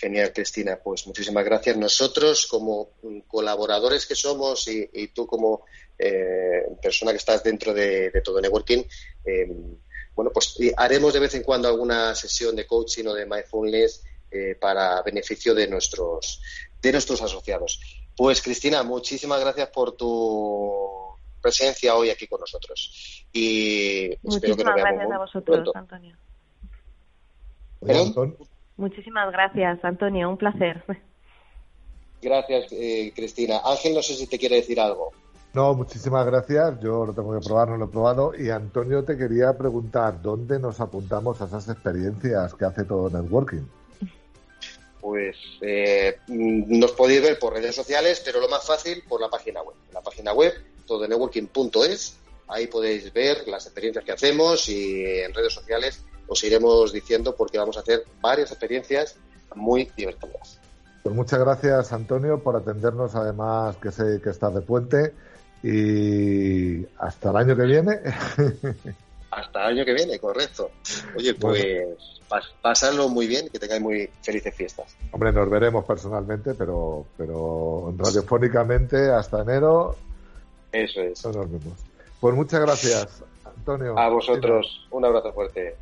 Genial, 0.00 0.32
Cristina. 0.32 0.78
Pues 0.82 1.06
muchísimas 1.06 1.44
gracias. 1.44 1.76
Nosotros, 1.76 2.46
como 2.46 2.92
colaboradores 3.26 4.06
que 4.06 4.14
somos 4.14 4.66
y, 4.66 5.08
tú 5.08 5.26
como 5.26 5.66
eh, 5.98 6.62
persona 6.80 7.10
que 7.10 7.18
estás 7.18 7.44
dentro 7.44 7.74
de, 7.74 8.10
todo 8.24 8.40
networking, 8.40 8.82
eh, 9.26 9.46
bueno, 10.14 10.30
pues 10.32 10.56
haremos 10.78 11.12
de 11.12 11.20
vez 11.20 11.34
en 11.34 11.42
cuando 11.42 11.68
alguna 11.68 12.14
sesión 12.14 12.56
de 12.56 12.66
coaching 12.66 13.04
o 13.08 13.14
de 13.14 13.26
mindfulness 13.26 14.02
eh, 14.30 14.56
para 14.58 15.02
beneficio 15.02 15.54
de 15.54 15.68
nuestros, 15.68 16.40
de 16.80 16.92
nuestros 16.92 17.20
asociados. 17.20 17.78
Pues 18.16 18.40
Cristina, 18.40 18.82
muchísimas 18.82 19.38
gracias 19.40 19.68
por 19.68 19.92
tu 19.92 21.14
presencia 21.42 21.94
hoy 21.94 22.08
aquí 22.08 22.26
con 22.26 22.40
nosotros. 22.40 23.26
Y 23.34 24.12
espero 24.12 24.56
que 24.56 24.64
nos 24.64 24.74
veamos 24.74 24.94
gracias 24.96 25.12
a 25.12 25.18
vosotros, 25.18 25.68
Antonio. 25.74 26.16
Muchísimas 28.80 29.30
gracias, 29.30 29.84
Antonio. 29.84 30.30
Un 30.30 30.38
placer. 30.38 30.82
Gracias, 32.22 32.72
eh, 32.72 33.12
Cristina. 33.14 33.60
Ángel, 33.62 33.94
no 33.94 34.02
sé 34.02 34.14
si 34.14 34.26
te 34.26 34.38
quiere 34.38 34.56
decir 34.56 34.80
algo. 34.80 35.12
No, 35.52 35.74
muchísimas 35.74 36.24
gracias. 36.24 36.80
Yo 36.80 37.04
lo 37.04 37.12
tengo 37.12 37.38
que 37.38 37.44
probar, 37.44 37.68
no 37.68 37.76
lo 37.76 37.84
he 37.84 37.88
probado. 37.88 38.32
Y 38.34 38.48
Antonio, 38.48 39.04
te 39.04 39.18
quería 39.18 39.52
preguntar, 39.58 40.22
¿dónde 40.22 40.58
nos 40.58 40.80
apuntamos 40.80 41.42
a 41.42 41.44
esas 41.44 41.68
experiencias 41.68 42.54
que 42.54 42.64
hace 42.64 42.84
todo 42.84 43.10
Networking? 43.10 43.66
pues 45.00 45.36
eh, 45.62 46.18
nos 46.28 46.92
podéis 46.92 47.22
ver 47.22 47.38
por 47.38 47.54
redes 47.54 47.74
sociales, 47.74 48.20
pero 48.24 48.38
lo 48.38 48.48
más 48.48 48.66
fácil 48.66 49.02
por 49.08 49.20
la 49.20 49.28
página 49.28 49.62
web. 49.62 49.76
La 49.92 50.02
página 50.02 50.32
web, 50.32 50.52
tododenetworking.es, 50.86 52.16
ahí 52.48 52.66
podéis 52.66 53.10
ver 53.12 53.48
las 53.48 53.64
experiencias 53.64 54.04
que 54.04 54.12
hacemos 54.12 54.68
y 54.68 55.02
en 55.04 55.32
redes 55.32 55.54
sociales 55.54 56.04
os 56.30 56.44
iremos 56.44 56.92
diciendo 56.92 57.34
porque 57.34 57.58
vamos 57.58 57.76
a 57.76 57.80
hacer 57.80 58.04
varias 58.20 58.52
experiencias 58.52 59.16
muy 59.56 59.90
divertidas. 59.96 60.60
Pues 61.02 61.14
muchas 61.14 61.40
gracias, 61.40 61.92
Antonio, 61.92 62.38
por 62.38 62.54
atendernos, 62.54 63.16
además 63.16 63.76
que 63.78 63.90
sé 63.90 64.20
que 64.22 64.30
estás 64.30 64.54
de 64.54 64.60
puente 64.60 65.12
y 65.62 66.86
hasta 66.98 67.30
el 67.30 67.36
año 67.36 67.56
que 67.56 67.64
viene. 67.64 68.00
Hasta 69.32 69.60
el 69.60 69.76
año 69.76 69.84
que 69.84 69.94
viene, 69.94 70.18
correcto. 70.18 70.72
Oye, 71.16 71.34
pues 71.34 71.86
pasarlo 72.60 73.08
muy 73.08 73.28
bien, 73.28 73.48
que 73.48 73.60
tengáis 73.60 73.80
muy 73.80 74.10
felices 74.22 74.52
fiestas. 74.52 74.96
Hombre, 75.12 75.32
nos 75.32 75.48
veremos 75.48 75.84
personalmente, 75.84 76.54
pero, 76.54 77.06
pero 77.16 77.94
radiofónicamente 77.96 79.08
hasta 79.08 79.42
enero. 79.42 79.94
Eso 80.72 81.00
es. 81.00 81.24
nos 81.24 81.48
vemos. 81.48 81.78
Pues 82.18 82.34
muchas 82.34 82.60
gracias, 82.60 83.22
Antonio. 83.44 83.96
A 83.96 84.08
vosotros, 84.08 84.88
un 84.90 85.04
abrazo 85.04 85.32
fuerte. 85.32 85.76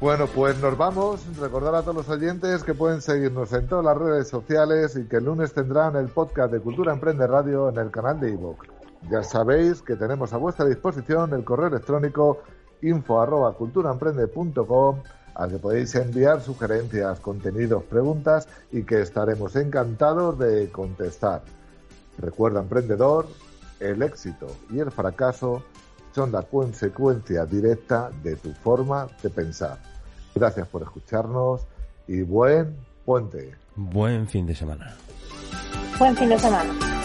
Bueno, 0.00 0.26
pues 0.34 0.58
nos 0.62 0.78
vamos. 0.78 1.20
Recordar 1.38 1.74
a 1.74 1.82
todos 1.82 1.94
los 1.94 2.08
oyentes 2.08 2.64
que 2.64 2.72
pueden 2.72 3.02
seguirnos 3.02 3.52
en 3.52 3.66
todas 3.66 3.84
las 3.84 3.98
redes 3.98 4.28
sociales 4.28 4.96
y 4.96 5.06
que 5.06 5.16
el 5.16 5.24
lunes 5.24 5.52
tendrán 5.52 5.94
el 5.94 6.08
podcast 6.08 6.50
de 6.50 6.58
Cultura 6.58 6.94
Emprende 6.94 7.26
Radio 7.26 7.68
en 7.68 7.76
el 7.76 7.90
canal 7.90 8.18
de 8.18 8.30
iVoox. 8.30 8.66
Ya 9.10 9.22
sabéis 9.22 9.82
que 9.82 9.96
tenemos 9.96 10.32
a 10.32 10.38
vuestra 10.38 10.64
disposición 10.64 11.34
el 11.34 11.44
correo 11.44 11.66
electrónico 11.66 12.38
info 12.80 13.20
al 13.20 13.54
que 15.50 15.58
podéis 15.58 15.94
enviar 15.94 16.40
sugerencias, 16.40 17.20
contenidos, 17.20 17.82
preguntas 17.82 18.48
y 18.72 18.84
que 18.84 19.02
estaremos 19.02 19.54
encantados 19.54 20.38
de 20.38 20.72
contestar. 20.72 21.42
Recuerda, 22.16 22.60
emprendedor, 22.60 23.26
el 23.80 24.02
éxito 24.02 24.46
y 24.70 24.78
el 24.78 24.90
fracaso 24.90 25.62
son 26.14 26.32
la 26.32 26.40
consecuencia 26.40 27.44
directa 27.44 28.10
de 28.22 28.36
tu 28.36 28.54
forma 28.54 29.06
de 29.22 29.28
pensar. 29.28 29.89
Gracias 30.34 30.68
por 30.68 30.82
escucharnos 30.82 31.62
y 32.06 32.22
buen 32.22 32.76
puente. 33.04 33.54
Buen 33.76 34.28
fin 34.28 34.46
de 34.46 34.54
semana. 34.54 34.94
Buen 35.98 36.16
fin 36.16 36.28
de 36.28 36.38
semana. 36.38 36.99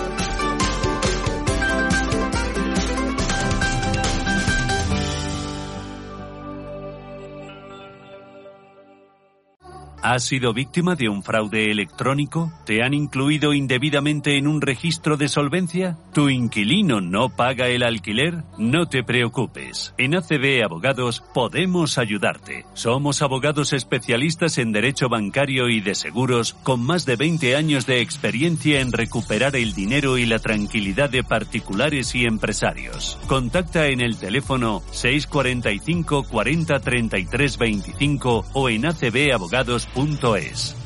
¿Has 10.07 10.25
sido 10.25 10.53
víctima 10.53 10.93
de 10.93 11.09
un 11.09 11.23
fraude 11.23 11.71
electrónico? 11.71 12.53
¿Te 12.63 12.83
han 12.83 12.93
incluido 12.93 13.55
indebidamente 13.55 14.37
en 14.37 14.45
un 14.45 14.61
registro 14.61 15.17
de 15.17 15.27
solvencia? 15.27 15.97
¿Tu 16.13 16.29
inquilino 16.29 17.01
no 17.01 17.29
paga 17.29 17.69
el 17.69 17.81
alquiler? 17.81 18.43
No 18.59 18.87
te 18.87 19.03
preocupes. 19.03 19.95
En 19.97 20.13
ACB 20.13 20.63
Abogados 20.63 21.23
podemos 21.33 21.97
ayudarte. 21.97 22.67
Somos 22.75 23.23
abogados 23.23 23.73
especialistas 23.73 24.59
en 24.59 24.73
derecho 24.73 25.09
bancario 25.09 25.69
y 25.69 25.81
de 25.81 25.95
seguros 25.95 26.53
con 26.61 26.85
más 26.85 27.07
de 27.07 27.15
20 27.15 27.55
años 27.55 27.87
de 27.87 28.01
experiencia 28.01 28.81
en 28.81 28.91
recuperar 28.91 29.55
el 29.55 29.73
dinero 29.73 30.19
y 30.19 30.27
la 30.27 30.37
tranquilidad 30.37 31.09
de 31.09 31.23
particulares 31.23 32.13
y 32.13 32.25
empresarios. 32.25 33.17
Contacta 33.25 33.87
en 33.87 34.01
el 34.01 34.17
teléfono 34.17 34.83
645 34.91 36.25
40 36.29 36.79
33 36.79 37.57
25 37.57 38.45
o 38.53 38.69
en 38.69 38.85
acbabogados.com 38.85 39.94
es. 40.35 40.84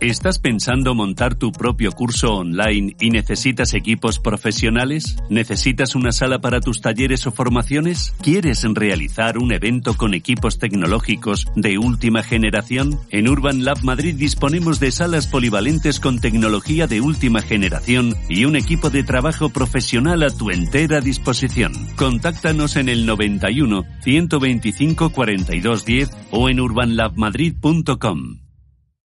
¿Estás 0.00 0.38
pensando 0.38 0.94
montar 0.94 1.36
tu 1.36 1.52
propio 1.52 1.90
curso 1.90 2.34
online 2.34 2.94
y 3.00 3.08
necesitas 3.08 3.72
equipos 3.72 4.18
profesionales? 4.18 5.16
¿Necesitas 5.30 5.94
una 5.94 6.12
sala 6.12 6.38
para 6.38 6.60
tus 6.60 6.82
talleres 6.82 7.26
o 7.26 7.32
formaciones? 7.32 8.14
¿Quieres 8.22 8.62
realizar 8.74 9.38
un 9.38 9.52
evento 9.52 9.96
con 9.96 10.12
equipos 10.12 10.58
tecnológicos 10.58 11.46
de 11.56 11.78
última 11.78 12.22
generación? 12.22 13.00
En 13.10 13.26
Urban 13.26 13.64
Lab 13.64 13.82
Madrid 13.84 14.14
disponemos 14.16 14.80
de 14.80 14.92
salas 14.92 15.26
polivalentes 15.28 15.98
con 15.98 16.20
tecnología 16.20 16.86
de 16.86 17.00
última 17.00 17.40
generación 17.40 18.14
y 18.28 18.44
un 18.44 18.56
equipo 18.56 18.90
de 18.90 19.02
trabajo 19.02 19.48
profesional 19.48 20.22
a 20.24 20.28
tu 20.28 20.50
entera 20.50 21.00
disposición. 21.00 21.72
Contáctanos 21.96 22.76
en 22.76 22.90
el 22.90 23.06
91 23.06 23.84
125 24.02 25.08
4210 25.10 26.10
o 26.32 26.50
en 26.50 26.60
urbanlabmadrid.com. 26.60 28.45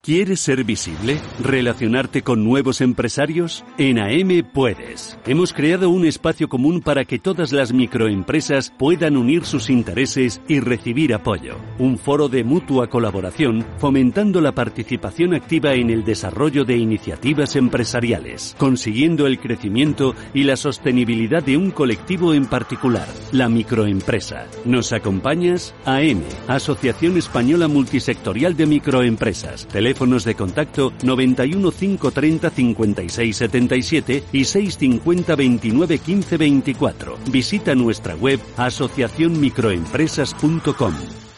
¿Quieres 0.04 0.39
ser 0.39 0.64
visible? 0.64 1.22
¿Relacionarte 1.39 2.24
con 2.24 2.43
nuevos 2.43 2.82
empresarios? 2.82 3.64
En 3.78 3.99
AM 3.99 4.43
puedes. 4.52 5.20
Hemos 5.28 5.54
creado 5.54 5.91
un 5.91 6.08
espacio 6.08 6.49
común 6.49 6.82
para 6.82 7.06
que 7.06 7.20
todas 7.20 7.52
las 7.52 7.72
microempresas 7.72 8.74
puedan 8.80 9.16
unir 9.16 9.45
sus 9.45 9.70
intereses 9.70 10.41
y 10.47 10.60
recibir 10.60 11.14
apoyo. 11.14 11.56
Un 11.78 11.99
foro 11.99 12.30
de 12.30 12.43
mutua 12.43 12.89
colaboración 12.89 13.64
fomentando 13.78 14.41
la 14.41 14.54
participación 14.54 15.36
activa 15.36 15.76
en 15.76 15.91
el 15.91 16.04
desarrollo 16.04 16.66
de 16.66 16.78
iniciativas 16.78 17.56
empresariales, 17.56 18.56
consiguiendo 18.58 19.28
el 19.28 19.39
crecimiento 19.39 20.16
y 20.34 20.45
la 20.45 20.56
sostenibilidad 20.56 21.43
de 21.43 21.58
un 21.58 21.70
colectivo 21.70 22.34
en 22.34 22.47
particular, 22.47 23.08
la 23.32 23.49
microempresa. 23.49 24.47
¿Nos 24.66 24.93
acompañas? 24.93 25.76
AM, 25.86 26.24
Asociación 26.47 27.18
Española 27.18 27.68
Multisectorial 27.68 28.58
de 28.58 28.66
Microempresas 28.66 29.68
teléfonos 29.92 30.24
de 30.24 30.36
contacto 30.36 30.94
91 31.04 31.72
530 31.72 32.50
56 32.50 33.36
77 33.36 34.24
y 34.32 34.46
650 34.46 35.36
29 35.36 36.00
15 36.00 36.38
24. 36.38 37.18
Visita 37.30 37.76
nuestra 37.76 38.16
web 38.16 38.39
asociacionmicroempresas.com. 38.56 41.31